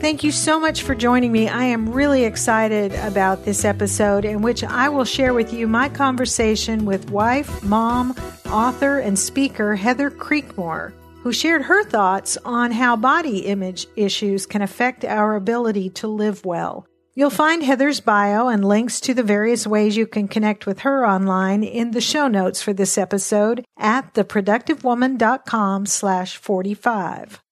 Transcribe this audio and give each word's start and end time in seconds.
Thank 0.00 0.24
you 0.24 0.32
so 0.32 0.58
much 0.58 0.82
for 0.82 0.94
joining 0.94 1.30
me. 1.30 1.46
I 1.46 1.64
am 1.64 1.92
really 1.92 2.24
excited 2.24 2.94
about 2.94 3.44
this 3.44 3.66
episode 3.66 4.24
in 4.24 4.40
which 4.40 4.64
I 4.64 4.88
will 4.88 5.04
share 5.04 5.34
with 5.34 5.52
you 5.52 5.68
my 5.68 5.90
conversation 5.90 6.86
with 6.86 7.10
wife, 7.10 7.62
mom, 7.62 8.12
author, 8.50 8.98
and 8.98 9.18
speaker 9.18 9.76
Heather 9.76 10.10
Creekmore, 10.10 10.94
who 11.22 11.34
shared 11.34 11.60
her 11.62 11.84
thoughts 11.84 12.38
on 12.46 12.72
how 12.72 12.96
body 12.96 13.40
image 13.40 13.86
issues 13.94 14.46
can 14.46 14.62
affect 14.62 15.04
our 15.04 15.36
ability 15.36 15.90
to 15.90 16.08
live 16.08 16.46
well. 16.46 16.86
You'll 17.14 17.28
find 17.28 17.62
Heather's 17.62 18.00
bio 18.00 18.48
and 18.48 18.64
links 18.64 19.00
to 19.02 19.12
the 19.12 19.22
various 19.22 19.66
ways 19.66 19.98
you 19.98 20.06
can 20.06 20.28
connect 20.28 20.64
with 20.64 20.80
her 20.80 21.06
online 21.06 21.62
in 21.62 21.90
the 21.90 22.00
show 22.00 22.26
notes 22.26 22.62
for 22.62 22.72
this 22.72 22.96
episode 22.96 23.66
at 23.76 24.14
theproductivewoman.com 24.14 25.84
slash 25.84 26.38
45. 26.38 27.42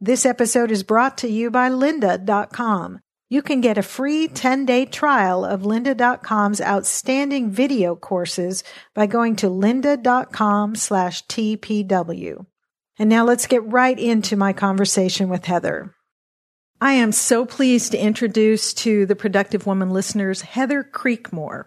This 0.00 0.26
episode 0.26 0.70
is 0.70 0.82
brought 0.82 1.16
to 1.18 1.28
you 1.28 1.50
by 1.50 1.70
lynda.com. 1.70 3.00
You 3.30 3.40
can 3.40 3.62
get 3.62 3.78
a 3.78 3.82
free 3.82 4.28
10-day 4.28 4.86
trial 4.86 5.42
of 5.42 5.62
lynda.com's 5.62 6.60
outstanding 6.60 7.50
video 7.50 7.96
courses 7.96 8.62
by 8.94 9.06
going 9.06 9.36
to 9.36 9.46
lynda.com 9.46 10.74
slash 10.74 11.26
TPW. 11.28 12.44
And 12.98 13.08
now 13.08 13.24
let's 13.24 13.46
get 13.46 13.64
right 13.64 13.98
into 13.98 14.36
my 14.36 14.52
conversation 14.52 15.30
with 15.30 15.46
Heather. 15.46 15.94
I 16.78 16.92
am 16.92 17.10
so 17.10 17.46
pleased 17.46 17.92
to 17.92 17.98
introduce 17.98 18.74
to 18.74 19.06
the 19.06 19.16
Productive 19.16 19.66
Woman 19.66 19.88
listeners 19.88 20.42
Heather 20.42 20.84
Creekmore. 20.84 21.64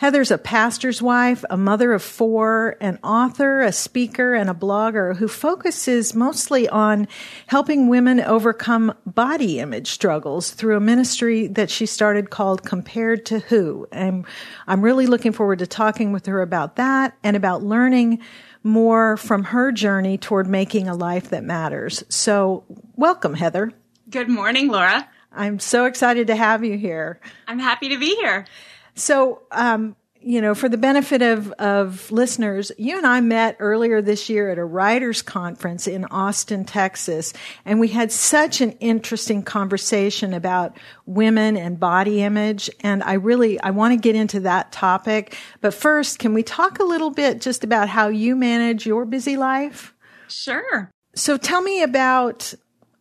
Heather's 0.00 0.30
a 0.30 0.38
pastor's 0.38 1.02
wife, 1.02 1.44
a 1.50 1.58
mother 1.58 1.92
of 1.92 2.02
four, 2.02 2.78
an 2.80 2.98
author, 3.04 3.60
a 3.60 3.70
speaker, 3.70 4.32
and 4.32 4.48
a 4.48 4.54
blogger 4.54 5.14
who 5.14 5.28
focuses 5.28 6.14
mostly 6.14 6.66
on 6.70 7.06
helping 7.48 7.86
women 7.86 8.18
overcome 8.18 8.94
body 9.04 9.60
image 9.60 9.88
struggles 9.88 10.52
through 10.52 10.78
a 10.78 10.80
ministry 10.80 11.48
that 11.48 11.68
she 11.68 11.84
started 11.84 12.30
called 12.30 12.64
Compared 12.64 13.26
to 13.26 13.40
Who. 13.40 13.86
And 13.92 14.24
I'm 14.66 14.80
really 14.80 15.04
looking 15.04 15.32
forward 15.32 15.58
to 15.58 15.66
talking 15.66 16.12
with 16.12 16.24
her 16.24 16.40
about 16.40 16.76
that 16.76 17.14
and 17.22 17.36
about 17.36 17.62
learning 17.62 18.20
more 18.62 19.18
from 19.18 19.44
her 19.44 19.70
journey 19.70 20.16
toward 20.16 20.46
making 20.46 20.88
a 20.88 20.94
life 20.94 21.28
that 21.28 21.44
matters. 21.44 22.04
So 22.08 22.64
welcome, 22.96 23.34
Heather. 23.34 23.70
Good 24.08 24.30
morning, 24.30 24.68
Laura. 24.68 25.06
I'm 25.30 25.58
so 25.58 25.84
excited 25.84 26.28
to 26.28 26.36
have 26.36 26.64
you 26.64 26.78
here. 26.78 27.20
I'm 27.46 27.58
happy 27.58 27.90
to 27.90 27.98
be 27.98 28.16
here. 28.16 28.46
So, 28.94 29.42
um, 29.50 29.96
you 30.22 30.42
know, 30.42 30.54
for 30.54 30.68
the 30.68 30.76
benefit 30.76 31.22
of, 31.22 31.50
of 31.52 32.10
listeners, 32.12 32.70
you 32.76 32.98
and 32.98 33.06
I 33.06 33.20
met 33.22 33.56
earlier 33.58 34.02
this 34.02 34.28
year 34.28 34.50
at 34.50 34.58
a 34.58 34.64
writers 34.64 35.22
conference 35.22 35.86
in 35.86 36.04
Austin, 36.06 36.64
Texas, 36.64 37.32
and 37.64 37.80
we 37.80 37.88
had 37.88 38.12
such 38.12 38.60
an 38.60 38.72
interesting 38.72 39.42
conversation 39.42 40.34
about 40.34 40.76
women 41.06 41.56
and 41.56 41.80
body 41.80 42.22
image. 42.22 42.68
And 42.80 43.02
I 43.02 43.14
really, 43.14 43.58
I 43.60 43.70
want 43.70 43.94
to 43.94 43.96
get 43.98 44.14
into 44.14 44.40
that 44.40 44.72
topic. 44.72 45.36
But 45.62 45.72
first, 45.72 46.18
can 46.18 46.34
we 46.34 46.42
talk 46.42 46.80
a 46.80 46.84
little 46.84 47.10
bit 47.10 47.40
just 47.40 47.64
about 47.64 47.88
how 47.88 48.08
you 48.08 48.36
manage 48.36 48.84
your 48.84 49.06
busy 49.06 49.38
life? 49.38 49.94
Sure. 50.28 50.90
So 51.14 51.38
tell 51.38 51.62
me 51.62 51.82
about 51.82 52.52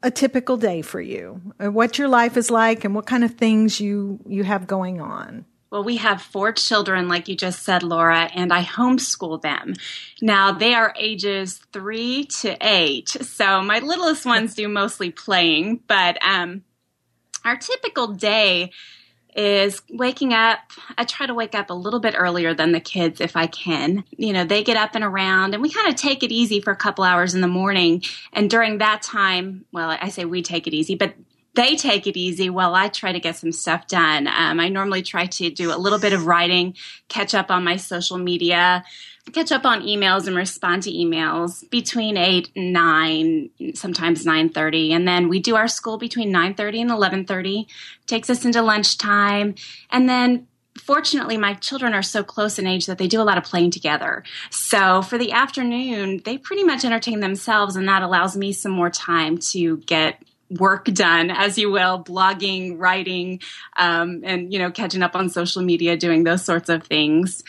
a 0.02 0.10
typical 0.10 0.56
day 0.56 0.82
for 0.82 1.02
you, 1.02 1.42
what 1.60 1.98
your 2.00 2.08
life 2.08 2.38
is 2.38 2.50
like 2.50 2.86
and 2.86 2.96
what 2.96 3.06
kind 3.06 3.26
of 3.26 3.36
things 3.36 3.82
you, 3.82 4.20
you 4.26 4.46
have 4.46 4.66
going 4.66 5.02
on. 5.02 5.46
Well, 5.72 5.84
we 5.84 5.98
have 5.98 6.22
four 6.22 6.52
children, 6.52 7.08
like 7.08 7.28
you 7.28 7.36
just 7.36 7.62
said, 7.62 7.84
Laura, 7.84 8.30
and 8.34 8.52
I 8.52 8.64
homeschool 8.64 9.42
them. 9.42 9.76
Now, 10.20 10.52
they 10.52 10.74
are 10.74 10.96
ages 10.98 11.62
three 11.72 12.26
to 12.42 12.58
eight. 12.60 13.10
So 13.10 13.62
my 13.62 13.80
littlest 13.80 14.26
ones 14.26 14.56
do 14.56 14.68
mostly 14.68 15.12
playing, 15.12 15.82
but 15.88 16.18
um, 16.24 16.64
our 17.46 17.56
typical 17.56 18.08
day 18.08 18.72
is 19.36 19.82
waking 19.92 20.34
up. 20.34 20.60
I 20.98 21.06
try 21.06 21.28
to 21.28 21.36
wake 21.36 21.54
up 21.54 21.70
a 21.70 21.74
little 21.74 22.00
bit 22.00 22.16
earlier 22.18 22.54
than 22.56 22.72
the 22.72 22.80
kids 22.80 23.22
if 23.22 23.38
I 23.38 23.46
can. 23.46 24.04
You 24.10 24.34
know, 24.34 24.44
they 24.44 24.64
get 24.64 24.76
up 24.76 24.96
and 24.96 25.04
around 25.04 25.54
and 25.54 25.62
we 25.62 25.70
kind 25.70 25.88
of 25.88 25.96
take 25.96 26.24
it 26.24 26.32
easy 26.32 26.62
for 26.62 26.72
a 26.72 26.76
couple 26.76 27.04
hours 27.04 27.36
in 27.36 27.42
the 27.42 27.48
morning. 27.48 28.02
And 28.34 28.50
during 28.50 28.80
that 28.80 29.04
time, 29.04 29.66
well, 29.72 29.96
I 30.02 30.10
say 30.10 30.26
we 30.26 30.42
take 30.42 30.66
it 30.66 30.74
easy, 30.74 30.96
but 30.96 31.14
they 31.60 31.76
take 31.76 32.08
it 32.08 32.16
easy 32.16 32.50
while 32.50 32.74
I 32.74 32.88
try 32.88 33.12
to 33.12 33.20
get 33.20 33.36
some 33.36 33.52
stuff 33.52 33.86
done. 33.86 34.28
Um, 34.28 34.62
I 34.62 34.70
normally 34.70 35.02
try 35.02 35.26
to 35.26 35.50
do 35.50 35.76
a 35.76 35.78
little 35.78 36.00
bit 36.00 36.14
of 36.14 36.26
writing, 36.26 36.76
catch 37.10 37.36
up 37.36 37.52
on 37.52 37.66
my 37.66 37.76
social 37.76 38.18
media, 38.18 38.86
catch 39.34 39.52
up 39.52 39.66
on 39.66 39.82
emails 39.82 40.26
and 40.26 40.38
respond 40.38 40.84
to 40.84 40.92
emails 40.92 41.70
between 41.70 42.16
8 42.16 42.50
and 42.56 42.72
9 42.72 43.50
sometimes 43.74 44.26
9.30 44.26 44.92
and 44.92 45.08
then 45.08 45.28
we 45.28 45.40
do 45.40 45.58
our 45.58 45.68
school 45.68 45.98
between 45.98 46.34
9.30 46.34 46.82
and 46.82 46.90
11.30 47.28 47.68
takes 48.08 48.30
us 48.30 48.46
into 48.46 48.62
lunchtime. 48.62 49.54
And 49.92 50.08
then 50.08 50.48
fortunately 50.78 51.38
my 51.38 51.56
children 51.56 51.94
are 51.94 52.02
so 52.02 52.24
close 52.24 52.58
in 52.58 52.68
age 52.68 52.86
that 52.86 52.98
they 52.98 53.08
do 53.08 53.22
a 53.22 53.24
lot 53.24 53.38
of 53.38 53.44
playing 53.44 53.72
together. 53.72 54.24
So 54.50 55.02
for 55.02 55.18
the 55.18 55.34
afternoon 55.34 56.22
they 56.24 56.38
pretty 56.38 56.64
much 56.64 56.86
entertain 56.86 57.20
themselves 57.20 57.76
and 57.76 57.88
that 57.90 58.02
allows 58.02 58.38
me 58.38 58.54
some 58.54 58.72
more 58.72 58.90
time 58.90 59.38
to 59.52 59.78
get 59.78 60.24
work 60.50 60.86
done, 60.86 61.30
as 61.30 61.58
you 61.58 61.72
will, 61.72 62.04
blogging, 62.04 62.78
writing, 62.78 63.42
um, 63.78 64.22
and 64.24 64.52
you 64.52 64.60
know, 64.60 64.72
catching 64.72 65.04
up 65.04 65.16
on 65.16 65.30
social 65.30 65.62
media, 65.62 65.96
doing 65.98 66.24
those 66.24 66.44
sorts 66.44 66.70
of 66.70 66.84
things. 66.84 67.44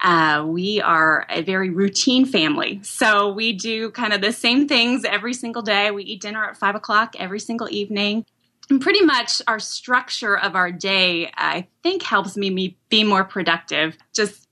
Uh, 0.00 0.44
we 0.46 0.80
are 0.80 1.24
a 1.30 1.42
very 1.42 1.70
routine 1.70 2.26
family. 2.26 2.80
So 2.82 3.32
we 3.32 3.52
do 3.52 3.90
kind 3.90 4.12
of 4.12 4.20
the 4.20 4.32
same 4.32 4.68
things 4.68 5.04
every 5.04 5.32
single 5.32 5.62
day. 5.62 5.90
We 5.90 6.04
eat 6.04 6.20
dinner 6.20 6.44
at 6.44 6.56
five 6.56 6.74
o'clock 6.74 7.14
every 7.18 7.40
single 7.40 7.68
evening. 7.70 8.26
And 8.70 8.80
pretty 8.80 9.02
much 9.04 9.42
our 9.46 9.58
structure 9.58 10.36
of 10.36 10.56
our 10.56 10.72
day, 10.72 11.30
I 11.34 11.68
think, 11.82 12.02
helps 12.02 12.36
me 12.36 12.76
be 12.88 13.04
more 13.04 13.24
productive. 13.24 13.96
Just 14.14 14.43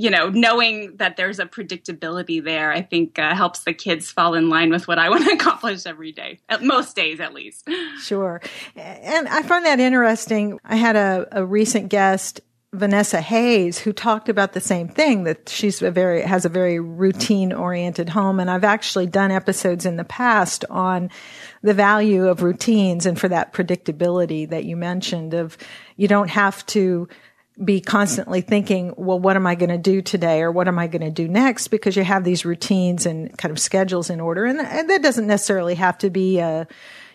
you 0.00 0.08
know, 0.08 0.30
knowing 0.30 0.96
that 0.96 1.18
there's 1.18 1.38
a 1.38 1.44
predictability 1.44 2.42
there, 2.42 2.72
I 2.72 2.80
think 2.80 3.18
uh, 3.18 3.34
helps 3.34 3.64
the 3.64 3.74
kids 3.74 4.10
fall 4.10 4.32
in 4.32 4.48
line 4.48 4.70
with 4.70 4.88
what 4.88 4.98
I 4.98 5.10
want 5.10 5.24
to 5.24 5.32
accomplish 5.32 5.84
every 5.84 6.10
day, 6.10 6.38
at 6.48 6.62
most 6.62 6.96
days 6.96 7.20
at 7.20 7.34
least. 7.34 7.68
Sure. 8.00 8.40
And 8.76 9.28
I 9.28 9.42
find 9.42 9.66
that 9.66 9.78
interesting. 9.78 10.58
I 10.64 10.76
had 10.76 10.96
a, 10.96 11.28
a 11.32 11.44
recent 11.44 11.90
guest 11.90 12.40
Vanessa 12.72 13.20
Hayes, 13.20 13.78
who 13.78 13.92
talked 13.92 14.28
about 14.28 14.52
the 14.52 14.60
same 14.60 14.88
thing 14.88 15.24
that 15.24 15.48
she's 15.48 15.82
a 15.82 15.90
very 15.90 16.22
has 16.22 16.44
a 16.44 16.48
very 16.48 16.78
routine 16.78 17.52
oriented 17.52 18.08
home, 18.08 18.38
and 18.38 18.50
I've 18.50 18.64
actually 18.64 19.06
done 19.06 19.32
episodes 19.32 19.84
in 19.84 19.96
the 19.96 20.04
past 20.04 20.64
on 20.70 21.10
the 21.62 21.74
value 21.74 22.28
of 22.28 22.42
routines 22.42 23.06
and 23.06 23.18
for 23.18 23.28
that 23.28 23.52
predictability 23.52 24.48
that 24.48 24.64
you 24.64 24.76
mentioned. 24.76 25.34
Of 25.34 25.58
you 25.96 26.06
don't 26.06 26.30
have 26.30 26.64
to 26.66 27.08
be 27.62 27.80
constantly 27.80 28.40
thinking, 28.40 28.94
well, 28.96 29.18
what 29.18 29.36
am 29.36 29.46
I 29.46 29.54
going 29.54 29.70
to 29.70 29.78
do 29.78 30.00
today 30.00 30.40
or 30.40 30.50
what 30.50 30.68
am 30.68 30.78
I 30.78 30.86
going 30.86 31.02
to 31.02 31.10
do 31.10 31.28
next? 31.28 31.68
Because 31.68 31.96
you 31.96 32.04
have 32.04 32.24
these 32.24 32.44
routines 32.44 33.06
and 33.06 33.36
kind 33.36 33.52
of 33.52 33.58
schedules 33.58 34.10
in 34.10 34.20
order. 34.20 34.46
And, 34.46 34.60
and 34.60 34.88
that 34.88 35.02
doesn't 35.02 35.26
necessarily 35.26 35.74
have 35.74 35.98
to 35.98 36.10
be 36.10 36.38
a, 36.38 36.66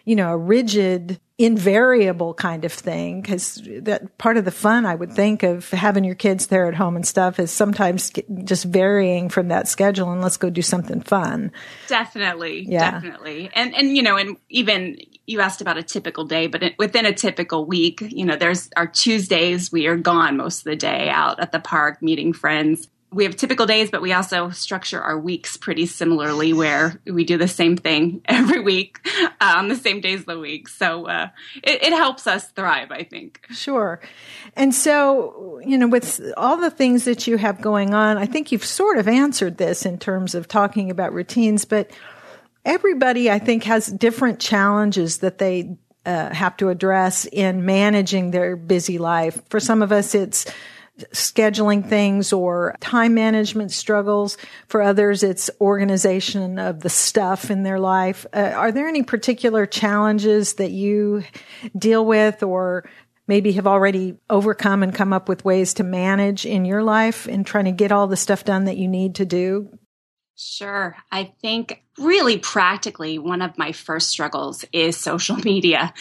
you 0.04 0.16
know, 0.16 0.32
a 0.32 0.38
rigid, 0.38 1.20
invariable 1.40 2.36
kind 2.36 2.64
of 2.64 2.72
thing. 2.72 3.24
Cause 3.24 3.60
that 3.82 4.18
part 4.20 4.38
of 4.38 4.46
the 4.46 4.52
fun 4.52 4.86
I 4.86 4.94
would 4.94 5.14
think 5.14 5.42
of 5.42 5.70
having 5.72 6.04
your 6.04 6.16
kids 6.16 6.48
there 6.48 6.68
at 6.68 6.76
home 6.76 6.96
and 6.96 7.08
stuff 7.08 7.40
is 7.40 7.50
sometimes 7.50 8.12
just 8.44 8.66
varying 8.66 9.30
from 9.30 9.48
that 9.48 9.68
schedule 9.68 10.12
and 10.12 10.22
let's 10.22 10.38
go 10.38 10.52
do 10.52 10.62
something 10.62 11.02
fun. 11.02 11.52
Definitely. 11.88 12.68
Yeah. 12.70 12.92
Definitely. 12.92 13.50
And, 13.56 13.74
and, 13.74 13.98
you 13.98 14.04
know, 14.04 14.16
and 14.16 14.38
even 14.50 14.98
you 15.28 15.42
asked 15.42 15.62
about 15.62 15.78
a 15.78 15.84
typical 15.84 16.26
day, 16.26 16.48
but 16.48 16.74
within 16.78 17.06
a 17.06 17.14
typical 17.14 17.66
week, 17.66 18.02
you 18.02 18.26
know, 18.26 18.36
there's 18.36 18.70
our 18.76 18.88
Tuesdays, 18.88 19.72
we 19.72 19.88
are 19.88 19.96
gone 19.96 20.38
most 20.38 20.60
of 20.60 20.64
the 20.66 20.76
day 20.76 21.10
out 21.10 21.40
at 21.40 21.52
the 21.52 21.60
park 21.60 22.02
meeting 22.02 22.34
friends. 22.34 22.88
We 23.12 23.24
have 23.24 23.36
typical 23.38 23.66
days, 23.66 23.90
but 23.90 24.02
we 24.02 24.12
also 24.12 24.50
structure 24.50 25.02
our 25.02 25.18
weeks 25.18 25.56
pretty 25.56 25.86
similarly 25.86 26.52
where 26.52 27.00
we 27.06 27.24
do 27.24 27.38
the 27.38 27.48
same 27.48 27.78
thing 27.78 28.22
every 28.26 28.60
week 28.60 29.00
uh, 29.40 29.54
on 29.58 29.70
the 29.70 29.76
same 29.76 30.02
days 30.02 30.22
of 30.22 30.26
the 30.26 30.40
week. 30.40 30.68
So 30.68 31.08
uh, 31.08 31.30
it, 31.64 31.84
it 31.84 31.94
helps 31.94 32.28
us 32.28 32.50
thrive, 32.50 32.92
I 32.92 33.04
think. 33.04 33.46
Sure. 33.52 34.02
And 34.56 34.76
so, 34.76 35.62
you 35.66 35.78
know, 35.78 35.88
with 35.88 36.22
all 36.36 36.58
the 36.58 36.72
things 36.72 37.06
that 37.06 37.26
you 37.26 37.38
have 37.38 37.62
going 37.62 37.94
on, 37.94 38.18
I 38.18 38.26
think 38.26 38.52
you've 38.52 38.66
sort 38.66 38.98
of 38.98 39.08
answered 39.08 39.58
this 39.58 39.86
in 39.86 39.98
terms 39.98 40.36
of 40.36 40.48
talking 40.48 40.92
about 40.92 41.14
routines, 41.14 41.64
but 41.64 41.92
everybody, 42.66 43.32
I 43.32 43.40
think, 43.40 43.64
has 43.64 43.88
different 43.88 44.40
challenges 44.40 45.20
that 45.20 45.38
they 45.38 45.78
uh, 46.06 46.34
have 46.34 46.58
to 46.58 46.70
address 46.70 47.26
in 47.26 47.66
managing 47.66 48.32
their 48.32 48.56
busy 48.56 48.98
life. 48.98 49.42
For 49.50 49.60
some 49.60 49.82
of 49.82 49.92
us, 49.92 50.14
it's 50.14 50.46
scheduling 51.14 51.88
things 51.88 52.32
or 52.32 52.76
time 52.80 53.14
management 53.14 53.72
struggles. 53.72 54.38
For 54.68 54.82
others, 54.82 55.24
it's 55.24 55.50
organization 55.60 56.58
of 56.58 56.82
the 56.82 56.90
stuff 56.90 57.52
in 57.52 57.64
their 57.64 57.80
life. 57.80 58.26
Uh, 58.34 58.54
are 58.56 58.72
there 58.72 58.88
any 58.88 59.04
particular 59.04 59.66
challenges 59.66 60.54
that 60.54 60.72
you 60.72 61.24
deal 61.78 62.06
with 62.06 62.44
or 62.44 62.88
maybe 63.28 63.54
have 63.54 63.68
already 63.68 64.16
overcome 64.30 64.84
and 64.84 64.94
come 64.94 65.12
up 65.12 65.28
with 65.28 65.44
ways 65.44 65.74
to 65.76 65.84
manage 65.84 66.46
in 66.46 66.64
your 66.64 66.84
life 66.84 67.28
in 67.28 67.44
trying 67.44 67.66
to 67.66 67.72
get 67.72 67.92
all 67.92 68.08
the 68.08 68.16
stuff 68.16 68.46
done 68.46 68.66
that 68.66 68.78
you 68.78 68.88
need 68.88 69.16
to 69.16 69.26
do? 69.26 69.70
Sure. 70.38 70.96
I 71.12 71.34
think 71.42 71.82
really 71.98 72.38
practically 72.38 73.18
one 73.18 73.42
of 73.42 73.58
my 73.58 73.72
first 73.72 74.10
struggles 74.10 74.66
is 74.74 74.98
social 74.98 75.36
media, 75.46 75.94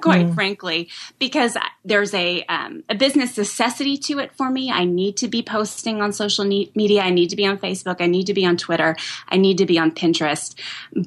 quite 0.00 0.26
mm. 0.26 0.34
frankly, 0.34 0.88
because 1.18 1.56
there's 1.84 2.14
a, 2.14 2.44
um, 2.44 2.84
a 2.88 2.94
business 2.94 3.36
necessity 3.36 3.96
to 3.96 4.18
it 4.18 4.32
for 4.36 4.50
me. 4.50 4.70
I 4.70 4.84
need 4.84 5.16
to 5.18 5.28
be 5.28 5.42
posting 5.42 6.00
on 6.00 6.12
social 6.12 6.44
media. 6.44 7.02
I 7.02 7.10
need 7.10 7.30
to 7.30 7.36
be 7.36 7.46
on 7.46 7.58
Facebook. 7.58 7.96
I 8.00 8.06
need 8.06 8.26
to 8.26 8.34
be 8.34 8.46
on 8.46 8.56
Twitter. 8.56 8.96
I 9.28 9.36
need 9.36 9.58
to 9.58 9.66
be 9.66 9.78
on 9.78 9.90
Pinterest. 9.92 10.54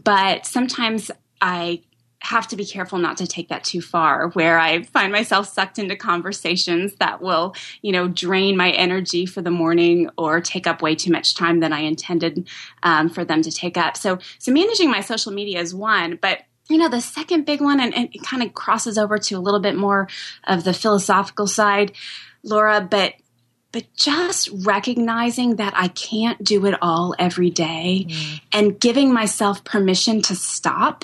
But 0.03 0.45
sometimes 0.45 1.11
I 1.41 1.81
have 2.19 2.47
to 2.47 2.55
be 2.55 2.65
careful 2.65 2.97
not 2.97 3.17
to 3.17 3.27
take 3.27 3.49
that 3.49 3.63
too 3.63 3.81
far 3.81 4.29
where 4.29 4.59
i 4.59 4.81
find 4.81 5.11
myself 5.11 5.47
sucked 5.47 5.77
into 5.77 5.95
conversations 5.95 6.93
that 6.95 7.21
will 7.21 7.53
you 7.81 7.91
know 7.91 8.07
drain 8.07 8.57
my 8.57 8.71
energy 8.71 9.25
for 9.25 9.41
the 9.41 9.51
morning 9.51 10.09
or 10.17 10.41
take 10.41 10.65
up 10.65 10.81
way 10.81 10.95
too 10.95 11.11
much 11.11 11.35
time 11.35 11.59
than 11.59 11.71
i 11.71 11.79
intended 11.79 12.47
um, 12.83 13.09
for 13.09 13.25
them 13.25 13.41
to 13.41 13.51
take 13.51 13.77
up. 13.77 13.97
So 13.97 14.19
so 14.39 14.51
managing 14.51 14.89
my 14.89 15.01
social 15.01 15.31
media 15.31 15.59
is 15.59 15.73
one 15.73 16.17
but 16.21 16.39
you 16.69 16.77
know 16.77 16.89
the 16.89 17.01
second 17.01 17.45
big 17.45 17.61
one 17.61 17.79
and, 17.79 17.93
and 17.93 18.09
it 18.13 18.23
kind 18.23 18.43
of 18.43 18.53
crosses 18.53 18.97
over 18.97 19.17
to 19.17 19.35
a 19.35 19.39
little 19.39 19.59
bit 19.59 19.75
more 19.75 20.07
of 20.45 20.63
the 20.63 20.73
philosophical 20.73 21.47
side 21.47 21.93
laura 22.43 22.81
but 22.81 23.13
but 23.71 23.85
just 23.95 24.49
recognizing 24.65 25.57
that 25.57 25.73
I 25.75 25.89
can't 25.89 26.41
do 26.43 26.65
it 26.65 26.75
all 26.81 27.13
every 27.19 27.49
day 27.49 28.07
mm. 28.09 28.41
and 28.53 28.79
giving 28.79 29.13
myself 29.13 29.63
permission 29.63 30.21
to 30.23 30.35
stop. 30.35 31.03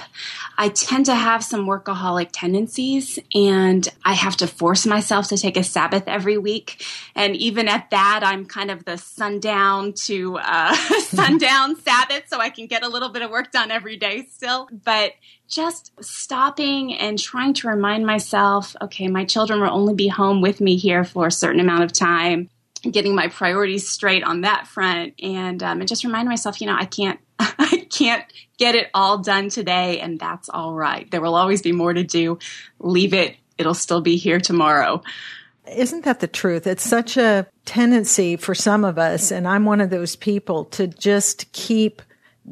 I 0.57 0.69
tend 0.69 1.07
to 1.07 1.15
have 1.15 1.43
some 1.43 1.65
workaholic 1.65 2.29
tendencies 2.31 3.19
and 3.35 3.87
I 4.05 4.13
have 4.13 4.37
to 4.37 4.47
force 4.47 4.85
myself 4.85 5.27
to 5.29 5.37
take 5.37 5.57
a 5.57 5.63
Sabbath 5.63 6.03
every 6.07 6.37
week. 6.37 6.85
And 7.15 7.35
even 7.35 7.67
at 7.67 7.89
that, 7.89 8.21
I'm 8.23 8.45
kind 8.45 8.71
of 8.71 8.85
the 8.85 8.97
sundown 8.97 9.93
to 10.05 10.37
uh, 10.37 10.73
sundown 11.01 11.75
Sabbath 11.81 12.23
so 12.27 12.39
I 12.39 12.49
can 12.49 12.67
get 12.67 12.83
a 12.83 12.89
little 12.89 13.09
bit 13.09 13.23
of 13.23 13.31
work 13.31 13.51
done 13.51 13.71
every 13.71 13.97
day 13.97 14.25
still. 14.31 14.69
But 14.71 15.13
just 15.49 15.91
stopping 16.01 16.93
and 16.93 17.19
trying 17.19 17.53
to 17.55 17.67
remind 17.67 18.05
myself, 18.05 18.75
okay, 18.81 19.07
my 19.07 19.25
children 19.25 19.59
will 19.59 19.69
only 19.69 19.93
be 19.93 20.07
home 20.07 20.41
with 20.41 20.61
me 20.61 20.77
here 20.77 21.03
for 21.03 21.27
a 21.27 21.31
certain 21.31 21.59
amount 21.59 21.83
of 21.83 21.91
time 21.91 22.49
getting 22.89 23.15
my 23.15 23.27
priorities 23.29 23.87
straight 23.87 24.23
on 24.23 24.41
that 24.41 24.67
front. 24.67 25.13
And 25.21 25.61
um, 25.63 25.79
and 25.79 25.87
just 25.87 26.03
remind 26.03 26.27
myself 26.27 26.61
you 26.61 26.67
know 26.67 26.75
i 26.77 26.85
can't 26.85 27.19
i 27.39 27.87
can't 27.91 28.23
get 28.57 28.75
it 28.75 28.89
all 28.93 29.19
done 29.19 29.49
today 29.49 29.99
and 29.99 30.19
that's 30.19 30.49
all 30.49 30.73
right. 30.73 31.09
There 31.09 31.21
will 31.21 31.35
always 31.35 31.61
be 31.61 31.71
more 31.71 31.93
to 31.93 32.03
do. 32.03 32.39
Leave 32.79 33.13
it. 33.13 33.35
It'll 33.57 33.73
still 33.73 34.01
be 34.01 34.17
here 34.17 34.39
tomorrow. 34.39 35.01
Isn't 35.75 36.03
that 36.05 36.19
the 36.19 36.27
truth? 36.27 36.67
It's 36.67 36.83
such 36.83 37.17
a 37.17 37.47
tendency 37.65 38.35
for 38.35 38.53
some 38.53 38.83
of 38.83 38.97
us 38.99 39.31
and 39.31 39.47
i'm 39.47 39.65
one 39.65 39.79
of 39.79 39.89
those 39.89 40.15
people 40.15 40.65
to 40.65 40.87
just 40.87 41.51
keep 41.53 42.01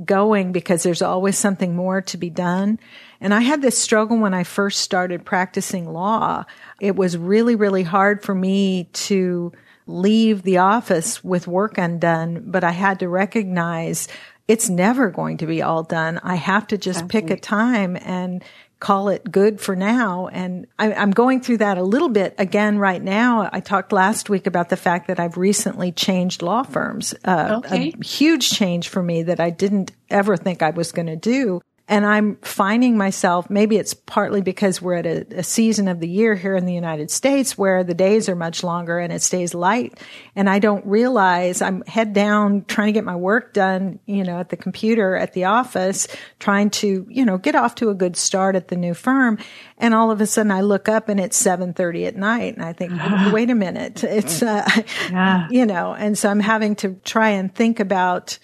going 0.05 0.53
because 0.53 0.83
there's 0.83 1.01
always 1.01 1.37
something 1.37 1.75
more 1.75 2.01
to 2.01 2.17
be 2.17 2.29
done. 2.29 2.79
And 3.19 3.33
i 3.33 3.41
had 3.41 3.61
this 3.61 3.77
struggle 3.77 4.17
when 4.17 4.33
i 4.33 4.43
first 4.43 4.79
started 4.79 5.25
practicing 5.25 5.91
law. 5.91 6.45
It 6.79 6.95
was 6.95 7.17
really 7.17 7.55
really 7.55 7.83
hard 7.83 8.23
for 8.23 8.33
me 8.33 8.85
to 8.93 9.51
leave 9.87 10.43
the 10.43 10.57
office 10.57 11.23
with 11.23 11.47
work 11.47 11.77
undone, 11.77 12.43
but 12.47 12.63
I 12.63 12.71
had 12.71 12.99
to 12.99 13.09
recognize 13.09 14.07
it's 14.47 14.69
never 14.69 15.09
going 15.09 15.37
to 15.37 15.45
be 15.45 15.61
all 15.61 15.83
done. 15.83 16.19
I 16.23 16.35
have 16.35 16.67
to 16.67 16.77
just 16.77 17.07
pick 17.07 17.29
a 17.29 17.37
time 17.37 17.95
and 17.95 18.43
call 18.81 19.09
it 19.09 19.31
good 19.31 19.61
for 19.61 19.75
now. 19.75 20.27
And 20.27 20.67
I, 20.77 20.91
am 20.91 21.11
going 21.11 21.39
through 21.39 21.59
that 21.59 21.77
a 21.77 21.83
little 21.83 22.09
bit 22.09 22.35
again 22.37 22.79
right 22.79 23.01
now. 23.01 23.47
I 23.53 23.59
talked 23.61 23.93
last 23.93 24.29
week 24.29 24.47
about 24.47 24.69
the 24.69 24.75
fact 24.75 25.07
that 25.07 25.19
I've 25.19 25.37
recently 25.37 25.91
changed 25.91 26.41
law 26.41 26.63
firms. 26.63 27.13
Uh, 27.23 27.61
okay. 27.63 27.93
A 27.97 28.03
huge 28.03 28.49
change 28.49 28.89
for 28.89 29.01
me 29.01 29.23
that 29.23 29.39
I 29.39 29.51
didn't 29.51 29.91
ever 30.09 30.35
think 30.35 30.63
I 30.63 30.71
was 30.71 30.91
going 30.91 31.05
to 31.05 31.15
do. 31.15 31.61
And 31.91 32.05
I'm 32.05 32.37
finding 32.37 32.97
myself, 32.97 33.49
maybe 33.49 33.75
it's 33.75 33.93
partly 33.93 34.41
because 34.41 34.81
we're 34.81 34.93
at 34.93 35.05
a, 35.05 35.39
a, 35.39 35.43
season 35.43 35.89
of 35.89 35.99
the 35.99 36.07
year 36.07 36.35
here 36.35 36.55
in 36.55 36.65
the 36.65 36.73
United 36.73 37.11
States 37.11 37.57
where 37.57 37.83
the 37.83 37.93
days 37.93 38.29
are 38.29 38.35
much 38.35 38.63
longer 38.63 38.97
and 38.97 39.11
it 39.11 39.21
stays 39.21 39.53
light. 39.53 39.99
And 40.33 40.49
I 40.49 40.59
don't 40.59 40.85
realize 40.85 41.61
I'm 41.61 41.81
head 41.81 42.13
down 42.13 42.63
trying 42.63 42.87
to 42.87 42.91
get 42.93 43.03
my 43.03 43.17
work 43.17 43.53
done, 43.53 43.99
you 44.05 44.23
know, 44.23 44.39
at 44.39 44.47
the 44.47 44.55
computer 44.55 45.17
at 45.17 45.33
the 45.33 45.43
office, 45.43 46.07
trying 46.39 46.69
to, 46.69 47.05
you 47.09 47.25
know, 47.25 47.37
get 47.37 47.55
off 47.55 47.75
to 47.75 47.89
a 47.89 47.93
good 47.93 48.15
start 48.15 48.55
at 48.55 48.69
the 48.69 48.77
new 48.77 48.93
firm. 48.93 49.37
And 49.77 49.93
all 49.93 50.11
of 50.11 50.21
a 50.21 50.25
sudden 50.25 50.53
I 50.53 50.61
look 50.61 50.87
up 50.87 51.09
and 51.09 51.19
it's 51.19 51.35
730 51.35 52.05
at 52.05 52.15
night 52.15 52.55
and 52.55 52.63
I 52.63 52.71
think, 52.71 52.93
oh, 52.97 53.31
wait 53.33 53.49
a 53.49 53.55
minute. 53.55 54.01
It's, 54.01 54.41
uh, 54.41 54.65
yeah. 55.11 55.45
you 55.51 55.65
know, 55.65 55.93
and 55.93 56.17
so 56.17 56.29
I'm 56.29 56.39
having 56.39 56.77
to 56.77 57.01
try 57.03 57.31
and 57.31 57.53
think 57.53 57.81
about, 57.81 58.39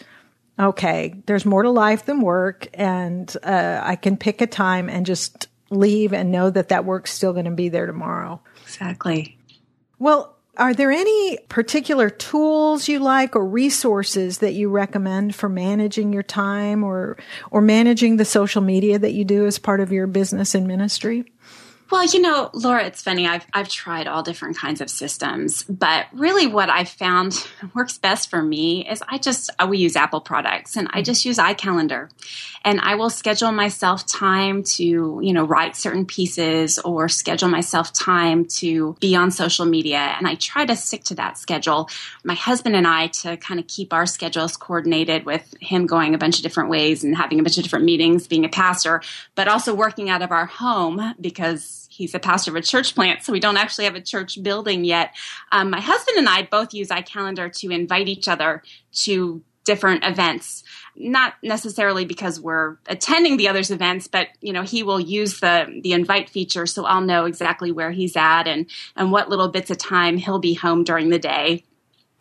okay, 0.60 1.16
there's 1.26 1.46
more 1.46 1.64
to 1.64 1.70
life 1.70 2.06
than 2.06 2.22
work, 2.22 2.68
and 2.74 3.36
uh, 3.44 3.82
I 3.84 3.96
can 3.96 4.18
pick 4.18 4.42
a 4.42 4.48
time 4.48 4.90
and 4.90 5.06
just 5.06 5.48
leave 5.70 6.14
and 6.14 6.32
know 6.32 6.50
that 6.50 6.70
that 6.70 6.86
work's 6.86 7.12
still 7.12 7.34
going 7.34 7.46
to 7.46 7.52
be 7.52 7.70
there 7.70 7.86
tomorrow. 7.86 8.42
Exactly. 8.64 9.38
Well, 10.00 10.36
are 10.58 10.74
there 10.74 10.92
any 10.92 11.38
particular 11.50 12.10
tools 12.10 12.88
you 12.88 13.00
like 13.00 13.36
or 13.36 13.46
resources 13.46 14.40
that 14.40 14.54
you 14.54 14.70
recommend 14.70 15.36
for 15.36 15.48
managing 15.48 16.12
your 16.14 16.24
time 16.24 16.84
or 16.84 17.18
or 17.52 17.62
managing 17.62 18.18
the 18.18 18.26
social 18.26 18.62
media 18.62 18.98
that 18.98 19.14
you 19.14 19.24
do 19.24 19.46
as 19.46 19.60
part 19.60 19.82
of 19.82 19.92
your 19.92 20.08
business 20.08 20.56
and 20.56 20.68
ministry? 20.68 21.32
Well, 21.90 22.06
you 22.06 22.20
know, 22.20 22.50
Laura, 22.54 22.84
it's 22.84 23.02
funny. 23.02 23.28
I've 23.28 23.46
I've 23.54 23.70
tried 23.70 24.08
all 24.08 24.22
different 24.22 24.58
kinds 24.58 24.82
of 24.82 24.90
systems, 24.90 25.64
but 25.64 26.08
really, 26.12 26.46
what 26.46 26.70
I've 26.70 26.90
found 26.90 27.48
works 27.74 27.98
best 27.98 28.30
for 28.30 28.42
me 28.42 28.88
is 28.88 29.02
I 29.08 29.18
just 29.18 29.50
uh, 29.58 29.68
we 29.70 29.78
use 29.78 29.96
Apple 29.96 30.20
products, 30.20 30.76
and 30.76 30.90
I 30.92 31.02
just 31.02 31.24
use 31.24 31.38
iCalendar, 31.38 32.10
and 32.66 32.82
I 32.82 32.96
will 32.96 33.10
schedule 33.10 33.54
myself 33.54 34.06
time 34.06 34.64
to 34.64 34.84
you 35.24 35.32
know 35.32 35.46
write 35.46 35.78
certain 35.78 36.06
pieces 36.06 36.78
or 36.80 37.08
schedule 37.08 37.48
myself 37.48 37.94
time 37.94 38.44
to 38.46 38.98
be 39.00 39.16
on 39.16 39.32
social 39.32 39.66
media, 39.66 40.00
and 40.18 40.28
I 40.28 40.36
try 40.36 40.66
to 40.66 40.76
stick 40.76 41.06
to 41.06 41.16
that 41.16 41.38
schedule. 41.38 41.90
My 42.26 42.36
husband 42.36 42.76
and 42.76 42.86
I 42.86 43.08
to 43.08 43.38
kind 43.38 43.62
of 43.62 43.68
keep 43.68 43.94
our 43.94 44.06
schedules 44.06 44.58
coordinated 44.58 45.26
with 45.26 45.56
him 45.62 45.86
going 45.86 46.16
a 46.16 46.18
bunch 46.18 46.36
of 46.36 46.44
different 46.44 46.70
ways 46.70 47.06
and 47.06 47.16
having 47.16 47.40
a 47.40 47.44
bunch 47.44 47.58
of 47.58 47.64
different 47.64 47.86
meetings, 47.86 48.28
being 48.28 48.44
a 48.44 48.50
pastor, 48.50 49.02
but 49.36 49.48
also 49.48 49.74
working 49.74 50.10
out 50.10 50.22
of 50.22 50.34
our 50.34 50.48
home 50.48 51.16
because 51.22 51.77
he's 51.98 52.14
a 52.14 52.20
pastor 52.20 52.52
of 52.52 52.56
a 52.56 52.62
church 52.62 52.96
plant, 52.96 53.24
so 53.24 53.34
we 53.34 53.40
don't 53.40 53.58
actually 53.58 53.86
have 53.86 53.96
a 53.96 54.02
church 54.02 54.42
building 54.42 54.86
yet. 54.86 55.16
Um, 55.52 55.72
my 55.72 55.82
husband 55.82 56.18
and 56.18 56.30
I 56.30 56.44
both 56.44 56.74
use 56.74 56.90
iCalendar 56.90 57.52
to 57.60 57.72
invite 57.72 58.08
each 58.08 58.28
other 58.28 58.64
to 59.04 59.42
different 59.68 60.06
events. 60.06 60.64
Not 60.96 61.34
necessarily 61.44 62.06
because 62.06 62.40
we're 62.40 62.78
attending 62.88 63.36
the 63.36 63.50
other's 63.50 63.70
events 63.70 64.08
but 64.08 64.30
you 64.40 64.54
know 64.54 64.64
he 64.64 64.82
will 64.82 65.00
use 65.00 65.42
the 65.42 65.80
the 65.84 65.92
invite 65.92 66.30
feature 66.30 66.66
so 66.66 66.86
i'll 66.86 67.02
know 67.02 67.26
exactly 67.26 67.72
where 67.72 67.92
he's 67.92 68.16
at 68.16 68.48
and 68.48 68.66
and 68.96 69.12
what 69.12 69.30
little 69.30 69.50
bits 69.50 69.70
of 69.70 69.78
time 69.78 70.18
he'll 70.18 70.40
be 70.40 70.56
home 70.56 70.84
during 70.84 71.10
the 71.10 71.20
day. 71.20 71.64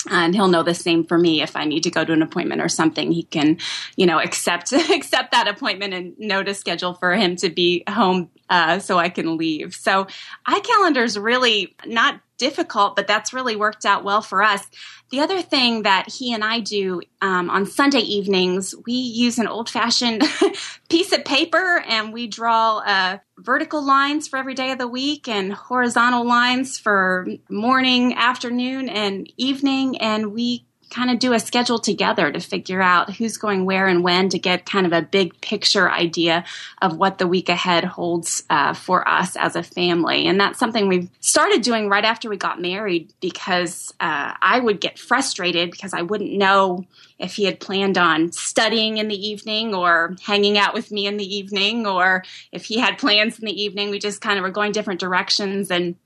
And 0.08 0.36
he'll 0.36 0.46
know 0.46 0.62
the 0.62 0.74
same 0.74 1.04
for 1.04 1.16
me. 1.16 1.40
If 1.40 1.56
i 1.56 1.64
need 1.64 1.84
to 1.84 1.90
go 1.90 2.04
to 2.04 2.12
an 2.12 2.22
appointment 2.22 2.60
or 2.60 2.68
something 2.68 3.12
he 3.12 3.22
can 3.22 3.58
you 3.94 4.06
know 4.06 4.18
accept 4.18 4.72
accept 4.98 5.30
that 5.30 5.46
appointment 5.46 5.94
and 5.94 6.18
know 6.18 6.42
to 6.42 6.52
schedule 6.52 6.94
for 6.94 7.14
him 7.14 7.36
to 7.36 7.48
be 7.48 7.84
home 7.88 8.30
uh, 8.50 8.78
so 8.78 8.98
i 8.98 9.08
can 9.08 9.36
leave 9.36 9.74
so 9.74 10.06
icalendar 10.48 11.04
is 11.04 11.18
really 11.18 11.74
not 11.86 12.20
difficult, 12.38 12.96
but 12.96 13.06
that's 13.06 13.32
really 13.32 13.56
worked 13.56 13.84
out 13.84 14.04
well 14.04 14.22
for 14.22 14.42
us. 14.42 14.66
The 15.10 15.20
other 15.20 15.40
thing 15.40 15.82
that 15.82 16.10
he 16.10 16.32
and 16.32 16.44
I 16.44 16.60
do 16.60 17.00
um, 17.22 17.48
on 17.48 17.66
Sunday 17.66 18.00
evenings, 18.00 18.74
we 18.84 18.92
use 18.92 19.38
an 19.38 19.46
old 19.46 19.70
fashioned 19.70 20.22
piece 20.88 21.12
of 21.12 21.24
paper 21.24 21.82
and 21.86 22.12
we 22.12 22.26
draw 22.26 22.78
uh, 22.78 23.18
vertical 23.38 23.84
lines 23.84 24.28
for 24.28 24.36
every 24.36 24.54
day 24.54 24.72
of 24.72 24.78
the 24.78 24.88
week 24.88 25.28
and 25.28 25.52
horizontal 25.52 26.26
lines 26.26 26.78
for 26.78 27.26
morning, 27.48 28.14
afternoon, 28.14 28.88
and 28.88 29.32
evening. 29.36 29.98
And 29.98 30.32
we 30.32 30.66
kind 30.90 31.10
of 31.10 31.18
do 31.18 31.32
a 31.32 31.40
schedule 31.40 31.78
together 31.78 32.30
to 32.30 32.40
figure 32.40 32.80
out 32.80 33.14
who's 33.14 33.36
going 33.36 33.64
where 33.64 33.86
and 33.86 34.02
when 34.02 34.28
to 34.28 34.38
get 34.38 34.66
kind 34.66 34.86
of 34.86 34.92
a 34.92 35.02
big 35.02 35.40
picture 35.40 35.90
idea 35.90 36.44
of 36.80 36.96
what 36.96 37.18
the 37.18 37.26
week 37.26 37.48
ahead 37.48 37.84
holds 37.84 38.44
uh, 38.50 38.72
for 38.72 39.06
us 39.08 39.36
as 39.36 39.56
a 39.56 39.62
family. 39.62 40.26
And 40.26 40.40
that's 40.40 40.58
something 40.58 40.88
we've 40.88 41.10
started 41.20 41.62
doing 41.62 41.88
right 41.88 42.04
after 42.04 42.28
we 42.28 42.36
got 42.36 42.60
married 42.60 43.12
because 43.20 43.92
uh, 44.00 44.34
I 44.40 44.60
would 44.60 44.80
get 44.80 44.98
frustrated 44.98 45.70
because 45.70 45.92
I 45.92 46.02
wouldn't 46.02 46.32
know 46.32 46.84
if 47.18 47.34
he 47.34 47.44
had 47.44 47.60
planned 47.60 47.98
on 47.98 48.32
studying 48.32 48.98
in 48.98 49.08
the 49.08 49.26
evening 49.26 49.74
or 49.74 50.14
hanging 50.22 50.58
out 50.58 50.74
with 50.74 50.92
me 50.92 51.06
in 51.06 51.16
the 51.16 51.36
evening 51.36 51.86
or 51.86 52.22
if 52.52 52.64
he 52.64 52.78
had 52.78 52.98
plans 52.98 53.38
in 53.38 53.46
the 53.46 53.62
evening. 53.62 53.90
We 53.90 53.98
just 53.98 54.20
kind 54.20 54.38
of 54.38 54.42
were 54.42 54.50
going 54.50 54.72
different 54.72 55.00
directions 55.00 55.70
and 55.70 55.96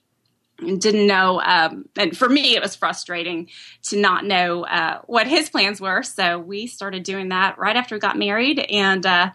didn't 0.61 1.07
know 1.07 1.40
um, 1.40 1.88
and 1.97 2.17
for 2.17 2.29
me 2.29 2.55
it 2.55 2.62
was 2.62 2.75
frustrating 2.76 3.49
to 3.83 3.97
not 3.99 4.25
know 4.25 4.64
uh, 4.64 5.00
what 5.07 5.26
his 5.26 5.50
plans 5.50 5.81
were 5.81 6.02
so 6.02 6.38
we 6.38 6.67
started 6.67 7.02
doing 7.02 7.29
that 7.31 7.59
right 7.59 7.76
after 7.76 7.95
we 7.95 7.99
got 7.99 8.19
married 8.19 8.59
and 8.59 9.07
uh, 9.07 9.31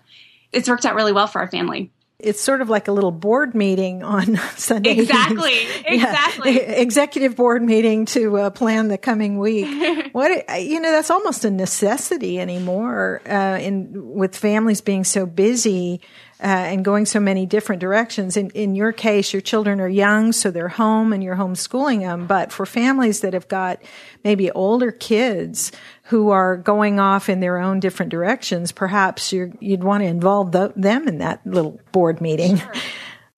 it's 0.51 0.70
worked 0.70 0.86
out 0.86 0.96
really 0.96 1.12
well 1.12 1.27
for 1.27 1.39
our 1.39 1.50
family 1.50 1.91
it's 2.17 2.41
sort 2.41 2.62
of 2.62 2.70
like 2.70 2.88
a 2.88 2.91
little 2.91 3.12
board 3.12 3.53
meeting 3.53 4.01
on 4.01 4.38
Sunday. 4.55 4.91
Exactly, 4.91 5.53
exactly. 5.86 6.55
Yeah. 6.55 6.72
Executive 6.72 7.36
board 7.36 7.62
meeting 7.62 8.05
to 8.08 8.38
uh, 8.38 8.50
plan 8.50 8.88
the 8.88 8.98
coming 8.98 9.38
week. 9.38 9.67
what 10.13 10.62
you 10.62 10.79
know, 10.79 10.91
that's 10.91 11.12
almost 11.12 11.46
a 11.46 11.51
necessity 11.51 12.39
anymore. 12.39 13.22
Uh, 13.27 13.60
in 13.62 14.13
with 14.13 14.36
families 14.36 14.82
being 14.82 15.03
so 15.03 15.25
busy, 15.25 16.01
uh, 16.42 16.46
and 16.46 16.84
going 16.84 17.06
so 17.06 17.20
many 17.20 17.46
different 17.46 17.80
directions. 17.80 18.36
In, 18.36 18.50
in 18.51 18.75
your 18.75 18.92
case, 18.92 19.32
your 19.34 19.42
children 19.42 19.80
are 19.80 19.89
young, 19.89 20.32
so 20.32 20.51
they're 20.51 20.68
home 20.68 21.13
and 21.13 21.24
you're 21.24 21.36
homeschooling 21.36 22.01
them. 22.01 22.27
But 22.27 22.51
for 22.51 22.65
families 22.65 23.22
that 23.22 23.34
have 23.34 23.48
got 23.48 23.82
maybe 24.24 24.51
older 24.51 24.92
kids 24.92 25.72
who 26.04 26.30
are 26.32 26.58
going 26.58 27.00
off 27.00 27.30
in 27.30 27.39
their 27.39 27.58
own 27.58 27.80
different 27.80 28.12
directions, 28.12 28.72
perhaps 28.72 29.32
you 29.32 29.58
would 29.62 29.84
want 29.84 30.04
to 30.04 30.08
involve 30.08 30.51
the, 30.51 30.74
them 30.75 31.08
in 31.08 31.20
that 31.20 31.46
little 31.46 31.80
board 31.92 32.20
meeting. 32.22 32.58
Sure 32.58 32.74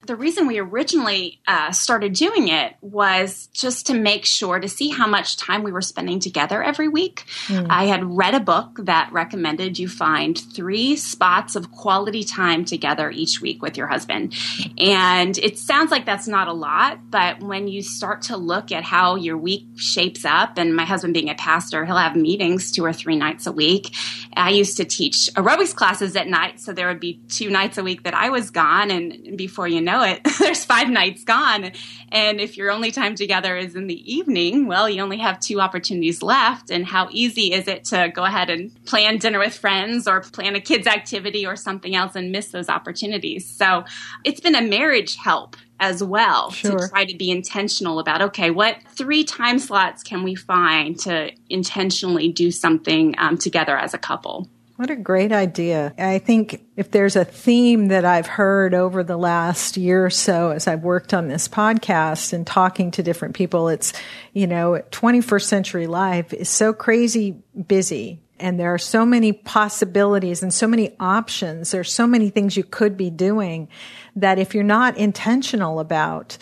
the 0.08 0.16
reason 0.16 0.48
we 0.48 0.58
originally 0.58 1.40
uh, 1.48 1.72
started 1.72 2.14
doing 2.14 2.48
it 2.48 2.76
was 2.82 3.48
just 3.54 3.88
to 3.88 3.94
make 3.94 4.26
sure 4.26 4.60
to 4.60 4.68
see 4.68 4.90
how 4.90 5.06
much 5.06 5.38
time 5.38 5.64
we 5.64 5.72
were 5.72 5.82
spending 5.82 6.20
together 6.20 6.64
every 6.64 6.88
week. 6.88 7.26
Mm. 7.48 7.68
I 7.70 7.86
had 7.86 8.04
read 8.04 8.34
a 8.34 8.40
book 8.40 8.80
that 8.84 9.12
recommended 9.12 9.78
you 9.78 9.88
find 9.88 10.38
three 10.38 10.96
spots 10.96 11.56
of 11.56 11.72
quality 11.72 12.24
time 12.24 12.64
together 12.64 13.12
each 13.12 13.42
week 13.42 13.62
with 13.62 13.78
your 13.78 13.88
husband. 13.88 14.34
And 14.78 15.38
it 15.38 15.60
sounds 15.60 15.92
like 15.92 16.06
that's 16.06 16.28
not 16.28 16.48
a 16.48 16.54
lot, 16.54 17.12
but 17.12 17.42
when 17.42 17.68
you 17.68 17.84
start 17.84 18.24
to 18.24 18.38
look 18.38 18.72
at 18.72 18.84
how 18.84 19.16
your 19.16 19.38
week 19.38 19.66
shapes 19.76 20.24
up, 20.24 20.58
and 20.58 20.76
my 20.76 20.86
husband 20.86 21.14
being 21.14 21.30
a 21.30 21.36
pastor, 21.36 21.86
he'll 21.86 21.98
have 21.98 22.16
meetings 22.16 22.72
two 22.72 22.86
or 22.86 22.94
three 22.94 23.16
nights 23.18 23.46
a 23.46 23.52
week. 23.52 23.94
I 24.36 24.52
used 24.52 24.78
to 24.78 24.86
teach 24.86 25.30
aerobics 25.36 25.76
classes 25.76 26.16
at 26.16 26.28
night, 26.28 26.60
so 26.62 26.72
there 26.72 26.88
would 26.88 27.00
be 27.00 27.20
two 27.30 27.50
nights 27.50 27.78
a 27.78 27.84
week 27.84 28.04
that 28.04 28.14
I 28.14 28.30
was 28.30 28.52
gone, 28.52 28.90
and 28.92 29.38
before 29.38 29.68
you 29.68 29.82
know 29.82 29.97
know 29.98 30.04
it, 30.04 30.22
there's 30.40 30.66
five 30.66 30.90
nights 30.90 31.24
gone. 31.24 31.72
And 32.10 32.40
if 32.40 32.58
your 32.58 32.72
only 32.72 32.92
time 32.92 33.16
together 33.16 33.58
is 33.58 33.76
in 33.76 33.88
the 33.88 34.14
evening, 34.14 34.68
well, 34.68 34.90
you 34.90 35.02
only 35.02 35.18
have 35.18 35.40
two 35.40 35.60
opportunities 35.60 36.22
left. 36.22 36.70
And 36.70 36.86
how 36.86 37.10
easy 37.12 37.54
is 37.54 37.68
it 37.68 37.86
to 37.86 38.12
go 38.14 38.24
ahead 38.24 38.50
and 38.50 38.74
plan 38.86 39.18
dinner 39.18 39.40
with 39.40 39.58
friends 39.58 40.08
or 40.08 40.22
plan 40.22 40.56
a 40.56 40.62
kids' 40.62 40.88
activity 40.88 41.46
or 41.46 41.56
something 41.56 41.96
else 41.96 42.16
and 42.16 42.32
miss 42.32 42.50
those 42.52 42.70
opportunities? 42.70 43.48
So 43.48 43.84
it's 44.24 44.40
been 44.40 44.56
a 44.56 44.62
marriage 44.62 45.16
help 45.16 45.58
as 45.80 46.04
well 46.04 46.50
sure. 46.50 46.78
to 46.78 46.90
try 46.90 47.06
to 47.06 47.16
be 47.16 47.30
intentional 47.30 48.00
about 48.00 48.20
okay 48.20 48.50
what 48.50 48.78
three 48.96 49.24
time 49.24 49.60
slots 49.60 50.02
can 50.02 50.24
we 50.24 50.34
find 50.34 51.00
to 51.00 51.32
intentionally 51.52 52.32
do 52.32 52.50
something 52.50 53.14
um, 53.20 53.38
together 53.38 53.78
as 53.78 53.94
a 53.94 53.98
couple 54.00 54.50
what 54.78 54.92
a 54.92 54.96
great 54.96 55.32
idea. 55.32 55.92
I 55.98 56.20
think 56.20 56.64
if 56.76 56.92
there's 56.92 57.16
a 57.16 57.26
theme 57.26 57.88
that 57.88 58.06
I've 58.06 58.28
heard 58.28 58.76
over 58.76 59.04
the 59.04 59.18
last 59.18 59.76
year 59.76 60.06
or 60.06 60.12
so 60.12 60.52
as 60.52 60.68
I've 60.68 60.84
worked 60.84 61.16
on 61.16 61.28
this 61.28 61.48
podcast 61.48 62.32
and 62.32 62.46
talking 62.46 62.92
to 62.92 63.04
different 63.04 63.36
people, 63.36 63.70
it's, 63.70 63.92
you 64.34 64.46
know, 64.46 64.82
21st 64.92 65.44
century 65.44 65.88
life 65.88 66.32
is 66.32 66.48
so 66.48 66.74
crazy 66.74 67.42
busy 67.68 68.22
and 68.40 68.60
there 68.60 68.72
are 68.72 68.78
so 68.78 69.04
many 69.04 69.34
possibilities 69.34 70.44
and 70.44 70.54
so 70.54 70.68
many 70.68 70.96
options. 71.00 71.72
There's 71.72 71.92
so 71.92 72.06
many 72.06 72.30
things 72.30 72.56
you 72.56 72.64
could 72.64 72.96
be 72.96 73.10
doing 73.10 73.68
that 74.16 74.38
if 74.38 74.54
you're 74.54 74.64
not 74.64 74.96
intentional 74.96 75.80
about 75.80 76.38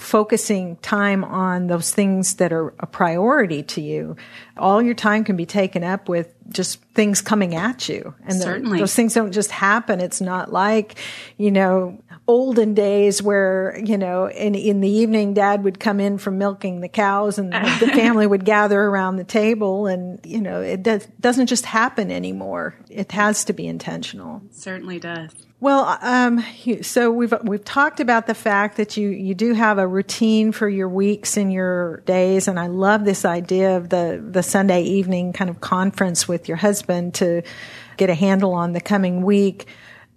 focusing 0.00 0.76
time 0.78 1.24
on 1.24 1.68
those 1.68 1.92
things 1.92 2.34
that 2.34 2.52
are 2.52 2.74
a 2.80 2.86
priority 2.86 3.62
to 3.62 3.80
you, 3.80 4.16
all 4.56 4.82
your 4.82 4.94
time 4.94 5.22
can 5.24 5.36
be 5.36 5.46
taken 5.46 5.84
up 5.84 6.08
with 6.08 6.34
just 6.50 6.82
things 6.94 7.20
coming 7.20 7.54
at 7.54 7.88
you. 7.88 8.14
And 8.24 8.40
Certainly. 8.40 8.78
Those 8.78 8.94
things 8.94 9.14
don't 9.14 9.32
just 9.32 9.50
happen. 9.50 10.00
It's 10.00 10.20
not 10.20 10.52
like, 10.52 10.96
you 11.36 11.50
know, 11.50 12.02
olden 12.26 12.74
days 12.74 13.22
where, 13.22 13.78
you 13.84 13.98
know, 13.98 14.26
in, 14.28 14.54
in 14.54 14.80
the 14.80 14.88
evening, 14.88 15.34
dad 15.34 15.64
would 15.64 15.78
come 15.78 16.00
in 16.00 16.18
from 16.18 16.38
milking 16.38 16.80
the 16.80 16.88
cows 16.88 17.38
and 17.38 17.52
the 17.80 17.90
family 17.94 18.26
would 18.26 18.44
gather 18.44 18.80
around 18.80 19.16
the 19.16 19.24
table. 19.24 19.86
And, 19.86 20.20
you 20.24 20.40
know, 20.40 20.60
it 20.60 20.82
does, 20.82 21.06
doesn't 21.20 21.46
just 21.46 21.66
happen 21.66 22.10
anymore. 22.10 22.74
It 22.88 23.12
has 23.12 23.44
to 23.46 23.52
be 23.52 23.66
intentional. 23.66 24.42
It 24.46 24.54
certainly 24.54 24.98
does. 24.98 25.32
Well, 25.58 25.96
um, 26.02 26.44
so 26.82 27.10
we've 27.10 27.32
we've 27.42 27.64
talked 27.64 28.00
about 28.00 28.26
the 28.26 28.34
fact 28.34 28.76
that 28.76 28.98
you 28.98 29.08
you 29.08 29.34
do 29.34 29.54
have 29.54 29.78
a 29.78 29.86
routine 29.86 30.52
for 30.52 30.68
your 30.68 30.88
weeks 30.88 31.38
and 31.38 31.50
your 31.50 32.02
days, 32.04 32.46
and 32.46 32.60
I 32.60 32.66
love 32.66 33.06
this 33.06 33.24
idea 33.24 33.78
of 33.78 33.88
the 33.88 34.22
the 34.22 34.42
Sunday 34.42 34.82
evening 34.82 35.32
kind 35.32 35.48
of 35.48 35.62
conference 35.62 36.28
with 36.28 36.35
your 36.48 36.56
husband 36.56 37.14
to 37.14 37.42
get 37.96 38.10
a 38.10 38.14
handle 38.14 38.52
on 38.52 38.72
the 38.72 38.80
coming 38.80 39.22
week. 39.22 39.66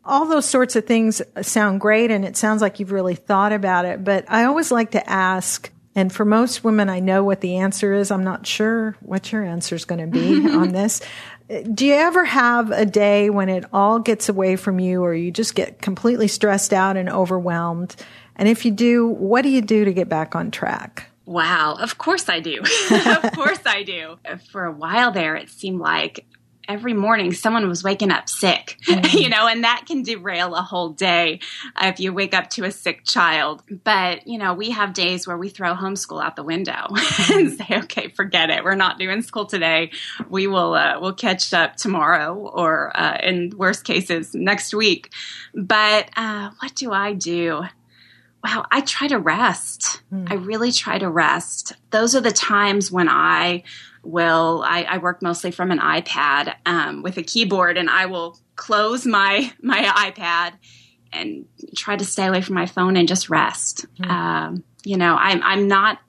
All 0.04 0.26
those 0.26 0.46
sorts 0.46 0.76
of 0.76 0.86
things 0.86 1.22
sound 1.42 1.82
great, 1.82 2.12
and 2.12 2.26
it 2.26 2.36
sounds 2.36 2.62
like 2.62 2.80
you've 2.80 2.92
really 2.92 3.16
thought 3.16 3.54
about 3.54 3.86
it. 3.86 4.04
But 4.04 4.26
I 4.28 4.46
always 4.46 4.72
like 4.72 4.92
to 4.92 5.10
ask, 5.10 5.72
and 5.96 6.12
for 6.12 6.26
most 6.26 6.64
women, 6.64 6.90
I 6.90 7.00
know 7.00 7.24
what 7.24 7.42
the 7.42 7.58
answer 7.58 7.94
is. 7.94 8.12
I'm 8.12 8.24
not 8.24 8.48
sure 8.48 8.98
what 9.02 9.32
your 9.32 9.44
answer 9.44 9.76
is 9.76 9.86
going 9.86 10.02
to 10.02 10.08
be 10.08 10.50
on 10.52 10.72
this 10.72 11.02
do 11.74 11.86
you 11.86 11.96
ever 11.96 12.26
have 12.26 12.70
a 12.72 12.86
day 12.86 13.30
when 13.30 13.50
it 13.50 13.66
all 13.74 14.00
gets 14.00 14.30
away 14.30 14.56
from 14.56 14.80
you 14.80 15.04
or 15.04 15.16
you 15.16 15.32
just 15.32 15.56
get 15.56 15.82
completely 15.82 16.28
stressed 16.28 16.74
out 16.74 16.96
and 16.96 17.10
overwhelmed? 17.10 17.96
And 18.36 18.48
if 18.48 18.66
you 18.66 18.72
do, 18.72 19.08
what 19.08 19.42
do 19.42 19.50
you 19.50 19.62
do 19.62 19.86
to 19.86 19.92
get 19.92 20.08
back 20.08 20.36
on 20.36 20.52
track? 20.52 21.09
Wow, 21.30 21.76
of 21.80 22.00
course 22.00 22.28
I 22.28 22.40
do. 22.40 22.60
of 22.92 23.32
course 23.36 23.60
I 23.64 23.84
do. 23.84 24.18
For 24.52 24.66
a 24.66 24.72
while 24.72 25.12
there, 25.12 25.36
it 25.36 25.52
seemed 25.52 25.80
like 25.80 26.26
every 26.68 26.94
morning 26.94 27.34
someone 27.34 27.68
was 27.68 27.84
waking 27.84 28.10
up 28.10 28.28
sick, 28.28 28.80
mm-hmm. 28.88 29.16
you 29.16 29.30
know, 29.30 29.46
and 29.46 29.64
that 29.64 29.84
can 29.86 30.02
derail 30.02 30.56
a 30.56 30.64
whole 30.64 30.90
day 30.90 31.40
if 31.80 32.00
you 32.00 32.14
wake 32.14 32.34
up 32.34 32.50
to 32.50 32.64
a 32.64 32.72
sick 32.72 33.04
child. 33.06 33.62
But, 33.84 34.26
you 34.26 34.40
know, 34.40 34.56
we 34.56 34.72
have 34.72 34.94
days 34.94 35.28
where 35.28 35.38
we 35.38 35.50
throw 35.50 35.76
homeschool 35.76 36.20
out 36.20 36.36
the 36.36 36.44
window 36.44 36.88
mm-hmm. 36.90 37.34
and 37.38 37.52
say, 37.52 37.78
okay, 37.84 38.08
forget 38.08 38.50
it. 38.50 38.64
We're 38.64 38.74
not 38.74 38.98
doing 38.98 39.22
school 39.22 39.46
today. 39.46 39.92
We 40.30 40.48
will, 40.48 40.74
uh, 40.74 41.00
we'll 41.00 41.14
catch 41.14 41.54
up 41.54 41.76
tomorrow 41.76 42.34
or, 42.34 42.92
uh, 43.00 43.20
in 43.22 43.54
worst 43.56 43.84
cases, 43.84 44.34
next 44.34 44.74
week. 44.74 45.12
But, 45.54 46.10
uh, 46.18 46.50
what 46.60 46.74
do 46.74 46.92
I 46.92 47.14
do? 47.14 47.66
Wow, 48.44 48.66
I 48.72 48.82
try 48.82 49.08
to 49.08 49.20
rest. 49.20 50.02
Mm. 50.14 50.32
I 50.32 50.36
really 50.36 50.72
try 50.72 50.98
to 50.98 51.10
rest. 51.10 51.74
Those 51.92 52.16
are 52.16 52.22
the 52.22 52.32
times 52.32 52.92
when 52.92 53.10
I 53.10 53.64
will 54.04 54.64
I, 54.66 54.84
I 54.84 54.98
work 54.98 55.22
mostly 55.22 55.52
from 55.52 55.72
an 55.72 55.80
iPad 55.80 56.56
um, 56.66 57.02
with 57.04 57.18
a 57.18 57.24
keyboard, 57.24 57.78
and 57.78 57.90
I 57.90 58.06
will 58.06 58.40
close 58.56 59.06
my 59.06 59.52
my 59.62 59.84
iPad 59.84 60.54
and 61.12 61.46
try 61.76 61.96
to 61.96 62.06
stay 62.06 62.28
away 62.28 62.42
from 62.42 62.56
my 62.56 62.66
phone 62.66 62.96
and 62.96 63.08
just 63.08 63.30
rest. 63.30 63.86
Mm-hmm. 63.96 64.12
Um, 64.12 64.64
you 64.84 64.98
know, 64.98 65.16
I'm 65.16 65.42
I'm 65.44 65.68
not. 65.68 66.00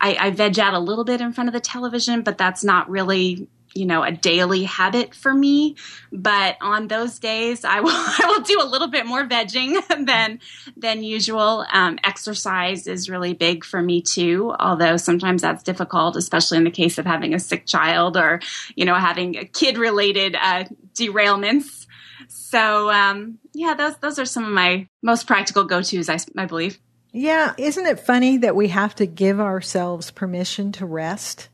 I, 0.00 0.14
I 0.14 0.30
veg 0.30 0.60
out 0.60 0.74
a 0.74 0.78
little 0.78 1.04
bit 1.04 1.20
in 1.20 1.32
front 1.32 1.48
of 1.48 1.54
the 1.54 1.60
television, 1.60 2.22
but 2.22 2.38
that's 2.38 2.62
not 2.62 2.88
really 2.88 3.48
you 3.74 3.86
know 3.86 4.02
a 4.02 4.12
daily 4.12 4.64
habit 4.64 5.14
for 5.14 5.32
me. 5.32 5.76
But 6.12 6.56
on 6.60 6.88
those 6.88 7.18
days 7.18 7.64
i 7.64 7.80
will 7.80 7.90
i 7.92 8.24
will 8.26 8.42
do 8.42 8.60
a 8.62 8.66
little 8.66 8.88
bit 8.88 9.06
more 9.06 9.26
vegging 9.26 9.80
than 10.06 10.40
than 10.76 11.02
usual. 11.02 11.66
Um, 11.72 11.98
exercise 12.04 12.86
is 12.86 13.08
really 13.08 13.34
big 13.34 13.64
for 13.64 13.82
me 13.82 14.02
too 14.02 14.54
although 14.58 14.96
sometimes 14.96 15.42
that's 15.42 15.62
difficult 15.62 16.16
especially 16.16 16.58
in 16.58 16.64
the 16.64 16.70
case 16.70 16.98
of 16.98 17.06
having 17.06 17.34
a 17.34 17.38
sick 17.38 17.66
child 17.66 18.16
or 18.16 18.40
you 18.74 18.84
know 18.84 18.94
having 18.94 19.36
a 19.36 19.44
kid 19.44 19.78
related 19.78 20.36
uh, 20.36 20.64
derailments. 20.94 21.86
So 22.28 22.90
um, 22.90 23.38
yeah 23.54 23.74
those 23.74 23.96
those 23.98 24.18
are 24.18 24.24
some 24.24 24.44
of 24.44 24.50
my 24.50 24.88
most 25.02 25.26
practical 25.26 25.64
go-to's 25.64 26.08
I, 26.08 26.18
I 26.36 26.46
believe. 26.46 26.78
Yeah 27.12 27.54
isn't 27.58 27.86
it 27.86 28.00
funny 28.00 28.38
that 28.38 28.56
we 28.56 28.68
have 28.68 28.94
to 28.96 29.06
give 29.06 29.40
ourselves 29.40 30.10
permission 30.10 30.72
to 30.72 30.86
rest 30.86 31.48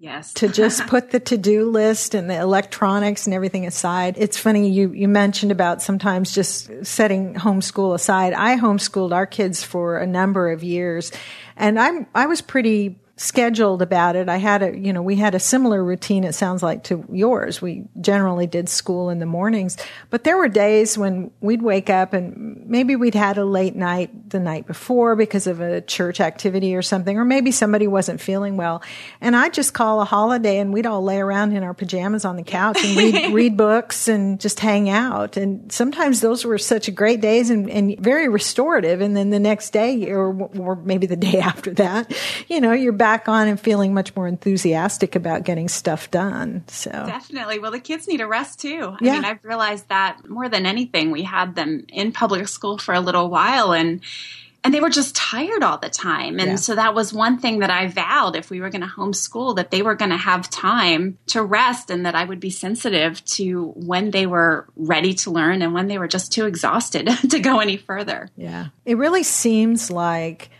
Yes. 0.00 0.32
to 0.34 0.48
just 0.48 0.86
put 0.86 1.10
the 1.10 1.18
to-do 1.18 1.68
list 1.70 2.14
and 2.14 2.30
the 2.30 2.38
electronics 2.38 3.26
and 3.26 3.34
everything 3.34 3.66
aside. 3.66 4.14
It's 4.16 4.38
funny 4.38 4.70
you 4.70 4.92
you 4.92 5.08
mentioned 5.08 5.50
about 5.50 5.82
sometimes 5.82 6.32
just 6.32 6.86
setting 6.86 7.34
homeschool 7.34 7.94
aside. 7.94 8.32
I 8.32 8.56
homeschooled 8.56 9.12
our 9.12 9.26
kids 9.26 9.62
for 9.62 9.98
a 9.98 10.06
number 10.06 10.50
of 10.52 10.62
years 10.62 11.10
and 11.56 11.80
I'm 11.80 12.06
I 12.14 12.26
was 12.26 12.40
pretty 12.40 13.00
scheduled 13.18 13.82
about 13.82 14.14
it. 14.14 14.28
I 14.28 14.36
had 14.36 14.62
a, 14.62 14.78
you 14.78 14.92
know, 14.92 15.02
we 15.02 15.16
had 15.16 15.34
a 15.34 15.40
similar 15.40 15.82
routine, 15.82 16.22
it 16.22 16.34
sounds 16.34 16.62
like 16.62 16.84
to 16.84 17.04
yours. 17.12 17.60
We 17.60 17.84
generally 18.00 18.46
did 18.46 18.68
school 18.68 19.10
in 19.10 19.18
the 19.18 19.26
mornings, 19.26 19.76
but 20.08 20.22
there 20.22 20.38
were 20.38 20.48
days 20.48 20.96
when 20.96 21.32
we'd 21.40 21.60
wake 21.60 21.90
up 21.90 22.12
and 22.12 22.64
maybe 22.66 22.94
we'd 22.94 23.16
had 23.16 23.36
a 23.36 23.44
late 23.44 23.74
night 23.74 24.30
the 24.30 24.38
night 24.38 24.68
before 24.68 25.16
because 25.16 25.48
of 25.48 25.60
a 25.60 25.80
church 25.80 26.20
activity 26.20 26.76
or 26.76 26.82
something, 26.82 27.18
or 27.18 27.24
maybe 27.24 27.50
somebody 27.50 27.88
wasn't 27.88 28.20
feeling 28.20 28.56
well. 28.56 28.82
And 29.20 29.34
I'd 29.34 29.52
just 29.52 29.74
call 29.74 30.00
a 30.00 30.04
holiday 30.04 30.58
and 30.58 30.72
we'd 30.72 30.86
all 30.86 31.02
lay 31.02 31.18
around 31.18 31.56
in 31.56 31.64
our 31.64 31.74
pajamas 31.74 32.24
on 32.24 32.36
the 32.36 32.44
couch 32.44 32.78
and 32.84 32.96
read, 32.96 33.32
read 33.32 33.56
books 33.56 34.06
and 34.06 34.38
just 34.38 34.60
hang 34.60 34.88
out. 34.88 35.36
And 35.36 35.72
sometimes 35.72 36.20
those 36.20 36.44
were 36.44 36.58
such 36.58 36.94
great 36.94 37.20
days 37.20 37.50
and, 37.50 37.68
and 37.68 37.98
very 37.98 38.28
restorative. 38.28 39.00
And 39.00 39.16
then 39.16 39.30
the 39.30 39.40
next 39.40 39.70
day 39.70 40.08
or, 40.08 40.32
or 40.56 40.76
maybe 40.76 41.08
the 41.08 41.16
day 41.16 41.38
after 41.40 41.72
that, 41.74 42.12
you 42.46 42.60
know, 42.60 42.72
you're 42.72 42.92
back 42.92 43.07
back 43.08 43.26
on 43.26 43.48
and 43.48 43.58
feeling 43.58 43.94
much 43.94 44.14
more 44.14 44.28
enthusiastic 44.28 45.16
about 45.16 45.42
getting 45.42 45.66
stuff 45.66 46.10
done. 46.10 46.62
So 46.66 46.90
definitely. 46.90 47.58
Well, 47.58 47.70
the 47.70 47.80
kids 47.80 48.06
need 48.06 48.20
a 48.20 48.26
rest 48.26 48.60
too. 48.60 48.96
I 49.00 49.02
yeah. 49.02 49.12
mean, 49.14 49.24
I've 49.24 49.42
realized 49.42 49.88
that 49.88 50.28
more 50.28 50.50
than 50.50 50.66
anything, 50.66 51.10
we 51.10 51.22
had 51.22 51.54
them 51.54 51.86
in 51.88 52.12
public 52.12 52.46
school 52.48 52.76
for 52.76 52.92
a 52.92 53.00
little 53.00 53.30
while 53.30 53.72
and 53.72 54.02
and 54.62 54.74
they 54.74 54.80
were 54.80 54.90
just 54.90 55.16
tired 55.16 55.62
all 55.62 55.78
the 55.78 55.88
time. 55.88 56.38
And 56.38 56.50
yeah. 56.50 56.56
so 56.56 56.74
that 56.74 56.94
was 56.94 57.10
one 57.10 57.38
thing 57.38 57.60
that 57.60 57.70
I 57.70 57.86
vowed 57.86 58.36
if 58.36 58.50
we 58.50 58.60
were 58.60 58.68
going 58.68 58.82
to 58.82 58.88
homeschool 58.88 59.56
that 59.56 59.70
they 59.70 59.80
were 59.80 59.94
going 59.94 60.10
to 60.10 60.16
have 60.18 60.50
time 60.50 61.16
to 61.28 61.42
rest 61.42 61.88
and 61.88 62.04
that 62.04 62.14
I 62.14 62.24
would 62.24 62.40
be 62.40 62.50
sensitive 62.50 63.24
to 63.36 63.72
when 63.76 64.10
they 64.10 64.26
were 64.26 64.66
ready 64.76 65.14
to 65.14 65.30
learn 65.30 65.62
and 65.62 65.72
when 65.72 65.86
they 65.86 65.96
were 65.96 66.08
just 66.08 66.32
too 66.32 66.44
exhausted 66.44 67.08
to 67.30 67.38
go 67.38 67.60
any 67.60 67.78
further. 67.78 68.28
Yeah. 68.36 68.66
It 68.84 68.98
really 68.98 69.22
seems 69.22 69.90
like 69.90 70.50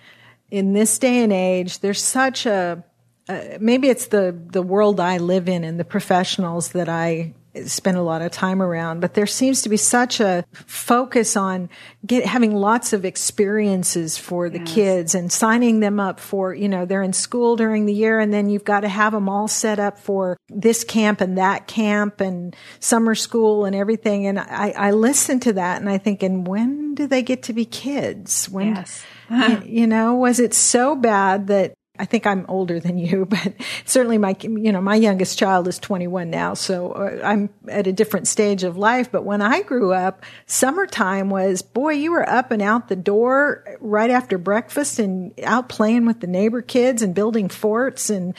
in 0.51 0.73
this 0.73 0.99
day 0.99 1.23
and 1.23 1.33
age, 1.33 1.81
there's 1.81 2.03
such 2.03 2.47
a 2.47 2.85
uh, 3.29 3.59
maybe 3.61 3.89
it's 3.89 4.07
the 4.07 4.39
the 4.47 4.63
world 4.63 5.01
I 5.01 5.19
live 5.19 5.49
in 5.49 5.65
and 5.65 5.79
the 5.79 5.85
professionals 5.85 6.71
that 6.73 6.89
I 6.89 7.35
spend 7.67 7.97
a 7.97 8.03
lot 8.03 8.23
of 8.23 8.31
time 8.31 8.63
around, 8.63 9.01
but 9.01 9.15
there 9.15 9.27
seems 9.27 9.63
to 9.63 9.69
be 9.69 9.77
such 9.77 10.21
a 10.21 10.45
focus 10.53 11.37
on 11.37 11.69
get, 12.07 12.25
having 12.25 12.55
lots 12.55 12.93
of 12.93 13.05
experiences 13.05 14.17
for 14.17 14.49
the 14.49 14.59
yes. 14.61 14.75
kids 14.75 15.15
and 15.15 15.33
signing 15.33 15.81
them 15.81 15.99
up 15.99 16.21
for, 16.21 16.55
you 16.55 16.69
know, 16.69 16.85
they're 16.85 17.03
in 17.03 17.13
school 17.13 17.57
during 17.57 17.87
the 17.87 17.95
year 17.95 18.21
and 18.21 18.33
then 18.33 18.49
you've 18.49 18.65
got 18.65 18.81
to 18.81 18.89
have 18.89 19.13
them 19.13 19.29
all 19.29 19.49
set 19.49 19.79
up 19.79 19.99
for 19.99 20.37
this 20.49 20.85
camp 20.85 21.21
and 21.21 21.39
that 21.39 21.67
camp 21.67 22.21
and 22.21 22.55
summer 22.81 23.15
school 23.15 23.65
and 23.65 23.75
everything. 23.75 24.27
And 24.27 24.39
I, 24.39 24.73
I 24.77 24.91
listen 24.93 25.41
to 25.41 25.55
that 25.55 25.81
and 25.81 25.91
I 25.91 25.99
think, 25.99 26.23
and 26.23 26.47
when 26.47 26.95
do 26.95 27.07
they 27.07 27.23
get 27.23 27.43
to 27.45 27.53
be 27.53 27.65
kids? 27.65 28.49
When, 28.49 28.77
yes 28.77 29.05
you 29.65 29.87
know, 29.87 30.15
was 30.15 30.41
it 30.41 30.55
so 30.55 30.95
bad 30.95 31.49
that 31.49 31.75
I 31.99 32.05
think 32.05 32.27
I'm 32.27 32.47
older 32.49 32.79
than 32.79 32.97
you, 32.97 33.27
but 33.29 33.55
certainly 33.85 34.19
my, 34.19 34.37
you 34.41 34.73
know, 34.73 34.81
my 34.81 34.95
youngest 34.95 35.39
child 35.39 35.69
is 35.69 35.79
21 35.79 36.31
now. 36.31 36.55
So 36.55 36.93
uh, 36.93 37.21
I'm 37.25 37.51
at 37.67 37.87
a 37.87 37.93
different 37.93 38.29
stage 38.29 38.63
of 38.65 38.77
life. 38.77 39.11
But 39.11 39.25
when 39.25 39.43
I 39.43 39.63
grew 39.63 39.93
up, 39.93 40.23
summertime 40.47 41.31
was, 41.31 41.63
boy, 41.63 41.93
you 41.93 42.13
were 42.13 42.29
up 42.29 42.51
and 42.51 42.63
out 42.63 42.89
the 42.89 42.97
door 42.97 43.65
right 43.81 44.11
after 44.11 44.39
breakfast 44.39 44.99
and 44.99 45.33
out 45.43 45.69
playing 45.69 46.07
with 46.07 46.21
the 46.21 46.27
neighbor 46.27 46.63
kids 46.63 47.03
and 47.03 47.15
building 47.15 47.49
forts 47.49 48.11
and 48.11 48.35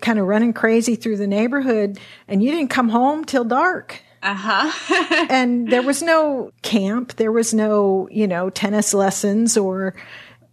kind 0.00 0.18
of 0.18 0.26
running 0.26 0.52
crazy 0.52 0.94
through 0.94 1.16
the 1.16 1.26
neighborhood. 1.26 1.98
And 2.28 2.42
you 2.42 2.50
didn't 2.50 2.70
come 2.70 2.90
home 2.90 3.24
till 3.24 3.44
dark. 3.44 4.02
Uh-huh. 4.22 5.26
and 5.30 5.68
there 5.68 5.82
was 5.82 6.02
no 6.02 6.52
camp. 6.62 7.16
There 7.16 7.32
was 7.32 7.52
no, 7.52 8.08
you 8.10 8.28
know, 8.28 8.50
tennis 8.50 8.94
lessons 8.94 9.56
or 9.56 9.94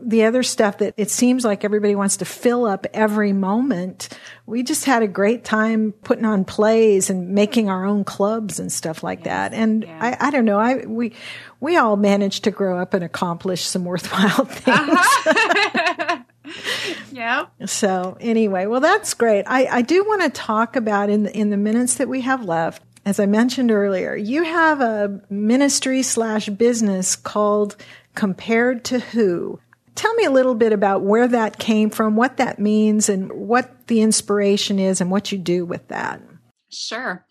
the 0.02 0.24
other 0.24 0.44
stuff 0.44 0.78
that 0.78 0.94
it 0.96 1.12
seems 1.12 1.44
like 1.44 1.66
everybody 1.66 1.94
wants 1.94 2.18
to 2.18 2.26
fill 2.26 2.66
up 2.66 2.88
every 2.94 3.34
moment. 3.34 4.10
We 4.46 4.64
just 4.64 4.86
had 4.86 5.04
a 5.04 5.08
great 5.08 5.44
time 5.44 5.92
putting 6.04 6.26
on 6.26 6.46
plays 6.46 7.10
and 7.10 7.30
making 7.30 7.70
our 7.70 7.86
own 7.86 8.06
clubs 8.06 8.60
and 8.60 8.72
stuff 8.72 9.04
like 9.04 9.20
yes. 9.20 9.26
that. 9.26 9.54
And 9.54 9.84
yeah. 9.84 10.00
I, 10.02 10.28
I 10.28 10.32
don't 10.32 10.46
know. 10.46 10.58
I, 10.58 10.86
we, 10.86 11.14
we 11.60 11.76
all 11.76 11.98
managed 11.98 12.46
to 12.46 12.52
grow 12.52 12.80
up 12.80 12.94
and 12.94 13.04
accomplish 13.04 13.64
some 13.64 13.84
worthwhile 13.84 14.46
things. 14.50 14.78
Uh-huh. 14.78 16.24
yeah. 17.12 17.48
So 17.66 18.18
anyway, 18.22 18.68
well, 18.68 18.80
that's 18.80 19.14
great. 19.14 19.44
I, 19.48 19.66
I 19.66 19.82
do 19.82 20.04
want 20.06 20.22
to 20.22 20.30
talk 20.30 20.78
about 20.78 21.10
in 21.10 21.24
the, 21.24 21.38
in 21.38 21.50
the 21.50 21.58
minutes 21.58 21.96
that 21.96 22.08
we 22.08 22.22
have 22.22 22.46
left 22.46 22.82
as 23.10 23.20
I 23.20 23.25
mentioned 23.25 23.72
earlier, 23.72 24.16
you 24.16 24.44
have 24.44 24.82
a 24.82 25.20
ministry 25.32 26.04
slash 26.04 26.48
business 26.48 27.16
called 27.16 27.75
Compared 28.13 28.86
to 28.86 29.00
Who. 29.00 29.60
Tell 29.96 30.13
me 30.13 30.25
a 30.25 30.32
little 30.32 30.54
bit 30.54 30.74
about 30.74 31.01
where 31.01 31.28
that 31.28 31.58
came 31.58 31.89
from, 31.89 32.16
what 32.16 32.38
that 32.38 32.60
means, 32.60 33.10
and 33.10 33.32
what 33.34 33.88
the 33.88 34.01
inspiration 34.01 34.78
is, 34.78 35.01
and 35.01 35.10
what 35.10 35.32
you 35.32 35.39
do 35.39 35.66
with 35.66 35.88
that. 35.88 36.22
Sure. 36.70 37.25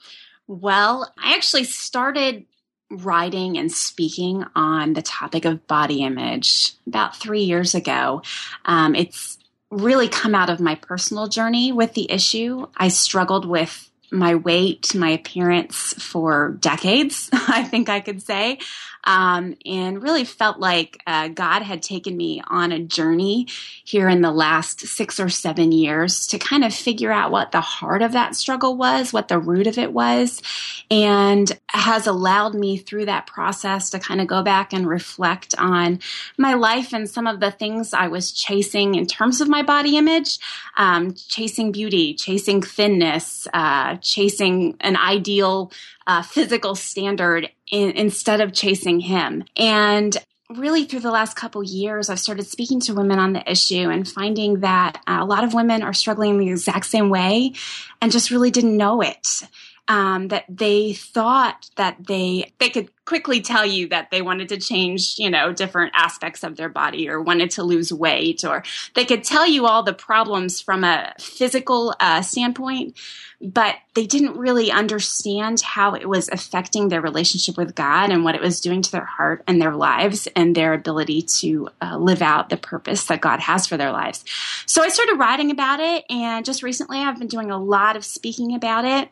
Well, 0.49 1.15
I 1.17 1.35
actually 1.35 1.63
started 1.63 2.45
writing 2.91 3.57
and 3.57 3.71
speaking 3.71 4.45
on 4.57 4.95
the 4.95 5.03
topic 5.03 5.45
of 5.45 5.69
body 5.69 6.03
image 6.03 6.73
about 6.89 7.15
three 7.15 7.43
years 7.43 7.77
ago. 7.77 8.23
Um, 8.65 8.97
it's 8.97 9.39
really 9.71 10.09
come 10.09 10.35
out 10.35 10.51
of 10.51 10.59
my 10.59 10.75
personal 10.75 11.29
journey 11.29 11.71
with 11.71 11.95
the 11.95 12.11
issue. 12.11 12.67
I 12.77 12.89
struggled 12.89 13.47
with 13.47 13.88
my 14.11 14.35
weight, 14.35 14.95
my 14.95 15.11
appearance 15.11 15.95
for 15.95 16.57
decades, 16.61 17.29
I 17.33 17.65
think 17.65 17.89
I 17.89 18.01
could 18.01 18.23
say 18.23 18.59
um, 19.05 19.57
and 19.65 20.03
really 20.03 20.25
felt 20.25 20.59
like 20.59 21.01
uh, 21.07 21.29
God 21.29 21.63
had 21.63 21.83
taken 21.83 22.17
me 22.17 22.43
on 22.47 22.73
a 22.73 22.79
journey 22.79 23.47
here 23.85 24.09
in 24.09 24.21
the 24.21 24.31
last 24.31 24.81
six 24.81 25.19
or 25.19 25.29
seven 25.29 25.73
years 25.73 26.27
to 26.29 26.39
kind 26.39 26.65
of 26.65 26.75
figure 26.75 27.13
out 27.13 27.31
what 27.31 27.53
the 27.53 27.61
heart 27.61 28.03
of 28.03 28.13
that 28.13 28.35
struggle 28.37 28.77
was, 28.77 29.13
what 29.13 29.29
the 29.29 29.39
root 29.39 29.67
of 29.67 29.79
it 29.79 29.93
was, 29.93 30.43
and 30.91 31.59
has 31.69 32.07
allowed 32.07 32.55
me 32.55 32.77
through 32.77 33.07
that 33.07 33.27
process 33.27 33.91
to 33.91 33.99
kind 33.99 34.21
of 34.21 34.27
go 34.27 34.43
back 34.43 34.73
and 34.73 34.87
reflect 34.87 35.55
on 35.59 36.01
my 36.37 36.55
life 36.55 36.93
and 36.93 37.09
some 37.09 37.27
of 37.27 37.41
the 37.41 37.51
things 37.51 37.93
I 37.93 38.09
was 38.09 38.33
chasing 38.33 38.95
in 38.95 39.07
terms 39.07 39.41
of 39.41 39.49
my 39.49 39.63
body 39.63 39.97
image, 39.97 40.39
um, 40.77 41.15
chasing 41.15 41.73
beauty, 41.73 42.15
chasing 42.15 42.63
thinness, 42.63 43.47
uh, 43.53 43.97
chasing 43.97 44.77
an 44.81 44.97
ideal 44.97 45.73
uh, 46.07 46.23
physical 46.23 46.75
standard 46.75 47.51
in, 47.71 47.91
instead 47.93 48.41
of 48.41 48.53
chasing 48.53 49.01
him. 49.01 49.45
And 49.57 50.17
really 50.51 50.85
through 50.85 51.01
the 51.01 51.11
last 51.11 51.37
couple 51.37 51.63
years 51.63 52.09
i've 52.09 52.19
started 52.19 52.47
speaking 52.47 52.81
to 52.81 52.95
women 52.95 53.19
on 53.19 53.35
the 53.35 53.51
issue 53.51 53.91
and 53.91 54.09
finding 54.09 54.61
that 54.61 54.99
uh, 55.07 55.19
a 55.21 55.25
lot 55.27 55.45
of 55.45 55.53
women 55.53 55.83
are 55.83 55.93
struggling 55.93 56.39
the 56.39 56.49
exact 56.49 56.87
same 56.87 57.11
way 57.11 57.53
and 58.01 58.11
just 58.11 58.31
really 58.31 58.51
didn't 58.51 58.77
know 58.77 59.03
it 59.03 59.43
um, 59.89 60.29
that 60.29 60.45
they 60.49 60.93
thought 60.93 61.71
that 61.77 61.97
they 62.07 62.53
they 62.59 62.69
could 62.69 62.91
quickly 63.07 63.41
tell 63.41 63.65
you 63.65 63.89
that 63.89 64.11
they 64.11 64.21
wanted 64.21 64.51
to 64.51 64.59
change, 64.59 65.15
you 65.19 65.31
know, 65.31 65.51
different 65.51 65.93
aspects 65.95 66.45
of 66.45 66.57
their 66.57 66.69
body 66.69 67.09
or 67.09 67.23
wanted 67.23 67.51
to 67.51 67.63
lose 67.63 67.91
weight, 67.91 68.45
or 68.45 68.63
they 68.95 69.07
could 69.07 69.25
tell 69.25 69.47
you 69.47 69.65
all 69.65 69.83
the 69.83 69.95
problems 69.95 70.61
from 70.61 70.85
a 70.85 71.15
physical 71.19 71.95
uh, 72.01 72.21
standpoint, 72.21 72.99
but 73.41 73.77
they 73.95 74.05
didn't 74.05 74.37
really 74.37 74.71
understand 74.71 75.63
how 75.63 75.95
it 75.95 76.07
was 76.07 76.29
affecting 76.29 76.89
their 76.89 77.01
relationship 77.01 77.57
with 77.57 77.75
God 77.75 78.11
and 78.11 78.25
what 78.25 78.35
it 78.35 78.43
was 78.43 78.61
doing 78.61 78.83
to 78.83 78.93
their 78.93 79.07
heart 79.07 79.43
and 79.47 79.61
their 79.61 79.75
lives 79.75 80.29
and 80.37 80.55
their 80.55 80.75
ability 80.75 81.23
to 81.23 81.71
uh, 81.81 81.97
live 81.97 82.21
out 82.21 82.51
the 82.51 82.59
purpose 82.59 83.07
that 83.07 83.23
God 83.23 83.41
has 83.41 83.67
for 83.67 83.79
their 83.79 83.91
lives. 83.91 84.23
So 84.67 84.83
I 84.83 84.89
started 84.89 85.19
writing 85.19 85.51
about 85.51 85.81
it, 85.81 86.05
and 86.11 86.45
just 86.45 86.63
recently 86.63 86.99
I've 86.99 87.19
been 87.19 87.27
doing 87.27 87.51
a 87.51 87.59
lot 87.59 87.97
of 87.97 88.05
speaking 88.05 88.55
about 88.55 88.85
it 88.85 89.09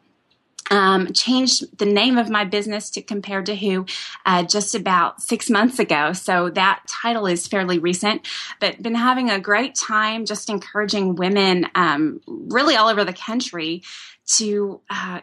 um, 0.71 1.13
changed 1.13 1.79
the 1.79 1.87
name 1.87 2.19
of 2.19 2.31
my 2.31 2.45
business 2.45 2.91
to 2.91 3.03
Compared 3.03 3.47
to 3.47 3.57
Who 3.57 3.87
uh, 4.25 4.43
just 4.45 4.75
about 4.75 5.23
six 5.23 5.49
months 5.51 5.79
ago. 5.79 6.13
So 6.13 6.51
that 6.51 6.83
title 6.89 7.27
is 7.27 7.47
fairly 7.47 7.79
recent, 7.79 8.27
but 8.61 8.83
been 8.83 8.95
having 8.95 9.31
a 9.31 9.41
great 9.41 9.75
time 9.75 10.25
just 10.25 10.51
encouraging 10.51 11.15
women 11.15 11.67
um, 11.75 12.21
really 12.27 12.77
all 12.77 12.89
over 12.89 13.05
the 13.05 13.13
country 13.13 13.83
to 14.27 14.81
uh, 14.91 15.21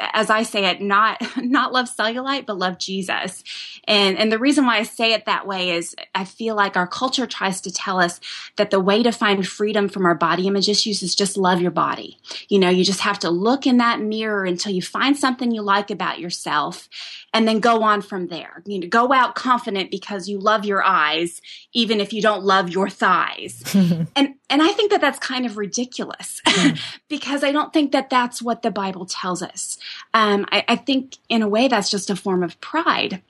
as 0.00 0.28
I 0.28 0.42
say 0.42 0.66
it, 0.66 0.80
not 0.80 1.22
not 1.36 1.72
love 1.72 1.88
cellulite, 1.88 2.46
but 2.46 2.58
love 2.58 2.78
Jesus. 2.78 3.44
And 3.86 4.18
and 4.18 4.30
the 4.30 4.38
reason 4.38 4.66
why 4.66 4.78
I 4.78 4.82
say 4.82 5.12
it 5.12 5.26
that 5.26 5.46
way 5.46 5.70
is 5.70 5.94
I 6.14 6.24
feel 6.24 6.54
like 6.54 6.76
our 6.76 6.86
culture 6.86 7.26
tries 7.26 7.60
to 7.62 7.72
tell 7.72 8.00
us 8.00 8.20
that 8.56 8.70
the 8.70 8.80
way 8.80 9.02
to 9.02 9.12
find 9.12 9.46
freedom 9.46 9.88
from 9.88 10.04
our 10.04 10.14
body 10.14 10.46
image 10.46 10.68
issues 10.68 11.02
is 11.02 11.14
just 11.14 11.36
love 11.36 11.60
your 11.60 11.70
body. 11.70 12.18
You 12.48 12.58
know, 12.58 12.70
you 12.70 12.84
just 12.84 13.00
have 13.00 13.18
to 13.20 13.30
look 13.30 13.66
in 13.66 13.78
that 13.78 14.00
mirror 14.00 14.44
until 14.44 14.72
you 14.72 14.82
find 14.82 15.16
something 15.16 15.52
you 15.52 15.62
like 15.62 15.90
about 15.90 16.18
yourself 16.18 16.88
and 17.32 17.46
then 17.46 17.60
go 17.60 17.82
on 17.82 18.00
from 18.00 18.28
there. 18.28 18.62
You 18.64 18.80
know, 18.80 18.88
go 18.88 19.12
out 19.12 19.34
confident 19.34 19.90
because 19.90 20.28
you 20.28 20.38
love 20.38 20.64
your 20.64 20.82
eyes, 20.82 21.40
even 21.72 22.00
if 22.00 22.12
you 22.12 22.22
don't 22.22 22.44
love 22.44 22.70
your 22.70 22.88
thighs. 22.88 23.62
and 24.16 24.34
and 24.50 24.62
I 24.62 24.68
think 24.72 24.90
that 24.90 25.00
that's 25.00 25.18
kind 25.18 25.46
of 25.46 25.56
ridiculous 25.56 26.40
mm. 26.46 26.78
because 27.08 27.42
I 27.42 27.52
don't 27.52 27.72
think 27.72 27.92
that 27.92 28.10
that's 28.10 28.42
what 28.42 28.62
the 28.62 28.70
Bible 28.70 29.06
tells 29.06 29.42
us. 29.42 29.78
Um, 30.12 30.46
I, 30.52 30.64
I 30.68 30.76
think 30.76 31.18
in 31.28 31.42
a 31.42 31.48
way 31.48 31.68
that's 31.68 31.90
just 31.90 32.10
a 32.10 32.16
form 32.16 32.42
of 32.42 32.60
pride 32.60 33.22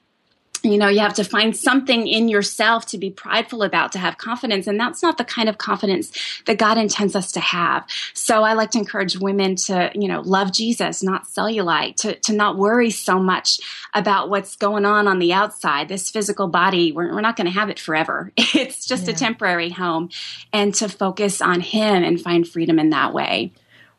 you 0.65 0.77
know 0.77 0.87
you 0.87 0.99
have 0.99 1.13
to 1.15 1.23
find 1.23 1.55
something 1.55 2.07
in 2.07 2.27
yourself 2.27 2.85
to 2.87 2.97
be 2.97 3.09
prideful 3.09 3.63
about 3.63 3.91
to 3.93 3.99
have 3.99 4.17
confidence. 4.17 4.67
And 4.67 4.79
that's 4.79 5.01
not 5.01 5.17
the 5.17 5.23
kind 5.23 5.49
of 5.49 5.57
confidence 5.57 6.11
that 6.45 6.57
god 6.57 6.77
intends 6.77 7.15
us 7.15 7.31
to 7.33 7.39
have. 7.39 7.85
So 8.13 8.43
i 8.43 8.53
like 8.53 8.71
to 8.71 8.79
encourage 8.79 9.17
women 9.17 9.55
to 9.55 9.91
you 9.95 10.07
know 10.07 10.21
love 10.21 10.51
jesus 10.51 11.03
not 11.03 11.25
cellulite 11.25 11.95
to, 11.97 12.15
to 12.15 12.33
not 12.33 12.57
worry 12.57 12.89
so 12.89 13.19
much 13.19 13.59
about 13.93 14.29
what's 14.29 14.55
going 14.55 14.85
on 14.85 15.07
on 15.07 15.19
the 15.19 15.33
outside. 15.33 15.87
This 15.87 16.09
physical 16.09 16.47
body 16.47 16.91
we're, 16.91 17.13
we're 17.13 17.21
not 17.21 17.35
going 17.35 17.47
to 17.47 17.53
have 17.53 17.69
it 17.69 17.79
forever. 17.79 18.31
It's 18.55 18.85
just 18.85 19.05
yeah. 19.07 19.13
a 19.13 19.15
temporary 19.15 19.69
home. 19.69 20.09
And 20.53 20.73
to 20.75 20.87
focus 20.87 21.41
on 21.41 21.59
him 21.59 22.03
and 22.03 22.19
find 22.19 22.47
freedom 22.47 22.79
in 22.79 22.91
that 22.91 23.13
way. 23.13 23.51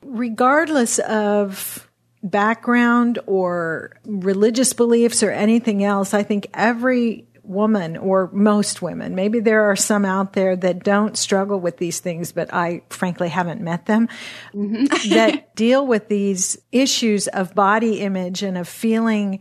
Regardless 0.03 0.99
of 0.99 1.87
background 2.23 3.19
or 3.27 3.97
religious 4.05 4.73
beliefs 4.73 5.23
or 5.23 5.31
anything 5.31 5.85
else, 5.85 6.15
I 6.15 6.23
think 6.23 6.49
every 6.55 7.27
woman 7.43 7.97
or 7.97 8.29
most 8.33 8.83
women, 8.83 9.15
maybe 9.15 9.41
there 9.41 9.71
are 9.71 9.77
some 9.77 10.05
out 10.05 10.33
there 10.33 10.57
that 10.57 10.83
don't 10.83 11.17
struggle 11.17 11.61
with 11.61 11.77
these 11.77 12.01
things, 12.01 12.33
but 12.33 12.53
I 12.53 12.83
frankly 12.91 13.29
haven't 13.29 13.61
met 13.61 13.87
them, 13.87 14.09
mm-hmm. 14.53 15.11
that 15.11 15.55
deal 15.57 15.87
with 15.87 16.09
these 16.09 16.59
issues 16.73 17.29
of 17.29 17.55
body 17.55 18.01
image 18.01 18.43
and 18.43 18.59
of 18.59 18.69
feeling 18.69 19.41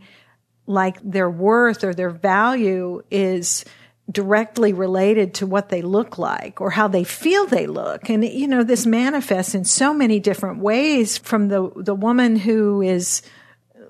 like 0.66 0.98
their 1.02 1.30
worth 1.30 1.84
or 1.84 1.94
their 1.94 2.10
value 2.10 3.02
is 3.10 3.64
directly 4.10 4.72
related 4.72 5.34
to 5.34 5.46
what 5.46 5.68
they 5.68 5.82
look 5.82 6.16
like 6.16 6.60
or 6.60 6.70
how 6.70 6.86
they 6.88 7.04
feel 7.04 7.46
they 7.46 7.66
look. 7.66 8.08
And, 8.08 8.24
you 8.24 8.46
know, 8.46 8.62
this 8.62 8.86
manifests 8.86 9.54
in 9.54 9.64
so 9.64 9.92
many 9.92 10.20
different 10.20 10.60
ways 10.60 11.18
from 11.18 11.48
the, 11.48 11.70
the 11.74 11.94
woman 11.94 12.36
who 12.36 12.82
is 12.82 13.22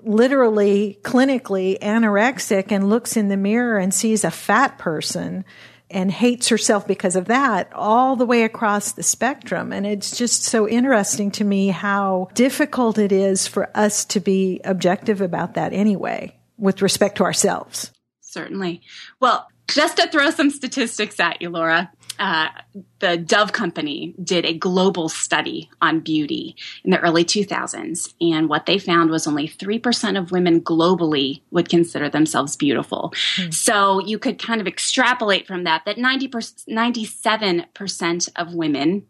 literally 0.03 0.99
clinically 1.03 1.77
anorexic 1.79 2.71
and 2.71 2.89
looks 2.89 3.17
in 3.17 3.27
the 3.27 3.37
mirror 3.37 3.77
and 3.77 3.93
sees 3.93 4.23
a 4.23 4.31
fat 4.31 4.77
person 4.77 5.45
and 5.89 6.11
hates 6.11 6.49
herself 6.49 6.85
because 6.87 7.15
of 7.15 7.25
that 7.25 7.71
all 7.73 8.15
the 8.15 8.25
way 8.25 8.43
across 8.43 8.91
the 8.91 9.03
spectrum. 9.03 9.71
And 9.71 9.85
it's 9.85 10.17
just 10.17 10.43
so 10.43 10.67
interesting 10.67 11.31
to 11.31 11.43
me 11.43 11.69
how 11.69 12.29
difficult 12.33 12.97
it 12.97 13.11
is 13.11 13.47
for 13.47 13.69
us 13.75 14.03
to 14.05 14.19
be 14.19 14.59
objective 14.65 15.21
about 15.21 15.53
that 15.53 15.73
anyway, 15.73 16.37
with 16.57 16.81
respect 16.81 17.17
to 17.17 17.23
ourselves. 17.23 17.91
Certainly. 18.21 18.81
Well, 19.21 19.47
just 19.67 19.97
to 19.97 20.09
throw 20.09 20.31
some 20.31 20.49
statistics 20.49 21.19
at 21.19 21.41
you, 21.41 21.49
Laura, 21.49 21.91
uh, 22.19 22.47
the 22.99 23.17
Dove 23.17 23.53
Company 23.53 24.13
did 24.23 24.45
a 24.45 24.53
global 24.53 25.09
study 25.09 25.69
on 25.81 25.99
beauty 25.99 26.55
in 26.83 26.91
the 26.91 26.99
early 26.99 27.23
2000s, 27.23 28.13
and 28.19 28.49
what 28.49 28.65
they 28.65 28.79
found 28.79 29.11
was 29.11 29.27
only 29.27 29.47
3% 29.47 30.17
of 30.17 30.31
women 30.31 30.61
globally 30.61 31.41
would 31.51 31.69
consider 31.69 32.09
themselves 32.09 32.55
beautiful. 32.55 33.13
Mm. 33.35 33.53
So 33.53 33.99
you 33.99 34.17
could 34.17 34.39
kind 34.39 34.61
of 34.61 34.67
extrapolate 34.67 35.45
from 35.45 35.65
that 35.65 35.83
that 35.85 35.97
90 35.97 36.27
97% 36.27 38.29
of 38.35 38.53
women 38.53 39.05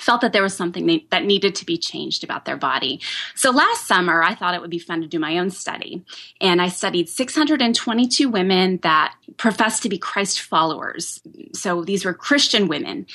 felt 0.00 0.20
that 0.22 0.32
there 0.32 0.42
was 0.42 0.54
something 0.54 1.04
that 1.10 1.24
needed 1.24 1.54
to 1.56 1.66
be 1.66 1.78
changed 1.78 2.24
about 2.24 2.44
their 2.44 2.56
body. 2.56 3.00
So 3.34 3.50
last 3.50 3.86
summer, 3.86 4.22
I 4.22 4.34
thought 4.34 4.54
it 4.54 4.60
would 4.60 4.70
be 4.70 4.78
fun 4.78 5.02
to 5.02 5.06
do 5.06 5.18
my 5.18 5.38
own 5.38 5.50
study. 5.50 6.04
And 6.40 6.60
I 6.60 6.68
studied 6.68 7.08
622 7.08 8.28
women 8.28 8.78
that 8.82 9.14
professed 9.36 9.82
to 9.82 9.88
be 9.88 9.98
Christ 9.98 10.40
followers. 10.40 11.20
So 11.54 11.84
these 11.84 12.04
were 12.04 12.14
Christian 12.14 12.68
women 12.68 13.06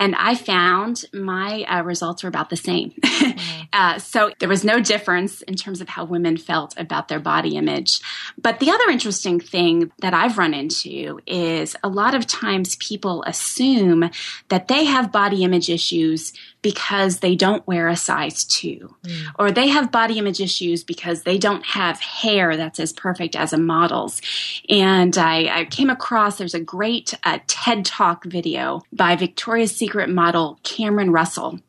and 0.00 0.16
I 0.16 0.34
found 0.34 1.04
my 1.12 1.62
uh, 1.64 1.82
results 1.82 2.22
were 2.24 2.28
about 2.28 2.50
the 2.50 2.56
same. 2.56 2.92
Mm-hmm. 3.20 3.62
uh, 3.74 3.98
so 3.98 4.30
there 4.38 4.48
was 4.48 4.64
no 4.64 4.80
difference 4.80 5.42
in 5.42 5.54
terms 5.54 5.82
of 5.82 5.88
how 5.90 6.04
women 6.04 6.38
felt 6.38 6.74
about 6.78 7.08
their 7.08 7.20
body 7.20 7.56
image. 7.56 8.00
But 8.40 8.60
the 8.60 8.70
other 8.70 8.88
interesting 8.88 9.38
thing 9.40 9.92
that 9.98 10.14
I've 10.14 10.38
run 10.38 10.54
into 10.54 11.20
is 11.26 11.76
a 11.84 11.88
lot 11.88 12.14
of 12.14 12.26
times 12.26 12.76
people 12.76 13.22
assume 13.26 14.10
that 14.48 14.68
they 14.68 14.84
have 14.84 15.12
body 15.12 15.44
image 15.44 15.68
issues 15.68 16.32
because 16.62 17.20
they 17.20 17.36
don't 17.36 17.66
wear 17.66 17.88
a 17.88 17.96
size 17.96 18.44
two, 18.44 18.94
mm. 19.02 19.26
or 19.38 19.50
they 19.50 19.68
have 19.68 19.92
body 19.92 20.18
image 20.18 20.40
issues 20.40 20.84
because 20.84 21.22
they 21.22 21.38
don't 21.38 21.64
have 21.64 22.00
hair 22.00 22.56
that's 22.56 22.80
as 22.80 22.92
perfect 22.92 23.34
as 23.36 23.52
a 23.52 23.58
model's. 23.58 24.20
And 24.68 25.16
I, 25.16 25.60
I 25.60 25.64
came 25.66 25.90
across 25.90 26.38
there's 26.38 26.54
a 26.54 26.60
great 26.60 27.14
uh, 27.24 27.38
TED 27.46 27.84
Talk 27.84 28.24
video 28.24 28.82
by 28.92 29.16
Victoria's 29.16 29.74
Secret 29.74 29.89
model 30.08 30.58
Cameron 30.62 31.10
Russell. 31.10 31.60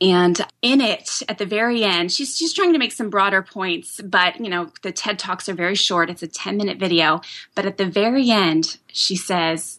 And 0.00 0.40
in 0.62 0.80
it, 0.80 1.22
at 1.28 1.38
the 1.38 1.46
very 1.46 1.84
end, 1.84 2.10
she's 2.10 2.36
she's 2.36 2.52
trying 2.52 2.72
to 2.72 2.78
make 2.78 2.92
some 2.92 3.10
broader 3.10 3.42
points, 3.42 4.00
but 4.00 4.40
you 4.40 4.48
know, 4.48 4.70
the 4.82 4.92
TED 4.92 5.18
Talks 5.18 5.48
are 5.48 5.54
very 5.54 5.74
short. 5.74 6.10
It's 6.10 6.22
a 6.22 6.26
10 6.26 6.56
minute 6.56 6.78
video. 6.78 7.20
But 7.54 7.66
at 7.66 7.78
the 7.78 7.86
very 7.86 8.30
end, 8.30 8.78
she 8.88 9.14
says, 9.16 9.78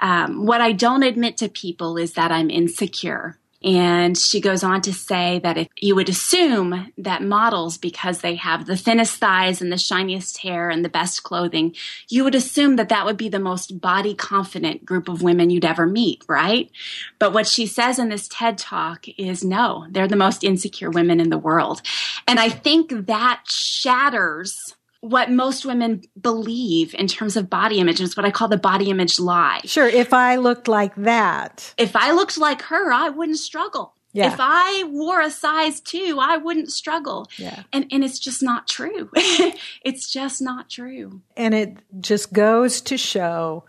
um, 0.00 0.46
What 0.46 0.60
I 0.60 0.72
don't 0.72 1.02
admit 1.02 1.36
to 1.38 1.48
people 1.48 1.96
is 1.96 2.12
that 2.12 2.30
I'm 2.30 2.50
insecure. 2.50 3.38
And 3.66 4.16
she 4.16 4.40
goes 4.40 4.62
on 4.62 4.80
to 4.82 4.92
say 4.92 5.40
that 5.42 5.58
if 5.58 5.66
you 5.80 5.96
would 5.96 6.08
assume 6.08 6.92
that 6.98 7.24
models, 7.24 7.78
because 7.78 8.20
they 8.20 8.36
have 8.36 8.64
the 8.64 8.76
thinnest 8.76 9.16
thighs 9.16 9.60
and 9.60 9.72
the 9.72 9.76
shiniest 9.76 10.38
hair 10.38 10.70
and 10.70 10.84
the 10.84 10.88
best 10.88 11.24
clothing, 11.24 11.74
you 12.08 12.22
would 12.22 12.36
assume 12.36 12.76
that 12.76 12.90
that 12.90 13.04
would 13.04 13.16
be 13.16 13.28
the 13.28 13.40
most 13.40 13.80
body 13.80 14.14
confident 14.14 14.84
group 14.84 15.08
of 15.08 15.20
women 15.20 15.50
you'd 15.50 15.64
ever 15.64 15.84
meet, 15.84 16.24
right? 16.28 16.70
But 17.18 17.32
what 17.32 17.48
she 17.48 17.66
says 17.66 17.98
in 17.98 18.08
this 18.08 18.28
TED 18.28 18.56
talk 18.56 19.06
is 19.18 19.42
no, 19.42 19.88
they're 19.90 20.06
the 20.06 20.14
most 20.14 20.44
insecure 20.44 20.90
women 20.90 21.18
in 21.18 21.30
the 21.30 21.36
world. 21.36 21.82
And 22.28 22.38
I 22.38 22.50
think 22.50 23.06
that 23.06 23.42
shatters 23.48 24.75
what 25.08 25.30
most 25.30 25.64
women 25.64 26.02
believe 26.20 26.94
in 26.94 27.06
terms 27.06 27.36
of 27.36 27.48
body 27.48 27.78
image 27.78 28.00
is 28.00 28.16
what 28.16 28.26
I 28.26 28.30
call 28.30 28.48
the 28.48 28.56
body 28.56 28.90
image 28.90 29.20
lie. 29.20 29.60
Sure. 29.64 29.86
If 29.86 30.12
I 30.12 30.36
looked 30.36 30.68
like 30.68 30.94
that, 30.96 31.74
if 31.78 31.94
I 31.94 32.12
looked 32.12 32.38
like 32.38 32.62
her, 32.62 32.92
I 32.92 33.08
wouldn't 33.10 33.38
struggle. 33.38 33.94
Yeah. 34.12 34.32
If 34.32 34.36
I 34.38 34.84
wore 34.88 35.20
a 35.20 35.30
size 35.30 35.80
two, 35.80 36.18
I 36.20 36.38
wouldn't 36.38 36.72
struggle. 36.72 37.28
Yeah. 37.36 37.64
And 37.72 37.86
and 37.92 38.02
it's 38.02 38.18
just 38.18 38.42
not 38.42 38.66
true. 38.66 39.10
it's 39.14 40.10
just 40.10 40.40
not 40.40 40.70
true. 40.70 41.20
And 41.36 41.54
it 41.54 41.76
just 42.00 42.32
goes 42.32 42.80
to 42.82 42.96
show 42.96 43.64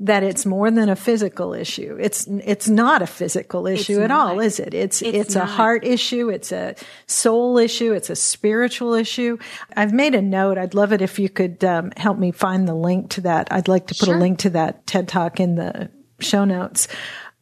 that 0.00 0.22
it's 0.22 0.46
more 0.46 0.70
than 0.70 0.88
a 0.88 0.96
physical 0.96 1.52
issue. 1.52 1.96
It's 2.00 2.26
it's 2.26 2.68
not 2.68 3.02
a 3.02 3.06
physical 3.06 3.66
issue 3.66 4.00
at 4.00 4.10
all, 4.10 4.40
is 4.40 4.58
it? 4.58 4.72
It's 4.72 5.02
it's, 5.02 5.16
it's 5.16 5.36
a 5.36 5.44
heart 5.44 5.84
issue, 5.84 6.30
it's 6.30 6.52
a 6.52 6.74
soul 7.06 7.58
issue, 7.58 7.92
it's 7.92 8.08
a 8.08 8.16
spiritual 8.16 8.94
issue. 8.94 9.36
I've 9.76 9.92
made 9.92 10.14
a 10.14 10.22
note. 10.22 10.56
I'd 10.56 10.74
love 10.74 10.92
it 10.94 11.02
if 11.02 11.18
you 11.18 11.28
could 11.28 11.62
um, 11.64 11.92
help 11.96 12.18
me 12.18 12.32
find 12.32 12.66
the 12.66 12.74
link 12.74 13.10
to 13.10 13.20
that. 13.22 13.52
I'd 13.52 13.68
like 13.68 13.88
to 13.88 13.94
put 13.94 14.06
sure. 14.06 14.16
a 14.16 14.18
link 14.18 14.38
to 14.40 14.50
that 14.50 14.86
TED 14.86 15.06
Talk 15.06 15.38
in 15.38 15.56
the 15.56 15.90
show 16.18 16.44
notes. 16.44 16.88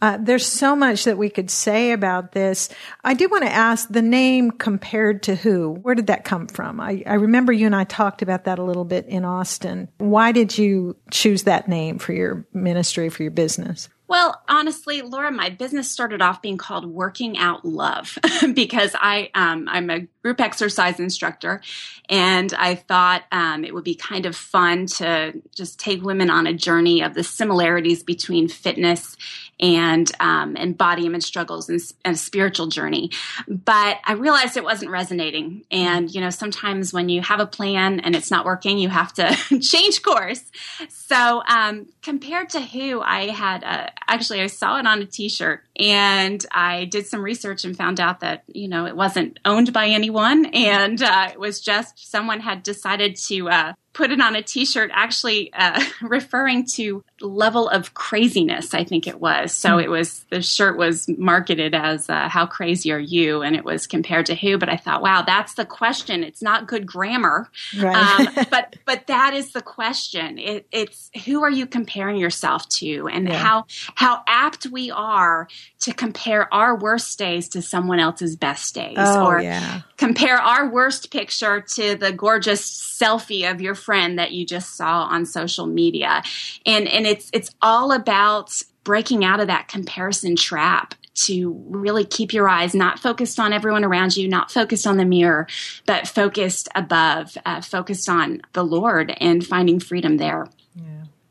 Uh, 0.01 0.17
there's 0.21 0.47
so 0.47 0.77
much 0.77 1.05
that 1.05 1.19
we 1.19 1.29
could 1.29 1.51
say 1.51 1.91
about 1.93 2.33
this. 2.33 2.69
I 3.03 3.15
do 3.15 3.29
want 3.29 3.45
to 3.45 3.53
ask 3.53 3.89
the 3.89 4.03
name 4.03 4.53
compared 4.53 5.25
to 5.25 5.35
who? 5.35 5.71
Where 5.83 5.95
did 5.95 6.07
that 6.07 6.25
come 6.25 6.47
from? 6.47 6.81
I, 6.81 7.03
I 7.05 7.15
remember 7.15 7.53
you 7.53 7.67
and 7.67 7.75
I 7.75 7.85
talked 7.85 8.23
about 8.23 8.45
that 8.45 8.59
a 8.59 8.65
little 8.65 8.85
bit 8.85 9.07
in 9.07 9.25
Austin. 9.25 9.89
Why 9.99 10.31
did 10.31 10.57
you 10.57 10.97
choose 11.11 11.43
that 11.45 11.69
name 11.69 11.99
for 11.99 12.13
your 12.13 12.47
ministry, 12.53 13.09
for 13.09 13.25
your 13.25 13.33
business? 13.33 13.89
Well, 14.09 14.41
honestly, 14.49 15.03
Laura, 15.03 15.31
my 15.31 15.51
business 15.51 15.91
started 15.91 16.23
off 16.23 16.41
being 16.41 16.57
called 16.57 16.87
Working 16.87 17.37
Out 17.37 17.67
Love 17.67 18.19
because 18.55 18.97
I 18.99 19.31
um, 19.35 19.69
I'm 19.69 19.91
a 19.91 20.07
group 20.23 20.41
exercise 20.41 20.99
instructor, 20.99 21.61
and 22.09 22.55
I 22.55 22.75
thought 22.75 23.25
um, 23.31 23.67
it 23.67 23.75
would 23.75 23.85
be 23.85 23.95
kind 23.95 24.25
of 24.25 24.35
fun 24.35 24.87
to 24.87 25.35
just 25.55 25.79
take 25.79 26.03
women 26.03 26.31
on 26.31 26.47
a 26.47 26.55
journey 26.55 27.03
of 27.03 27.13
the 27.13 27.23
similarities 27.23 28.03
between 28.03 28.49
fitness 28.49 29.15
and 29.61 30.11
um, 30.21 30.57
and 30.57 30.77
body 30.77 31.07
image 31.07 31.25
struggles 31.25 31.69
and, 31.69 31.81
and, 32.05 32.19
spiritual 32.19 32.69
journey. 32.69 33.11
But 33.49 33.99
I 34.05 34.13
realized 34.13 34.57
it 34.57 34.65
wasn't 34.65 34.91
resonating. 34.91 35.65
And 35.71 36.13
you 36.13 36.21
know, 36.21 36.31
sometimes 36.31 36.93
when 36.93 37.09
you 37.09 37.21
have 37.23 37.41
a 37.41 37.47
plan 37.47 38.01
and 38.01 38.15
it's 38.15 38.31
not 38.31 38.45
working, 38.45 38.79
you 38.79 38.89
have 38.89 39.13
to 39.15 39.35
change 39.61 40.03
course. 40.03 40.43
So 40.89 41.43
um, 41.49 41.87
compared 42.03 42.51
to 42.51 42.61
who, 42.61 43.01
I 43.01 43.29
had 43.29 43.65
uh, 43.65 43.91
actually 44.07 44.41
I 44.43 44.47
saw 44.47 44.79
it 44.79 44.87
on 44.87 45.03
a 45.03 45.07
T-shirt, 45.07 45.65
and 45.77 46.45
I 46.53 46.85
did 46.85 47.07
some 47.07 47.23
research 47.23 47.65
and 47.65 47.77
found 47.77 48.01
out 48.01 48.21
that 48.21 48.45
you 48.47 48.69
know 48.69 48.87
it 48.87 48.97
wasn't 48.97 49.39
owned 49.45 49.73
by 49.73 49.89
anyone, 49.89 50.47
and 50.47 51.03
uh, 51.03 51.29
it 51.33 51.41
was 51.41 51.61
just 51.61 52.11
someone 52.11 52.41
had 52.41 52.63
decided 52.63 53.17
to. 53.29 53.49
Uh, 53.49 53.73
put 53.99 54.13
it 54.13 54.21
on 54.21 54.37
a 54.37 54.43
t-shirt 54.43 54.91
actually 54.95 55.53
uh, 55.53 55.83
referring 56.03 56.65
to 56.65 57.03
level 57.21 57.69
of 57.69 57.95
craziness 57.95 58.75
i 58.75 58.85
think 58.85 59.07
it 59.07 59.21
was 59.21 59.53
so 59.53 59.71
mm. 59.71 59.83
it 59.83 59.89
was 59.89 60.25
the 60.31 60.41
shirt 60.41 60.77
was 60.77 61.09
marketed 61.19 61.75
as 61.75 62.09
uh, 62.09 62.29
how 62.29 62.47
crazy 62.47 62.93
are 62.93 62.99
you 62.99 63.43
and 63.43 63.57
it 63.57 63.65
was 63.65 63.87
compared 63.87 64.27
to 64.27 64.35
who 64.35 64.57
but 64.57 64.69
i 64.69 64.77
thought 64.77 65.03
wow 65.03 65.23
that's 65.23 65.55
the 65.55 65.65
question 65.65 66.23
it's 66.23 66.43
not 66.43 66.69
good 66.69 66.87
grammar 66.87 67.49
right. 67.79 68.21
um, 68.21 68.47
but 68.51 68.77
but 68.85 69.07
that 69.09 69.35
is 69.35 69.53
the 69.53 69.63
question 69.63 70.39
it, 70.39 70.67
it's 70.71 71.11
who 71.25 71.43
are 71.43 71.51
you 71.51 71.67
comparing 71.67 72.17
yourself 72.17 72.69
to 72.69 73.09
and 73.09 73.29
yeah. 73.29 73.37
how 73.37 73.65
how 73.95 74.23
apt 74.29 74.67
we 74.67 74.91
are 74.91 75.49
to 75.81 75.93
compare 75.93 76.53
our 76.55 76.77
worst 76.77 77.19
days 77.19 77.49
to 77.49 77.63
someone 77.63 77.99
else's 77.99 78.37
best 78.37 78.75
days 78.75 78.97
oh, 78.97 79.27
or 79.27 79.41
yeah. 79.41 79.83
compare 79.97 80.37
our 80.37 80.69
worst 80.69 81.11
picture 81.11 81.61
to 81.63 81.97
the 81.97 82.13
gorgeous 82.13 82.63
selfie 83.01 83.51
of 83.51 83.61
your 83.61 83.75
friend 83.75 84.19
that 84.19 84.33
you 84.33 84.47
just 84.47 84.77
saw 84.77 85.03
on 85.03 85.27
social 85.27 85.67
media 85.67 86.23
and 86.65 86.87
and 86.87 87.08
it's 87.09 87.31
it's 87.33 87.51
all 87.63 87.93
about 87.93 88.63
breaking 88.85 89.25
out 89.25 89.41
of 89.41 89.47
that 89.49 89.69
comparison 89.69 90.37
trap 90.37 90.95
to 91.15 91.65
really 91.69 92.05
keep 92.05 92.33
your 92.33 92.49
eyes 92.49 92.75
not 92.75 92.99
focused 92.99 93.41
on 93.41 93.53
everyone 93.53 93.85
around 93.85 94.17
you, 94.17 94.29
not 94.29 94.53
focused 94.53 94.87
on 94.87 94.99
the 94.99 95.05
mirror, 95.05 95.49
but 95.85 96.07
focused 96.07 96.69
above, 96.77 97.37
uh, 97.45 97.61
focused 97.61 98.09
on 98.09 98.41
the 98.53 98.63
Lord 98.63 99.13
and 99.19 99.45
finding 99.45 99.81
freedom 99.81 100.19
there. 100.19 100.47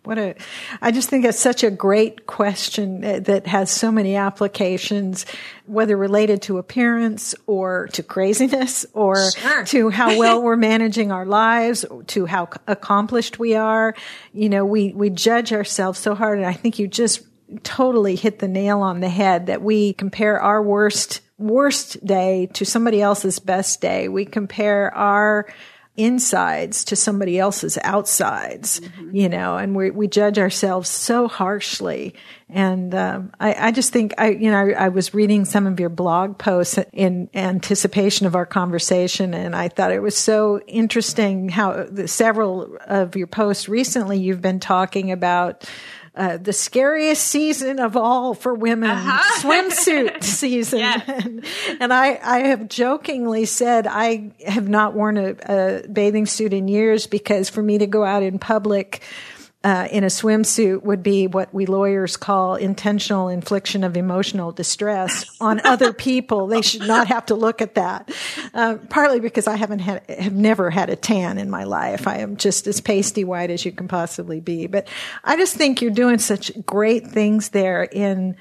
What 0.07 0.17
a, 0.17 0.35
I 0.81 0.91
just 0.91 1.09
think 1.09 1.25
it's 1.25 1.37
such 1.37 1.65
a 1.65 1.69
great 1.69 2.27
question 2.27 3.01
that 3.01 3.45
has 3.45 3.69
so 3.69 3.91
many 3.91 4.15
applications, 4.15 5.25
whether 5.65 5.97
related 5.97 6.43
to 6.43 6.59
appearance 6.59 7.35
or 7.45 7.89
to 7.89 8.03
craziness 8.03 8.85
or 8.93 9.31
sure. 9.31 9.65
to 9.65 9.89
how 9.89 10.17
well 10.17 10.41
we're 10.41 10.55
managing 10.55 11.11
our 11.11 11.25
lives, 11.25 11.83
to 12.07 12.25
how 12.25 12.47
accomplished 12.67 13.37
we 13.37 13.55
are. 13.55 13.95
You 14.31 14.47
know, 14.47 14.63
we, 14.63 14.93
we 14.93 15.09
judge 15.09 15.51
ourselves 15.51 15.99
so 15.99 16.15
hard. 16.15 16.37
And 16.37 16.47
I 16.47 16.53
think 16.53 16.79
you 16.79 16.87
just 16.87 17.23
totally 17.63 18.15
hit 18.15 18.39
the 18.39 18.47
nail 18.47 18.79
on 18.79 19.01
the 19.01 19.09
head 19.09 19.47
that 19.47 19.61
we 19.61 19.91
compare 19.91 20.39
our 20.39 20.63
worst, 20.63 21.19
worst 21.37 22.05
day 22.05 22.47
to 22.53 22.63
somebody 22.63 23.01
else's 23.01 23.39
best 23.39 23.81
day. 23.81 24.07
We 24.07 24.23
compare 24.23 24.89
our, 24.95 25.47
insides 25.97 26.85
to 26.85 26.95
somebody 26.95 27.39
else's 27.39 27.77
outsides, 27.83 28.79
mm-hmm. 28.79 29.15
you 29.15 29.27
know, 29.27 29.57
and 29.57 29.75
we 29.75 29.89
we 29.89 30.07
judge 30.07 30.37
ourselves 30.37 30.89
so 30.89 31.27
harshly. 31.27 32.13
And 32.49 32.95
um, 32.95 33.31
I, 33.39 33.67
I 33.67 33.71
just 33.71 33.91
think 33.91 34.13
I, 34.17 34.29
you 34.29 34.51
know, 34.51 34.57
I, 34.57 34.85
I, 34.85 34.87
was 34.87 35.13
reading 35.13 35.43
some 35.43 35.67
of 35.67 35.81
your 35.81 35.89
blog 35.89 36.37
posts 36.37 36.79
in 36.93 37.29
anticipation 37.33 38.25
of 38.25 38.35
our 38.35 38.45
conversation, 38.45 39.33
and 39.33 39.55
I 39.55 39.67
thought 39.67 39.91
it 39.91 40.01
was 40.01 40.15
so 40.15 40.61
interesting 40.67 41.49
how 41.49 41.87
the, 41.89 42.07
several 42.07 42.77
of 42.85 43.15
your 43.17 43.27
posts 43.27 43.67
recently 43.67 44.19
you've 44.19 44.41
been 44.41 44.61
talking 44.61 45.11
about 45.11 45.69
uh, 46.17 46.37
the 46.37 46.51
scariest 46.51 47.25
season 47.25 47.79
of 47.79 47.95
all 47.95 48.33
for 48.33 48.53
women, 48.53 48.89
uh-huh. 48.89 49.41
swimsuit 49.47 50.23
season. 50.23 50.79
And, 50.79 51.45
and, 51.79 51.93
I, 51.93 52.19
I 52.23 52.39
have 52.47 52.67
jokingly 52.67 53.45
said 53.45 53.85
I 53.85 54.31
have 54.45 54.67
not 54.67 54.95
worn 54.95 55.17
a, 55.17 55.35
a 55.47 55.87
bathing 55.87 56.25
suit 56.25 56.53
in 56.53 56.67
years 56.67 57.05
because 57.05 57.49
for 57.49 57.61
me 57.61 57.77
to 57.77 57.85
go 57.85 58.03
out 58.03 58.23
in 58.23 58.39
public 58.39 59.03
uh, 59.63 59.87
in 59.91 60.03
a 60.03 60.07
swimsuit 60.07 60.83
would 60.83 61.01
be 61.01 61.25
what 61.25 61.53
we 61.53 61.65
lawyers 61.65 62.15
call 62.15 62.55
intentional 62.55 63.27
infliction 63.27 63.83
of 63.83 63.97
emotional 63.97 64.51
distress 64.51 65.25
on 65.41 65.59
other 65.65 65.91
people. 65.91 66.47
They 66.47 66.61
should 66.61 66.87
not 66.87 67.07
have 67.07 67.25
to 67.27 67.35
look 67.35 67.61
at 67.61 67.75
that. 67.75 68.11
Uh, 68.53 68.75
partly 68.89 69.19
because 69.19 69.47
I 69.47 69.55
haven't 69.55 69.79
had, 69.79 70.07
have 70.09 70.33
never 70.33 70.69
had 70.69 70.89
a 70.89 70.95
tan 70.95 71.37
in 71.37 71.49
my 71.49 71.63
life. 71.63 72.07
I 72.07 72.19
am 72.19 72.37
just 72.37 72.67
as 72.67 72.81
pasty 72.81 73.23
white 73.23 73.49
as 73.49 73.65
you 73.65 73.71
can 73.71 73.87
possibly 73.87 74.39
be. 74.39 74.67
But 74.67 74.87
I 75.23 75.35
just 75.35 75.55
think 75.55 75.81
you're 75.81 75.91
doing 75.91 76.19
such 76.19 76.51
great 76.65 77.07
things 77.07 77.49
there 77.49 77.83
in 77.83 78.37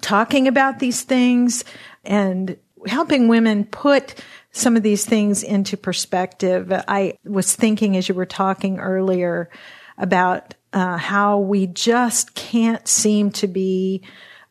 talking 0.00 0.48
about 0.48 0.78
these 0.78 1.02
things 1.02 1.64
and 2.04 2.56
helping 2.86 3.28
women 3.28 3.64
put 3.64 4.14
some 4.50 4.76
of 4.76 4.82
these 4.82 5.04
things 5.04 5.42
into 5.42 5.76
perspective. 5.76 6.72
I 6.88 7.18
was 7.24 7.54
thinking 7.54 7.96
as 7.96 8.08
you 8.08 8.14
were 8.14 8.26
talking 8.26 8.78
earlier 8.78 9.50
about 9.98 10.54
uh, 10.72 10.96
how 10.96 11.38
we 11.38 11.66
just 11.66 12.34
can't 12.34 12.86
seem 12.88 13.30
to 13.30 13.46
be 13.46 14.02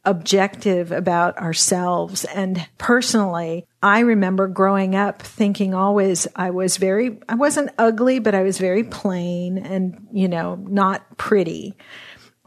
objective 0.06 0.92
about 0.92 1.38
ourselves. 1.38 2.26
And 2.26 2.68
personally, 2.78 3.66
I 3.82 4.00
remember 4.00 4.48
growing 4.48 4.96
up 4.96 5.22
thinking 5.22 5.74
always 5.74 6.28
I 6.36 6.50
was 6.50 6.78
very, 6.78 7.20
I 7.30 7.36
wasn't 7.36 7.72
ugly, 7.78 8.20
but 8.20 8.36
I 8.36 8.44
was 8.44 8.58
very 8.58 8.84
plain 8.84 9.58
and, 9.58 10.08
you 10.12 10.28
know, 10.28 10.56
not 10.56 11.18
pretty. 11.18 11.78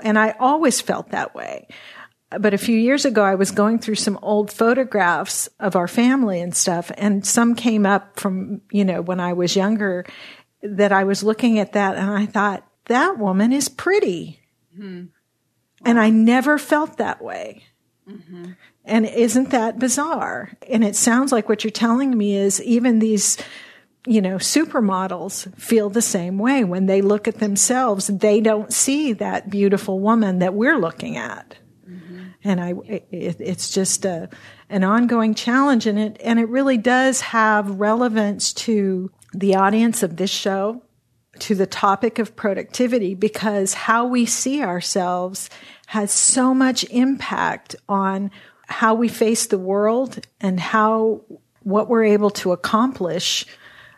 And 0.02 0.18
I 0.18 0.34
always 0.38 0.80
felt 0.80 1.10
that 1.10 1.34
way. 1.34 1.68
But 2.30 2.54
a 2.54 2.58
few 2.58 2.76
years 2.76 3.04
ago, 3.04 3.22
I 3.22 3.36
was 3.36 3.52
going 3.52 3.78
through 3.78 3.94
some 3.94 4.18
old 4.20 4.52
photographs 4.52 5.48
of 5.60 5.76
our 5.76 5.86
family 5.86 6.40
and 6.40 6.54
stuff, 6.54 6.90
and 6.98 7.24
some 7.24 7.54
came 7.54 7.86
up 7.86 8.18
from, 8.18 8.62
you 8.72 8.84
know, 8.84 9.00
when 9.00 9.20
I 9.20 9.32
was 9.32 9.54
younger 9.54 10.04
that 10.62 10.90
I 10.90 11.04
was 11.04 11.22
looking 11.22 11.60
at 11.60 11.74
that 11.74 11.96
and 11.96 12.10
I 12.10 12.26
thought, 12.26 12.65
that 12.86 13.18
woman 13.18 13.52
is 13.52 13.68
pretty. 13.68 14.40
Mm-hmm. 14.76 15.06
Wow. 15.06 15.06
And 15.84 16.00
I 16.00 16.10
never 16.10 16.58
felt 16.58 16.96
that 16.96 17.22
way. 17.22 17.64
Mm-hmm. 18.08 18.52
And 18.84 19.06
isn't 19.06 19.50
that 19.50 19.78
bizarre? 19.78 20.52
And 20.68 20.84
it 20.84 20.96
sounds 20.96 21.32
like 21.32 21.48
what 21.48 21.64
you're 21.64 21.70
telling 21.70 22.16
me 22.16 22.36
is 22.36 22.62
even 22.62 23.00
these, 23.00 23.36
you 24.06 24.22
know, 24.22 24.36
supermodels 24.36 25.52
feel 25.58 25.90
the 25.90 26.02
same 26.02 26.38
way. 26.38 26.62
When 26.62 26.86
they 26.86 27.02
look 27.02 27.26
at 27.26 27.38
themselves, 27.38 28.06
they 28.06 28.40
don't 28.40 28.72
see 28.72 29.12
that 29.14 29.50
beautiful 29.50 29.98
woman 29.98 30.38
that 30.38 30.54
we're 30.54 30.78
looking 30.78 31.16
at. 31.16 31.56
Mm-hmm. 31.88 32.24
And 32.44 32.60
I, 32.60 32.74
it, 32.86 33.08
it's 33.40 33.70
just 33.70 34.04
a, 34.04 34.28
an 34.70 34.84
ongoing 34.84 35.34
challenge 35.34 35.86
and 35.86 35.98
it, 35.98 36.16
and 36.22 36.38
it 36.38 36.48
really 36.48 36.78
does 36.78 37.20
have 37.20 37.80
relevance 37.80 38.52
to 38.52 39.10
the 39.32 39.56
audience 39.56 40.04
of 40.04 40.16
this 40.16 40.30
show 40.30 40.82
to 41.40 41.54
the 41.54 41.66
topic 41.66 42.18
of 42.18 42.36
productivity 42.36 43.14
because 43.14 43.74
how 43.74 44.06
we 44.06 44.26
see 44.26 44.62
ourselves 44.62 45.50
has 45.86 46.10
so 46.10 46.52
much 46.52 46.84
impact 46.84 47.76
on 47.88 48.30
how 48.68 48.94
we 48.94 49.08
face 49.08 49.46
the 49.46 49.58
world 49.58 50.26
and 50.40 50.58
how 50.58 51.22
what 51.62 51.88
we're 51.88 52.04
able 52.04 52.30
to 52.30 52.52
accomplish 52.52 53.46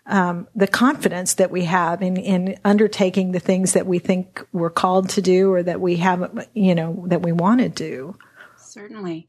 um, 0.07 0.49
the 0.55 0.67
confidence 0.67 1.35
that 1.35 1.51
we 1.51 1.65
have 1.65 2.03
in, 2.03 2.17
in 2.17 2.59
undertaking 2.65 3.33
the 3.33 3.41
things 3.41 3.75
that 3.75 3.87
we 3.87 3.99
think 3.99 4.43
we're 4.53 4.71
called 4.71 5.11
to 5.11 5.23
do 5.23 5.53
or 5.53 5.63
that 5.63 5.81
we 5.81 5.97
have 5.97 6.49
you 6.55 6.75
know 6.75 7.05
that 7.09 7.23
we 7.23 7.33
want 7.33 7.61
to 7.61 7.69
do. 7.69 8.17
Certainly. 8.57 9.29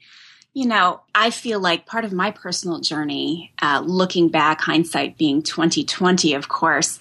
You 0.53 0.67
know 0.67 1.01
i 1.13 1.29
feel 1.29 1.59
like 1.59 1.85
part 1.85 2.05
of 2.05 2.11
my 2.11 2.31
personal 2.31 2.79
journey 2.79 3.53
uh, 3.61 3.81
looking 3.85 4.29
back 4.29 4.59
hindsight 4.61 5.17
being 5.17 5.43
2020 5.43 6.33
of 6.33 6.49
course 6.49 6.97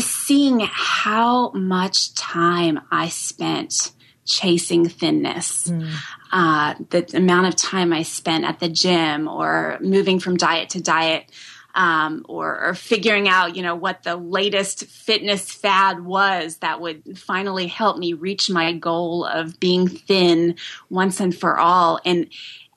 seeing 0.00 0.60
how 0.60 1.50
much 1.50 2.14
time 2.14 2.80
I 2.90 3.08
spent 3.08 3.92
chasing 4.24 4.88
thinness. 4.88 5.68
Mm. 5.68 5.90
Uh, 6.32 6.74
the 6.90 7.16
amount 7.16 7.48
of 7.48 7.56
time 7.56 7.92
I 7.92 8.02
spent 8.02 8.44
at 8.44 8.60
the 8.60 8.68
gym 8.68 9.28
or 9.28 9.78
moving 9.80 10.20
from 10.20 10.36
diet 10.36 10.70
to 10.70 10.80
diet. 10.80 11.30
Um, 11.72 12.26
or, 12.28 12.60
or, 12.60 12.74
figuring 12.74 13.28
out, 13.28 13.54
you 13.54 13.62
know, 13.62 13.76
what 13.76 14.02
the 14.02 14.16
latest 14.16 14.86
fitness 14.86 15.52
fad 15.52 16.04
was 16.04 16.56
that 16.56 16.80
would 16.80 17.16
finally 17.16 17.68
help 17.68 17.96
me 17.96 18.12
reach 18.12 18.50
my 18.50 18.72
goal 18.72 19.24
of 19.24 19.60
being 19.60 19.86
thin 19.86 20.56
once 20.88 21.20
and 21.20 21.32
for 21.32 21.60
all. 21.60 22.00
And 22.04 22.28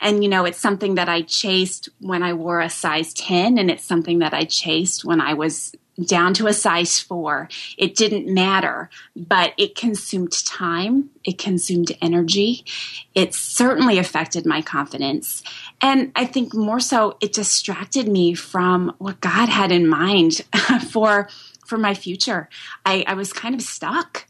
and 0.03 0.23
you 0.23 0.29
know, 0.29 0.45
it's 0.45 0.59
something 0.59 0.95
that 0.95 1.09
I 1.09 1.21
chased 1.21 1.89
when 1.99 2.21
I 2.21 2.33
wore 2.33 2.59
a 2.59 2.69
size 2.69 3.13
10 3.13 3.57
and 3.57 3.71
it's 3.71 3.85
something 3.85 4.19
that 4.19 4.33
I 4.33 4.43
chased 4.43 5.05
when 5.05 5.21
I 5.21 5.33
was 5.33 5.73
down 6.05 6.33
to 6.33 6.47
a 6.47 6.53
size 6.53 6.99
four. 6.99 7.47
It 7.77 7.95
didn't 7.95 8.31
matter, 8.31 8.89
but 9.15 9.53
it 9.57 9.75
consumed 9.75 10.33
time. 10.45 11.11
It 11.23 11.37
consumed 11.37 11.95
energy. 12.01 12.65
It 13.13 13.33
certainly 13.33 13.97
affected 13.97 14.45
my 14.45 14.61
confidence. 14.61 15.43
And 15.81 16.11
I 16.15 16.25
think 16.25 16.53
more 16.53 16.79
so, 16.79 17.17
it 17.21 17.33
distracted 17.33 18.07
me 18.07 18.33
from 18.33 18.95
what 18.97 19.21
God 19.21 19.49
had 19.49 19.71
in 19.71 19.87
mind 19.87 20.41
for, 20.89 21.29
for 21.65 21.77
my 21.77 21.93
future. 21.93 22.49
I, 22.85 23.03
I 23.07 23.13
was 23.13 23.31
kind 23.31 23.55
of 23.55 23.61
stuck 23.61 24.25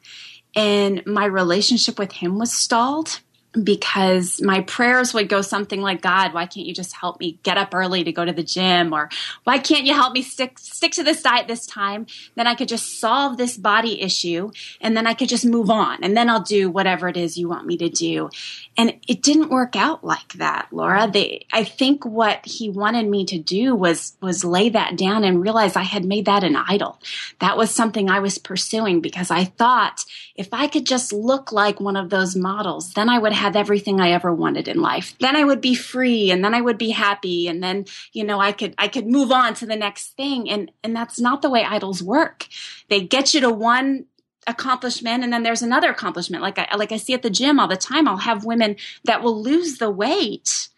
and 0.56 1.04
my 1.06 1.26
relationship 1.26 1.98
with 1.98 2.12
him 2.12 2.38
was 2.38 2.52
stalled. 2.52 3.22
Because 3.62 4.42
my 4.42 4.62
prayers 4.62 5.13
would 5.13 5.30
go 5.30 5.42
something 5.42 5.82
like 5.82 6.02
god 6.02 6.34
why 6.34 6.46
can't 6.46 6.66
you 6.66 6.74
just 6.74 6.94
help 6.94 7.20
me 7.20 7.39
get 7.44 7.58
up 7.58 7.74
early 7.74 8.04
to 8.04 8.12
go 8.12 8.26
to 8.26 8.32
the 8.32 8.44
gym? 8.44 8.94
Or 8.94 9.10
why 9.44 9.60
can't 9.60 9.86
you 9.86 9.94
help 9.94 10.13
me 10.13 10.22
stick 10.22 10.60
stick 10.60 10.92
to 10.94 11.04
this 11.04 11.22
diet 11.22 11.48
this 11.48 11.66
time? 11.66 12.08
Then 12.36 12.48
i 12.48 12.56
could 12.56 12.68
just 12.68 13.00
solve 13.00 13.38
this 13.38 13.58
body 13.58 14.02
issue 14.02 14.52
and 14.82 14.96
then 14.96 15.08
i 15.08 15.13
could 15.13 15.30
just 15.30 15.46
move 15.46 15.70
on 15.70 16.04
and 16.04 16.16
then 16.16 16.30
i'll 16.30 16.42
do 16.42 16.70
whatever 16.70 17.08
it 17.08 17.18
is 17.18 17.38
you 17.38 17.48
want 17.48 17.68
me 17.68 17.78
to 17.78 17.89
do. 17.89 18.30
And 18.78 19.00
it 19.08 19.22
didn't 19.22 19.50
work 19.50 19.76
out 19.76 20.04
like 20.04 20.34
that 20.34 20.68
laura. 20.72 21.10
They, 21.12 21.46
i 21.52 21.63
think 21.63 22.06
what 22.06 22.46
he 22.46 22.70
wanted 22.70 23.08
me 23.08 23.26
to 23.26 23.39
do 23.39 23.76
was 23.76 24.16
was 24.22 24.44
lay 24.44 24.70
that 24.70 24.98
down 24.98 25.24
and 25.24 25.42
realize 25.42 25.76
i 25.76 25.84
had 25.84 26.06
made 26.06 26.26
that 26.26 26.44
an 26.44 26.56
idol. 26.56 27.00
That 27.39 27.58
was 27.58 27.72
something 27.72 28.10
i 28.10 28.20
was 28.20 28.38
pursuing 28.38 29.02
because 29.02 29.32
i 29.32 29.46
thought 29.46 30.06
if 30.36 30.50
i 30.54 30.68
could 30.68 30.86
just 30.86 31.13
look 31.13 31.52
like 31.52 31.80
one 31.80 31.96
of 31.96 32.10
those 32.10 32.36
models 32.36 32.94
then 32.94 33.10
i 33.10 33.20
would 33.20 33.34
have 33.44 33.58
everything 33.58 34.00
I 34.00 34.12
ever 34.12 34.34
wanted 34.34 34.70
in 34.70 34.80
life. 34.80 35.16
Then 35.20 35.36
I 35.36 35.44
would 35.44 35.60
be 35.60 35.76
free 35.76 36.32
and 36.32 36.44
then 36.44 36.54
I 36.54 36.62
would 36.62 36.78
be 36.78 36.92
happy 36.92 37.50
and 37.50 37.62
then, 37.62 37.86
you 38.14 38.24
know, 38.24 38.40
I 38.40 38.54
could 38.54 38.74
I 38.78 38.88
could 38.88 39.06
move 39.06 39.34
on 39.34 39.54
to 39.56 39.66
the 39.66 39.76
next 39.76 40.16
thing 40.16 40.50
and 40.50 40.72
and 40.82 40.96
that's 40.96 41.20
not 41.20 41.42
the 41.42 41.50
way 41.50 41.66
idols 41.66 42.02
work. 42.02 42.48
They 42.90 43.02
get 43.02 43.34
you 43.34 43.42
to 43.42 43.50
one 43.50 44.06
accomplishment 44.48 45.26
and 45.26 45.34
then 45.34 45.44
there's 45.44 45.62
another 45.62 45.90
accomplishment. 45.90 46.42
Like 46.42 46.58
I 46.58 46.74
like 46.78 46.94
I 46.94 46.98
see 46.98 47.14
at 47.14 47.22
the 47.22 47.30
gym 47.30 47.60
all 47.60 47.68
the 47.68 47.76
time 47.76 48.08
I'll 48.08 48.18
have 48.18 48.46
women 48.46 48.78
that 49.04 49.22
will 49.22 49.44
lose 49.44 49.78
the 49.78 49.92
weight 49.92 50.70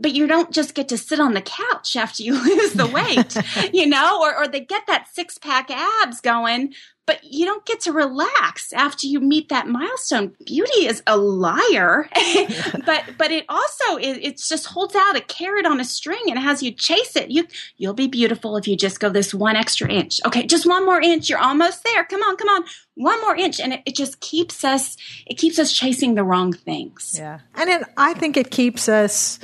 but 0.00 0.12
you 0.12 0.26
don't 0.26 0.50
just 0.50 0.74
get 0.74 0.88
to 0.88 0.98
sit 0.98 1.20
on 1.20 1.34
the 1.34 1.40
couch 1.40 1.96
after 1.96 2.22
you 2.22 2.34
lose 2.44 2.72
the 2.72 2.86
weight, 2.98 3.72
you 3.72 3.86
know, 3.86 4.20
or, 4.22 4.36
or 4.36 4.48
they 4.48 4.60
get 4.60 4.86
that 4.86 5.08
six 5.12 5.38
pack 5.38 5.70
abs 5.70 6.20
going, 6.20 6.74
but 7.06 7.22
you 7.22 7.44
don't 7.44 7.64
get 7.66 7.80
to 7.80 7.92
relax 7.92 8.72
after 8.72 9.06
you 9.06 9.20
meet 9.20 9.50
that 9.50 9.68
milestone. 9.68 10.34
Beauty 10.44 10.86
is 10.86 11.02
a 11.06 11.16
liar, 11.16 12.08
but 12.86 13.04
but 13.18 13.30
it 13.30 13.44
also 13.48 13.96
it, 13.96 14.18
it 14.22 14.38
just 14.38 14.66
holds 14.66 14.94
out 14.94 15.16
a 15.16 15.20
carrot 15.20 15.66
on 15.66 15.80
a 15.80 15.84
string 15.84 16.22
and 16.28 16.38
has 16.38 16.62
you 16.62 16.70
chase 16.72 17.14
it. 17.16 17.30
You 17.30 17.46
you'll 17.76 17.94
be 17.94 18.08
beautiful 18.08 18.56
if 18.56 18.66
you 18.66 18.76
just 18.76 19.00
go 19.00 19.10
this 19.10 19.34
one 19.34 19.56
extra 19.56 19.90
inch. 19.90 20.20
Okay, 20.24 20.46
just 20.46 20.66
one 20.66 20.86
more 20.86 21.00
inch. 21.00 21.28
You're 21.28 21.38
almost 21.38 21.84
there. 21.84 22.04
Come 22.04 22.22
on, 22.22 22.36
come 22.36 22.48
on, 22.48 22.64
one 22.94 23.20
more 23.20 23.36
inch, 23.36 23.60
and 23.60 23.74
it, 23.74 23.82
it 23.84 23.94
just 23.94 24.20
keeps 24.20 24.64
us 24.64 24.96
it 25.26 25.34
keeps 25.34 25.58
us 25.58 25.72
chasing 25.72 26.14
the 26.14 26.24
wrong 26.24 26.52
things. 26.52 27.16
Yeah, 27.18 27.40
and 27.54 27.68
it, 27.68 27.82
I 27.96 28.14
think 28.14 28.36
it 28.36 28.50
keeps 28.50 28.88
us. 28.88 29.38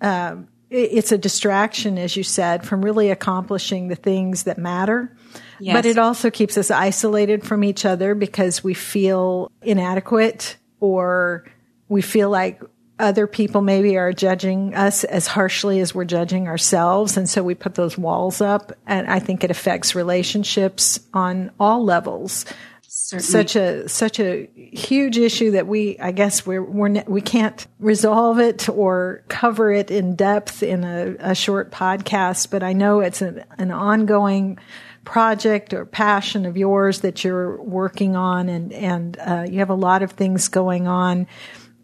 Um, 0.00 0.48
it's 0.68 1.12
a 1.12 1.18
distraction, 1.18 1.96
as 1.96 2.16
you 2.16 2.24
said, 2.24 2.66
from 2.66 2.84
really 2.84 3.10
accomplishing 3.10 3.86
the 3.86 3.94
things 3.94 4.42
that 4.42 4.58
matter. 4.58 5.15
Yes. 5.60 5.74
But 5.74 5.86
it 5.86 5.98
also 5.98 6.30
keeps 6.30 6.56
us 6.58 6.70
isolated 6.70 7.44
from 7.44 7.64
each 7.64 7.84
other 7.84 8.14
because 8.14 8.62
we 8.62 8.74
feel 8.74 9.50
inadequate 9.62 10.56
or 10.80 11.44
we 11.88 12.02
feel 12.02 12.30
like 12.30 12.60
other 12.98 13.26
people 13.26 13.60
maybe 13.60 13.96
are 13.96 14.12
judging 14.12 14.74
us 14.74 15.04
as 15.04 15.26
harshly 15.26 15.80
as 15.80 15.94
we're 15.94 16.04
judging 16.04 16.48
ourselves. 16.48 17.16
And 17.16 17.28
so 17.28 17.42
we 17.42 17.54
put 17.54 17.74
those 17.74 17.98
walls 17.98 18.40
up. 18.40 18.72
And 18.86 19.06
I 19.06 19.18
think 19.18 19.44
it 19.44 19.50
affects 19.50 19.94
relationships 19.94 21.00
on 21.12 21.50
all 21.60 21.84
levels. 21.84 22.46
Certainly. 22.88 23.30
Such 23.30 23.56
a 23.56 23.88
such 23.88 24.20
a 24.20 24.48
huge 24.54 25.18
issue 25.18 25.50
that 25.52 25.66
we 25.66 25.98
I 26.00 26.12
guess 26.12 26.46
we're, 26.46 26.62
we're 26.62 27.04
we 27.06 27.20
can't 27.20 27.66
resolve 27.78 28.40
it 28.40 28.68
or 28.68 29.22
cover 29.28 29.70
it 29.70 29.90
in 29.90 30.16
depth 30.16 30.62
in 30.62 30.82
a, 30.82 31.14
a 31.20 31.34
short 31.34 31.70
podcast. 31.70 32.50
But 32.50 32.62
I 32.62 32.72
know 32.72 33.00
it's 33.00 33.22
an, 33.22 33.44
an 33.58 33.70
ongoing 33.70 34.58
project 35.06 35.72
or 35.72 35.86
passion 35.86 36.44
of 36.44 36.58
yours 36.58 37.00
that 37.00 37.24
you're 37.24 37.62
working 37.62 38.14
on, 38.14 38.50
and 38.50 38.72
and 38.74 39.16
uh, 39.18 39.46
you 39.48 39.60
have 39.60 39.70
a 39.70 39.74
lot 39.74 40.02
of 40.02 40.10
things 40.12 40.48
going 40.48 40.86
on 40.86 41.26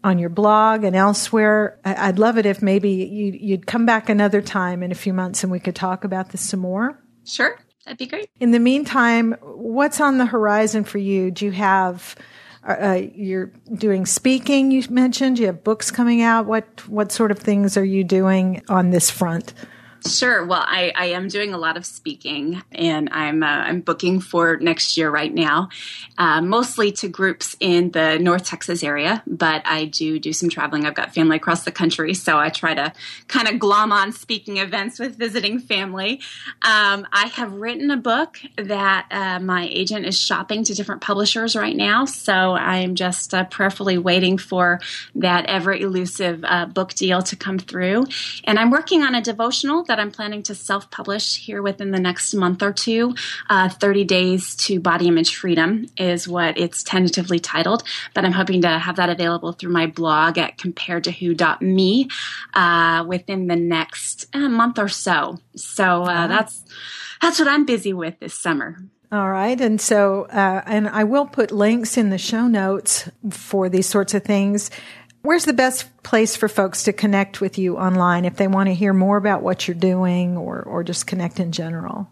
on 0.03 0.19
your 0.19 0.29
blog 0.29 0.83
and 0.83 0.95
elsewhere. 0.95 1.79
I'd 1.83 2.19
love 2.19 2.37
it 2.37 2.45
if 2.45 2.61
maybe 2.61 2.89
you'd 2.89 3.65
come 3.65 3.87
back 3.87 4.09
another 4.09 4.41
time 4.41 4.83
in 4.83 4.91
a 4.91 4.95
few 4.95 5.13
months 5.13 5.43
and 5.43 5.51
we 5.51 5.61
could 5.61 5.75
talk 5.75 6.03
about 6.03 6.29
this 6.29 6.41
some 6.41 6.59
more. 6.59 6.99
Sure, 7.25 7.57
that'd 7.85 7.97
be 7.97 8.05
great. 8.05 8.29
In 8.39 8.51
the 8.51 8.59
meantime, 8.59 9.35
what's 9.41 10.01
on 10.01 10.17
the 10.17 10.25
horizon 10.25 10.83
for 10.83 10.97
you? 10.97 11.31
Do 11.31 11.45
you 11.45 11.51
have 11.51 12.15
uh, 12.67 12.71
uh 12.71 13.01
you're 13.15 13.53
doing 13.73 14.05
speaking? 14.05 14.71
You 14.71 14.83
mentioned 14.89 15.39
you 15.39 15.47
have 15.47 15.63
books 15.63 15.89
coming 15.89 16.21
out. 16.21 16.45
What 16.45 16.87
what 16.87 17.11
sort 17.11 17.31
of 17.31 17.39
things 17.39 17.77
are 17.77 17.85
you 17.85 18.03
doing 18.03 18.61
on 18.67 18.91
this 18.91 19.09
front? 19.09 19.53
Sure. 20.05 20.45
Well, 20.45 20.63
I, 20.65 20.91
I 20.95 21.05
am 21.07 21.29
doing 21.29 21.53
a 21.53 21.57
lot 21.57 21.77
of 21.77 21.85
speaking, 21.85 22.61
and 22.73 23.07
I'm 23.13 23.41
uh, 23.41 23.45
I'm 23.45 23.79
booking 23.79 24.19
for 24.19 24.57
next 24.57 24.97
year 24.97 25.09
right 25.09 25.33
now, 25.33 25.69
uh, 26.17 26.41
mostly 26.41 26.91
to 26.93 27.07
groups 27.07 27.55
in 27.61 27.91
the 27.91 28.17
North 28.19 28.43
Texas 28.43 28.83
area. 28.83 29.23
But 29.25 29.61
I 29.65 29.85
do 29.85 30.19
do 30.19 30.33
some 30.33 30.49
traveling. 30.49 30.85
I've 30.85 30.93
got 30.93 31.13
family 31.13 31.37
across 31.37 31.63
the 31.63 31.71
country, 31.71 32.13
so 32.13 32.37
I 32.37 32.49
try 32.49 32.73
to 32.73 32.91
kind 33.27 33.47
of 33.47 33.59
glom 33.59 33.93
on 33.93 34.11
speaking 34.11 34.57
events 34.57 34.99
with 34.99 35.17
visiting 35.17 35.57
family. 35.57 36.19
Um, 36.63 37.07
I 37.13 37.31
have 37.35 37.53
written 37.53 37.89
a 37.89 37.97
book 37.97 38.39
that 38.57 39.07
uh, 39.09 39.39
my 39.39 39.69
agent 39.71 40.05
is 40.05 40.19
shopping 40.19 40.65
to 40.65 40.73
different 40.73 40.99
publishers 40.99 41.55
right 41.55 41.77
now, 41.77 42.03
so 42.03 42.55
I'm 42.55 42.95
just 42.95 43.33
uh, 43.33 43.45
prayerfully 43.45 43.97
waiting 43.97 44.37
for 44.37 44.81
that 45.15 45.45
ever 45.45 45.73
elusive 45.73 46.43
uh, 46.45 46.65
book 46.65 46.93
deal 46.93 47.21
to 47.21 47.37
come 47.37 47.57
through. 47.57 48.05
And 48.43 48.59
I'm 48.59 48.69
working 48.69 49.01
on 49.01 49.15
a 49.15 49.21
devotional 49.21 49.83
that 49.93 49.99
I'm 49.99 50.09
planning 50.09 50.41
to 50.43 50.55
self 50.55 50.89
publish 50.89 51.37
here 51.37 51.61
within 51.61 51.91
the 51.91 51.99
next 51.99 52.33
month 52.33 52.63
or 52.63 52.73
two. 52.73 53.13
Uh, 53.47 53.69
30 53.69 54.05
Days 54.05 54.55
to 54.55 54.79
Body 54.79 55.07
Image 55.07 55.35
Freedom 55.35 55.85
is 55.97 56.27
what 56.27 56.57
it's 56.57 56.81
tentatively 56.81 57.37
titled, 57.37 57.83
but 58.15 58.25
I'm 58.25 58.31
hoping 58.31 58.63
to 58.63 58.69
have 58.69 58.95
that 58.95 59.11
available 59.11 59.51
through 59.51 59.71
my 59.71 59.85
blog 59.85 60.39
at 60.39 60.57
comparedtowho.me 60.57 62.09
uh, 62.55 63.05
within 63.07 63.45
the 63.45 63.55
next 63.55 64.25
uh, 64.33 64.49
month 64.49 64.79
or 64.79 64.87
so. 64.87 65.37
So 65.55 66.01
uh, 66.05 66.25
that's 66.25 66.63
that's 67.21 67.37
what 67.37 67.47
I'm 67.47 67.65
busy 67.65 67.93
with 67.93 68.19
this 68.19 68.33
summer. 68.33 68.79
All 69.11 69.29
right. 69.29 69.61
And 69.61 69.79
so, 69.79 70.23
uh, 70.23 70.63
and 70.65 70.89
I 70.89 71.03
will 71.03 71.27
put 71.27 71.51
links 71.51 71.97
in 71.97 72.09
the 72.09 72.17
show 72.17 72.47
notes 72.47 73.07
for 73.29 73.69
these 73.69 73.87
sorts 73.87 74.15
of 74.15 74.23
things. 74.23 74.71
Where's 75.23 75.45
the 75.45 75.53
best 75.53 76.03
place 76.03 76.35
for 76.35 76.49
folks 76.49 76.83
to 76.83 76.91
connect 76.91 77.39
with 77.39 77.57
you 77.57 77.77
online 77.77 78.25
if 78.25 78.35
they 78.35 78.47
want 78.47 78.67
to 78.67 78.73
hear 78.73 78.91
more 78.91 79.15
about 79.15 79.41
what 79.41 79.67
you're 79.69 79.75
doing 79.75 80.35
or, 80.35 80.61
or 80.61 80.83
just 80.83 81.07
connect 81.07 81.39
in 81.39 81.53
general? 81.53 82.09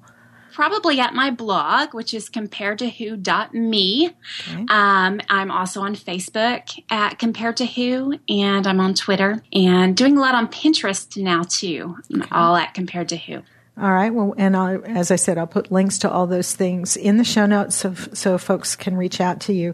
Probably 0.53 1.01
at 1.01 1.13
my 1.13 1.29
blog, 1.29 1.93
which 1.93 2.13
is 2.13 2.29
comparedtowho.me. 2.29 4.07
Okay. 4.07 4.65
Um, 4.69 5.19
I'm 5.29 5.51
also 5.51 5.81
on 5.81 5.95
Facebook 5.95 6.81
at 6.89 7.19
Compared 7.19 7.57
to 7.57 7.65
Who, 7.65 8.17
and 8.29 8.65
I'm 8.65 8.79
on 8.79 8.93
Twitter 8.93 9.43
and 9.51 9.95
doing 9.95 10.17
a 10.17 10.21
lot 10.21 10.33
on 10.33 10.47
Pinterest 10.47 11.21
now 11.21 11.43
too, 11.43 11.97
okay. 12.15 12.29
all 12.31 12.55
at 12.55 12.73
Compared 12.73 13.09
to 13.09 13.17
Who. 13.17 13.41
All 13.77 13.91
right. 13.91 14.13
Well, 14.13 14.35
and 14.37 14.55
I'll, 14.55 14.81
as 14.85 15.11
I 15.11 15.17
said, 15.17 15.37
I'll 15.37 15.47
put 15.47 15.69
links 15.69 15.97
to 15.99 16.09
all 16.09 16.27
those 16.27 16.55
things 16.55 16.95
in 16.95 17.17
the 17.17 17.25
show 17.25 17.45
notes 17.45 17.75
so, 17.75 17.93
so 17.93 18.37
folks 18.37 18.77
can 18.77 18.95
reach 18.95 19.19
out 19.19 19.41
to 19.41 19.53
you 19.53 19.73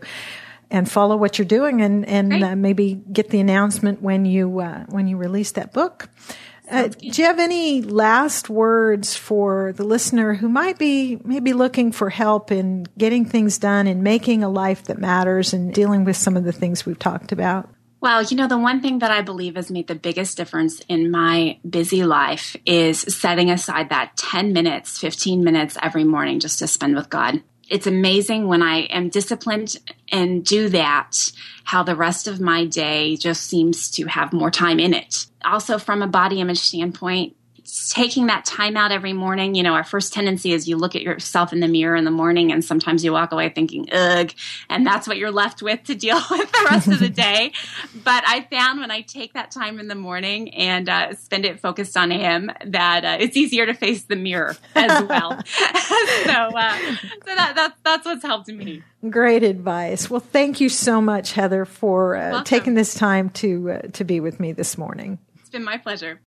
and 0.70 0.90
follow 0.90 1.16
what 1.16 1.38
you're 1.38 1.46
doing 1.46 1.82
and 1.82 2.06
and 2.08 2.44
uh, 2.44 2.56
maybe 2.56 2.96
get 3.12 3.30
the 3.30 3.40
announcement 3.40 4.02
when 4.02 4.26
you 4.26 4.60
uh, 4.60 4.86
when 4.90 5.08
you 5.08 5.18
release 5.18 5.52
that 5.52 5.74
book. 5.74 6.10
Uh, 6.70 6.88
do 6.88 7.22
you 7.22 7.24
have 7.24 7.40
any 7.40 7.82
last 7.82 8.50
words 8.50 9.16
for 9.16 9.72
the 9.78 9.86
listener 9.86 10.34
who 10.34 10.50
might 10.50 10.78
be 10.78 11.18
maybe 11.24 11.54
looking 11.54 11.94
for 11.94 12.10
help 12.10 12.52
in 12.52 12.86
getting 12.98 13.24
things 13.24 13.58
done 13.58 13.88
and 13.88 14.04
making 14.04 14.44
a 14.44 14.50
life 14.50 14.84
that 14.84 14.98
matters 14.98 15.54
and 15.54 15.74
dealing 15.74 16.04
with 16.04 16.18
some 16.18 16.36
of 16.36 16.44
the 16.44 16.52
things 16.52 16.86
we've 16.86 17.00
talked 17.00 17.32
about? 17.32 17.70
Well, 18.02 18.22
you 18.22 18.36
know, 18.36 18.48
the 18.48 18.58
one 18.58 18.82
thing 18.82 19.00
that 19.00 19.12
I 19.12 19.22
believe 19.22 19.56
has 19.56 19.72
made 19.72 19.88
the 19.88 19.96
biggest 19.96 20.36
difference 20.36 20.82
in 20.90 21.10
my 21.10 21.58
busy 21.68 22.04
life 22.04 22.56
is 22.66 23.00
setting 23.00 23.50
aside 23.50 23.90
that 23.90 24.18
10 24.18 24.52
minutes, 24.52 25.00
15 25.00 25.44
minutes 25.44 25.78
every 25.82 26.04
morning 26.04 26.40
just 26.40 26.60
to 26.60 26.68
spend 26.68 26.96
with 26.96 27.10
God 27.10 27.42
it's 27.70 27.88
amazing 27.88 28.48
when 28.48 28.62
I 28.62 28.82
am 28.84 29.10
disciplined 29.10 29.78
and 30.12 30.44
do 30.44 30.70
that, 30.70 31.16
how 31.64 31.84
the 31.84 31.96
rest 31.96 32.28
of 32.28 32.42
my 32.42 32.66
day 32.66 33.16
just 33.16 33.46
seems 33.46 33.90
to 33.92 34.06
have 34.08 34.34
more 34.34 34.52
time 34.52 34.80
in 34.80 34.94
it. 34.94 35.28
Also, 35.46 35.78
from 35.78 36.02
a 36.02 36.08
body 36.08 36.42
image 36.42 36.60
standpoint, 36.60 37.37
taking 37.68 38.28
that 38.28 38.46
time 38.46 38.78
out 38.78 38.92
every 38.92 39.14
morning. 39.14 39.56
You 39.56 39.64
know, 39.64 39.74
our 39.74 39.84
first 39.84 40.14
tendency 40.14 40.54
is 40.54 40.68
you 40.68 40.78
look 40.78 40.96
at 40.96 41.02
yourself 41.02 41.52
in 41.52 41.60
the 41.60 41.68
mirror 41.68 41.96
in 41.96 42.06
the 42.06 42.12
morning 42.12 42.52
and 42.52 42.64
sometimes 42.64 43.04
you 43.04 43.12
walk 43.12 43.32
away 43.32 43.50
thinking, 43.50 43.90
ugh, 43.92 44.32
and 44.70 44.86
that's 44.86 45.08
what 45.08 45.18
you're 45.18 45.32
left 45.32 45.62
with 45.62 45.84
to 45.86 45.96
deal 45.96 46.20
with 46.32 46.52
the 46.52 46.68
rest 46.70 46.88
of 46.88 47.00
the 47.00 47.10
day. 47.10 47.52
But 48.04 48.24
I 48.26 48.48
found 48.50 48.80
when 48.80 48.92
I 48.92 49.02
take 49.02 49.34
that 49.34 49.52
time 49.52 49.80
in 49.80 49.88
the 49.88 49.96
morning 49.96 50.54
and 50.54 50.88
uh, 50.88 51.14
spend 51.16 51.46
it 51.46 51.60
focused 51.60 51.98
on 51.98 52.12
Him, 52.12 52.52
that 52.66 53.04
uh, 53.04 53.18
it's 53.20 53.36
easier 53.36 53.66
to 53.66 53.74
face 53.74 54.04
the 54.04 54.16
mirror 54.16 54.56
as 54.76 55.04
well. 55.04 55.32
so, 56.26 56.32
uh, 56.32 56.78
so 56.78 57.36
that, 57.36 57.54
that's, 57.56 57.80
that's 57.84 58.06
what's 58.06 58.24
helped 58.24 58.48
me. 58.48 58.84
Great 59.10 59.44
advice. 59.44 60.10
Well, 60.10 60.20
thank 60.20 60.60
you 60.60 60.70
so 60.70 61.02
much, 61.02 61.34
Heather, 61.34 61.66
for 61.66 62.16
uh, 62.16 62.44
taking 62.44 62.74
this 62.74 62.94
time 62.94 63.30
to 63.32 63.72
uh, 63.72 63.82
to 63.94 64.04
be 64.04 64.20
with 64.20 64.40
me 64.40 64.54
this 64.54 64.78
morning. 64.78 65.20
It's 65.40 65.50
been 65.50 65.64
my 65.64 65.78
pleasure. 65.78 66.20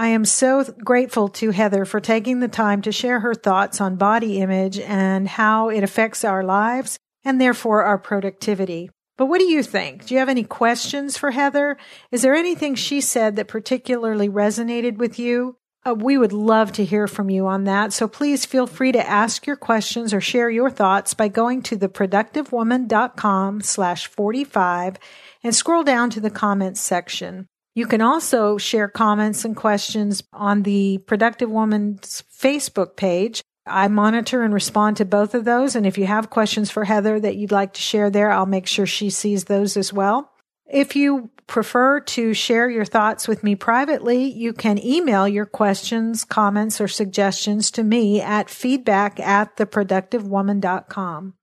I 0.00 0.06
am 0.06 0.24
so 0.24 0.64
grateful 0.64 1.28
to 1.28 1.50
Heather 1.50 1.84
for 1.84 2.00
taking 2.00 2.40
the 2.40 2.48
time 2.48 2.80
to 2.82 2.90
share 2.90 3.20
her 3.20 3.34
thoughts 3.34 3.82
on 3.82 3.96
body 3.96 4.40
image 4.40 4.78
and 4.78 5.28
how 5.28 5.68
it 5.68 5.82
affects 5.82 6.24
our 6.24 6.42
lives 6.42 6.98
and 7.22 7.38
therefore 7.38 7.84
our 7.84 7.98
productivity. 7.98 8.88
But 9.18 9.26
what 9.26 9.40
do 9.40 9.44
you 9.44 9.62
think? 9.62 10.06
Do 10.06 10.14
you 10.14 10.20
have 10.20 10.30
any 10.30 10.42
questions 10.42 11.18
for 11.18 11.32
Heather? 11.32 11.76
Is 12.10 12.22
there 12.22 12.34
anything 12.34 12.76
she 12.76 13.02
said 13.02 13.36
that 13.36 13.48
particularly 13.48 14.30
resonated 14.30 14.96
with 14.96 15.18
you? 15.18 15.58
Uh, 15.84 15.92
we 15.92 16.16
would 16.16 16.32
love 16.32 16.72
to 16.72 16.84
hear 16.86 17.06
from 17.06 17.28
you 17.28 17.46
on 17.46 17.64
that. 17.64 17.92
So 17.92 18.08
please 18.08 18.46
feel 18.46 18.66
free 18.66 18.92
to 18.92 19.06
ask 19.06 19.46
your 19.46 19.56
questions 19.56 20.14
or 20.14 20.22
share 20.22 20.48
your 20.48 20.70
thoughts 20.70 21.12
by 21.12 21.28
going 21.28 21.60
to 21.64 21.76
theproductivewoman.com 21.76 23.60
slash 23.60 24.06
45 24.06 24.96
and 25.44 25.54
scroll 25.54 25.82
down 25.82 26.08
to 26.08 26.20
the 26.20 26.30
comments 26.30 26.80
section. 26.80 27.49
You 27.74 27.86
can 27.86 28.00
also 28.00 28.58
share 28.58 28.88
comments 28.88 29.44
and 29.44 29.54
questions 29.54 30.22
on 30.32 30.62
the 30.64 30.98
Productive 31.06 31.50
Woman's 31.50 32.24
Facebook 32.32 32.96
page. 32.96 33.42
I 33.66 33.88
monitor 33.88 34.42
and 34.42 34.52
respond 34.52 34.96
to 34.96 35.04
both 35.04 35.34
of 35.34 35.44
those. 35.44 35.76
And 35.76 35.86
if 35.86 35.96
you 35.96 36.06
have 36.06 36.30
questions 36.30 36.70
for 36.70 36.84
Heather 36.84 37.20
that 37.20 37.36
you'd 37.36 37.52
like 37.52 37.74
to 37.74 37.80
share 37.80 38.10
there, 38.10 38.32
I'll 38.32 38.46
make 38.46 38.66
sure 38.66 38.86
she 38.86 39.10
sees 39.10 39.44
those 39.44 39.76
as 39.76 39.92
well. 39.92 40.32
If 40.66 40.96
you 40.96 41.30
prefer 41.46 42.00
to 42.00 42.32
share 42.32 42.70
your 42.70 42.84
thoughts 42.84 43.26
with 43.26 43.42
me 43.42 43.56
privately, 43.56 44.24
you 44.24 44.52
can 44.52 44.78
email 44.84 45.26
your 45.26 45.46
questions, 45.46 46.24
comments, 46.24 46.80
or 46.80 46.88
suggestions 46.88 47.70
to 47.72 47.82
me 47.82 48.20
at 48.20 48.48
feedback 48.48 49.18
at 49.20 49.56
theproductivewoman.com. 49.56 51.34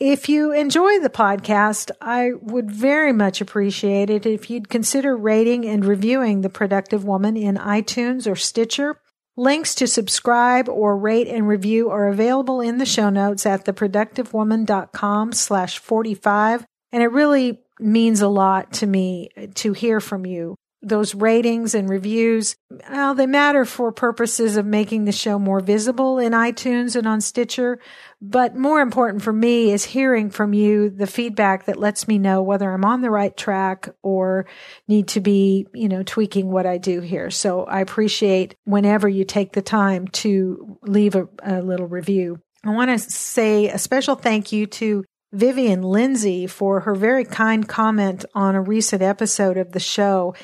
If 0.00 0.30
you 0.30 0.50
enjoy 0.52 0.98
the 1.00 1.10
podcast, 1.10 1.90
I 2.00 2.30
would 2.40 2.70
very 2.70 3.12
much 3.12 3.42
appreciate 3.42 4.08
it 4.08 4.24
if 4.24 4.48
you'd 4.48 4.70
consider 4.70 5.14
rating 5.14 5.66
and 5.66 5.84
reviewing 5.84 6.40
The 6.40 6.48
Productive 6.48 7.04
Woman 7.04 7.36
in 7.36 7.56
iTunes 7.56 8.26
or 8.26 8.34
Stitcher. 8.34 8.98
Links 9.36 9.74
to 9.74 9.86
subscribe 9.86 10.70
or 10.70 10.96
rate 10.96 11.28
and 11.28 11.46
review 11.46 11.90
are 11.90 12.08
available 12.08 12.62
in 12.62 12.78
the 12.78 12.86
show 12.86 13.10
notes 13.10 13.44
at 13.44 13.66
theproductivewoman.com 13.66 15.34
slash 15.34 15.78
45. 15.78 16.64
And 16.92 17.02
it 17.02 17.12
really 17.12 17.60
means 17.78 18.22
a 18.22 18.28
lot 18.28 18.72
to 18.74 18.86
me 18.86 19.28
to 19.56 19.74
hear 19.74 20.00
from 20.00 20.24
you. 20.24 20.56
Those 20.82 21.14
ratings 21.14 21.74
and 21.74 21.88
reviews, 21.88 22.56
well, 22.88 23.14
they 23.14 23.26
matter 23.26 23.66
for 23.66 23.92
purposes 23.92 24.56
of 24.56 24.64
making 24.64 25.04
the 25.04 25.12
show 25.12 25.38
more 25.38 25.60
visible 25.60 26.18
in 26.18 26.32
iTunes 26.32 26.96
and 26.96 27.06
on 27.06 27.20
Stitcher. 27.20 27.78
But 28.22 28.56
more 28.56 28.80
important 28.80 29.22
for 29.22 29.32
me 29.32 29.72
is 29.72 29.84
hearing 29.84 30.30
from 30.30 30.54
you 30.54 30.88
the 30.88 31.06
feedback 31.06 31.66
that 31.66 31.78
lets 31.78 32.08
me 32.08 32.18
know 32.18 32.42
whether 32.42 32.70
I'm 32.70 32.84
on 32.84 33.02
the 33.02 33.10
right 33.10 33.36
track 33.36 33.90
or 34.02 34.46
need 34.88 35.08
to 35.08 35.20
be, 35.20 35.66
you 35.74 35.88
know, 35.88 36.02
tweaking 36.02 36.50
what 36.50 36.64
I 36.64 36.78
do 36.78 37.00
here. 37.00 37.30
So 37.30 37.64
I 37.64 37.80
appreciate 37.80 38.56
whenever 38.64 39.08
you 39.08 39.24
take 39.24 39.52
the 39.52 39.62
time 39.62 40.08
to 40.08 40.78
leave 40.82 41.14
a, 41.14 41.28
a 41.42 41.60
little 41.60 41.88
review. 41.88 42.40
I 42.64 42.70
want 42.70 42.90
to 42.90 42.98
say 42.98 43.68
a 43.68 43.78
special 43.78 44.16
thank 44.16 44.52
you 44.52 44.66
to 44.66 45.04
Vivian 45.32 45.82
Lindsay 45.82 46.46
for 46.46 46.80
her 46.80 46.94
very 46.94 47.24
kind 47.24 47.68
comment 47.68 48.24
on 48.34 48.54
a 48.54 48.60
recent 48.60 49.02
episode 49.02 49.56
of 49.56 49.72
the 49.72 49.80
show. 49.80 50.34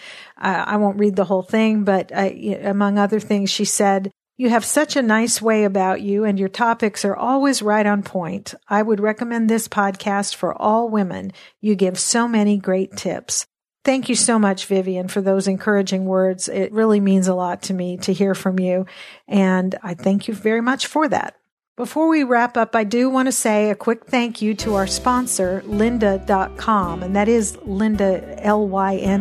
Uh, 0.40 0.64
I 0.66 0.76
won't 0.76 0.98
read 0.98 1.16
the 1.16 1.24
whole 1.24 1.42
thing, 1.42 1.84
but 1.84 2.12
I, 2.14 2.26
among 2.62 2.98
other 2.98 3.18
things, 3.18 3.50
she 3.50 3.64
said, 3.64 4.10
you 4.38 4.50
have 4.50 4.66
such 4.66 4.96
a 4.96 5.02
nice 5.02 5.40
way 5.40 5.64
about 5.64 6.02
you 6.02 6.24
and 6.24 6.38
your 6.38 6.50
topics 6.50 7.04
are 7.04 7.16
always 7.16 7.62
right 7.62 7.86
on 7.86 8.02
point. 8.02 8.54
I 8.68 8.82
would 8.82 9.00
recommend 9.00 9.48
this 9.48 9.66
podcast 9.66 10.34
for 10.34 10.54
all 10.54 10.90
women. 10.90 11.32
You 11.60 11.74
give 11.74 11.98
so 11.98 12.28
many 12.28 12.58
great 12.58 12.96
tips. 12.96 13.46
Thank 13.82 14.08
you 14.08 14.14
so 14.14 14.38
much, 14.38 14.66
Vivian, 14.66 15.08
for 15.08 15.22
those 15.22 15.48
encouraging 15.48 16.04
words. 16.04 16.48
It 16.48 16.72
really 16.72 17.00
means 17.00 17.28
a 17.28 17.34
lot 17.34 17.62
to 17.62 17.74
me 17.74 17.96
to 17.98 18.12
hear 18.12 18.34
from 18.34 18.58
you. 18.58 18.84
And 19.26 19.74
I 19.82 19.94
thank 19.94 20.28
you 20.28 20.34
very 20.34 20.60
much 20.60 20.86
for 20.86 21.08
that. 21.08 21.36
Before 21.76 22.08
we 22.08 22.24
wrap 22.24 22.56
up, 22.56 22.74
I 22.74 22.84
do 22.84 23.10
want 23.10 23.26
to 23.26 23.32
say 23.32 23.68
a 23.68 23.74
quick 23.74 24.06
thank 24.06 24.40
you 24.40 24.54
to 24.54 24.76
our 24.76 24.86
sponsor, 24.86 25.62
lynda.com, 25.66 27.02
and 27.02 27.14
that 27.14 27.28
is 27.28 27.54
Lynda, 27.58 28.38
L-Y-N-D-A.com. 28.42 29.20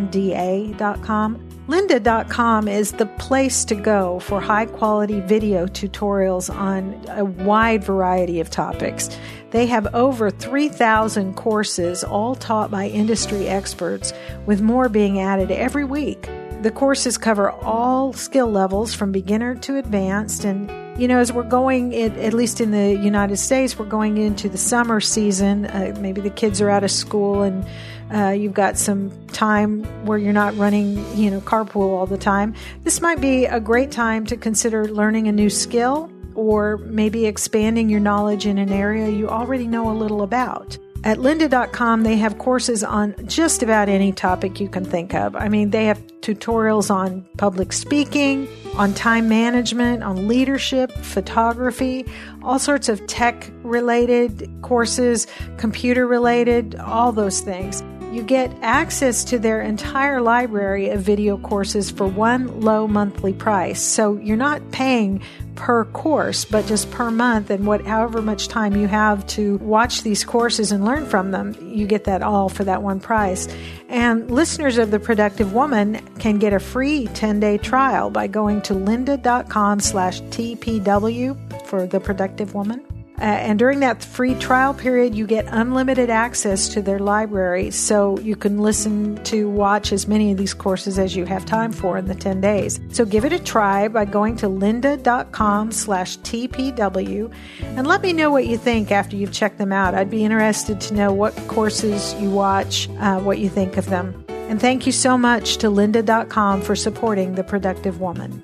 Lynda.com 1.67 2.67
is 2.69 2.93
the 2.93 3.07
place 3.07 3.65
to 3.65 3.75
go 3.75 4.19
for 4.21 4.39
high 4.39 4.67
quality 4.67 5.19
video 5.19 5.67
tutorials 5.67 6.49
on 6.49 6.97
a 7.09 7.25
wide 7.25 7.83
variety 7.83 8.39
of 8.39 8.49
topics. 8.49 9.09
They 9.51 9.65
have 9.65 9.93
over 9.93 10.31
3,000 10.31 11.35
courses, 11.35 12.05
all 12.05 12.35
taught 12.35 12.71
by 12.71 12.87
industry 12.87 13.49
experts, 13.49 14.13
with 14.45 14.61
more 14.61 14.87
being 14.87 15.19
added 15.19 15.51
every 15.51 15.83
week. 15.83 16.29
The 16.61 16.71
courses 16.71 17.17
cover 17.17 17.51
all 17.51 18.13
skill 18.13 18.47
levels 18.47 18.93
from 18.93 19.11
beginner 19.11 19.55
to 19.55 19.77
advanced 19.77 20.45
and 20.45 20.71
you 20.97 21.09
know, 21.09 21.19
as 21.19 21.33
we're 21.33 21.43
going, 21.43 21.93
at 21.93 22.33
least 22.33 22.61
in 22.61 22.71
the 22.71 22.93
United 22.93 23.35
States, 23.35 23.77
we're 23.77 23.85
going 23.85 24.17
into 24.17 24.47
the 24.47 24.57
summer 24.57 25.01
season. 25.01 25.65
Uh, 25.65 25.93
maybe 25.99 26.21
the 26.21 26.29
kids 26.29 26.61
are 26.61 26.69
out 26.69 26.85
of 26.85 26.91
school 26.91 27.41
and 27.41 27.65
uh, 28.13 28.29
you've 28.29 28.53
got 28.53 28.77
some 28.77 29.11
time 29.27 29.83
where 30.05 30.17
you're 30.17 30.31
not 30.31 30.55
running, 30.55 30.95
you 31.17 31.29
know, 31.29 31.41
carpool 31.41 31.97
all 31.97 32.05
the 32.05 32.17
time. 32.17 32.55
This 32.85 33.01
might 33.01 33.19
be 33.19 33.45
a 33.45 33.59
great 33.59 33.91
time 33.91 34.25
to 34.27 34.37
consider 34.37 34.87
learning 34.87 35.27
a 35.27 35.33
new 35.33 35.49
skill 35.49 36.09
or 36.33 36.77
maybe 36.77 37.25
expanding 37.25 37.89
your 37.89 37.99
knowledge 37.99 38.45
in 38.45 38.57
an 38.57 38.71
area 38.71 39.09
you 39.09 39.27
already 39.27 39.67
know 39.67 39.91
a 39.91 39.95
little 39.95 40.21
about. 40.21 40.77
At 41.05 41.19
lynda.com, 41.19 42.01
they 42.01 42.17
have 42.17 42.39
courses 42.39 42.83
on 42.83 43.13
just 43.27 43.61
about 43.61 43.89
any 43.89 44.11
topic 44.11 44.59
you 44.59 44.67
can 44.67 44.83
think 44.83 45.13
of. 45.13 45.35
I 45.35 45.49
mean, 45.49 45.69
they 45.69 45.85
have 45.85 46.01
tutorials 46.21 46.89
on 46.89 47.23
public 47.37 47.73
speaking, 47.73 48.47
on 48.75 48.91
time 48.95 49.29
management, 49.29 50.01
on 50.01 50.27
leadership, 50.27 50.91
photography, 50.91 52.07
all 52.41 52.57
sorts 52.57 52.89
of 52.89 53.05
tech 53.05 53.51
related 53.61 54.51
courses, 54.63 55.27
computer 55.57 56.07
related, 56.07 56.73
all 56.77 57.11
those 57.11 57.39
things. 57.39 57.83
You 58.15 58.23
get 58.23 58.55
access 58.61 59.25
to 59.25 59.39
their 59.39 59.61
entire 59.61 60.21
library 60.21 60.87
of 60.87 61.01
video 61.01 61.37
courses 61.37 61.91
for 61.91 62.07
one 62.07 62.61
low 62.61 62.87
monthly 62.87 63.33
price. 63.33 63.81
So 63.81 64.15
you're 64.15 64.37
not 64.37 64.71
paying 64.71 65.21
per 65.55 65.83
course, 65.83 66.45
but 66.45 66.65
just 66.65 66.89
per 66.91 67.11
month 67.11 67.49
and 67.49 67.67
what 67.67 67.85
however 67.85 68.21
much 68.21 68.47
time 68.47 68.73
you 68.77 68.87
have 68.87 69.27
to 69.27 69.57
watch 69.57 70.03
these 70.03 70.23
courses 70.23 70.71
and 70.71 70.85
learn 70.85 71.05
from 71.05 71.31
them, 71.31 71.57
you 71.59 71.87
get 71.87 72.05
that 72.05 72.23
all 72.23 72.47
for 72.47 72.63
that 72.63 72.81
one 72.81 73.01
price. 73.01 73.49
And 73.89 74.31
listeners 74.31 74.77
of 74.77 74.91
The 74.91 74.99
Productive 75.01 75.51
Woman 75.51 75.95
can 76.17 76.39
get 76.39 76.53
a 76.53 76.59
free 76.61 77.07
10-day 77.07 77.57
trial 77.57 78.11
by 78.11 78.27
going 78.27 78.61
to 78.61 78.75
lynda.com 78.75 79.81
slash 79.81 80.21
TPW 80.21 81.67
for 81.67 81.85
The 81.85 81.99
Productive 81.99 82.53
Woman. 82.53 82.94
Uh, 83.17 83.23
and 83.23 83.57
during 83.57 83.79
that 83.79 84.03
free 84.03 84.35
trial 84.35 84.73
period, 84.73 85.15
you 85.15 85.25
get 85.25 85.45
unlimited 85.49 86.09
access 86.09 86.67
to 86.69 86.81
their 86.81 86.99
library. 86.99 87.71
So 87.71 88.19
you 88.19 88.35
can 88.35 88.59
listen 88.59 89.23
to 89.25 89.49
watch 89.49 89.91
as 89.93 90.07
many 90.07 90.31
of 90.31 90.37
these 90.37 90.53
courses 90.53 90.99
as 90.99 91.15
you 91.15 91.25
have 91.25 91.45
time 91.45 91.71
for 91.71 91.97
in 91.97 92.05
the 92.05 92.15
10 92.15 92.41
days. 92.41 92.79
So 92.89 93.05
give 93.05 93.23
it 93.25 93.31
a 93.31 93.39
try 93.39 93.87
by 93.87 94.05
going 94.05 94.35
to 94.37 94.47
lynda.com 94.47 95.71
slash 95.71 96.17
TPW 96.19 97.31
and 97.61 97.87
let 97.87 98.01
me 98.01 98.13
know 98.13 98.31
what 98.31 98.47
you 98.47 98.57
think 98.57 98.91
after 98.91 99.15
you've 99.15 99.31
checked 99.31 99.57
them 99.57 99.71
out. 99.71 99.95
I'd 99.95 100.09
be 100.09 100.23
interested 100.23 100.81
to 100.81 100.93
know 100.93 101.13
what 101.13 101.35
courses 101.47 102.13
you 102.15 102.29
watch, 102.29 102.89
uh, 102.99 103.19
what 103.19 103.39
you 103.39 103.49
think 103.49 103.77
of 103.77 103.85
them. 103.87 104.25
And 104.27 104.61
thank 104.61 104.85
you 104.85 104.91
so 104.91 105.17
much 105.17 105.57
to 105.57 105.67
lynda.com 105.67 106.61
for 106.61 106.75
supporting 106.75 107.33
the 107.35 107.43
productive 107.43 107.99
woman. 107.99 108.43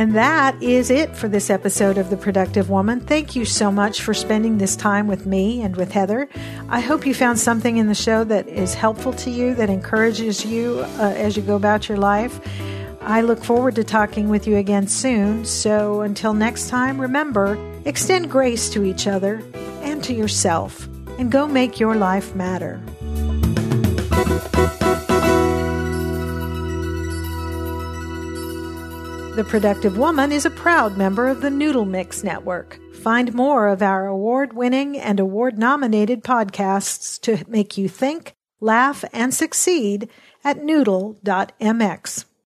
And 0.00 0.14
that 0.14 0.62
is 0.62 0.90
it 0.90 1.14
for 1.14 1.28
this 1.28 1.50
episode 1.50 1.98
of 1.98 2.08
The 2.08 2.16
Productive 2.16 2.70
Woman. 2.70 3.00
Thank 3.00 3.36
you 3.36 3.44
so 3.44 3.70
much 3.70 4.00
for 4.00 4.14
spending 4.14 4.56
this 4.56 4.74
time 4.74 5.06
with 5.06 5.26
me 5.26 5.60
and 5.60 5.76
with 5.76 5.92
Heather. 5.92 6.26
I 6.70 6.80
hope 6.80 7.04
you 7.04 7.12
found 7.12 7.38
something 7.38 7.76
in 7.76 7.86
the 7.86 7.94
show 7.94 8.24
that 8.24 8.48
is 8.48 8.72
helpful 8.72 9.12
to 9.12 9.28
you, 9.28 9.54
that 9.56 9.68
encourages 9.68 10.42
you 10.42 10.78
uh, 10.98 11.12
as 11.14 11.36
you 11.36 11.42
go 11.42 11.54
about 11.54 11.90
your 11.90 11.98
life. 11.98 12.40
I 13.02 13.20
look 13.20 13.44
forward 13.44 13.74
to 13.74 13.84
talking 13.84 14.30
with 14.30 14.46
you 14.46 14.56
again 14.56 14.88
soon. 14.88 15.44
So 15.44 16.00
until 16.00 16.32
next 16.32 16.70
time, 16.70 16.98
remember 16.98 17.58
extend 17.84 18.30
grace 18.30 18.70
to 18.70 18.84
each 18.84 19.06
other 19.06 19.42
and 19.82 20.02
to 20.04 20.14
yourself, 20.14 20.88
and 21.18 21.30
go 21.30 21.46
make 21.46 21.78
your 21.78 21.94
life 21.94 22.34
matter. 22.34 22.80
The 29.36 29.44
Productive 29.44 29.96
Woman 29.96 30.32
is 30.32 30.44
a 30.44 30.50
proud 30.50 30.98
member 30.98 31.28
of 31.28 31.40
the 31.40 31.50
Noodle 31.50 31.84
Mix 31.84 32.24
Network. 32.24 32.80
Find 32.96 33.32
more 33.32 33.68
of 33.68 33.80
our 33.80 34.06
award 34.06 34.54
winning 34.54 34.98
and 34.98 35.20
award 35.20 35.56
nominated 35.56 36.24
podcasts 36.24 37.18
to 37.22 37.44
make 37.48 37.78
you 37.78 37.88
think, 37.88 38.34
laugh, 38.60 39.04
and 39.12 39.32
succeed 39.32 40.10
at 40.42 40.64
noodle.mx. 40.64 42.24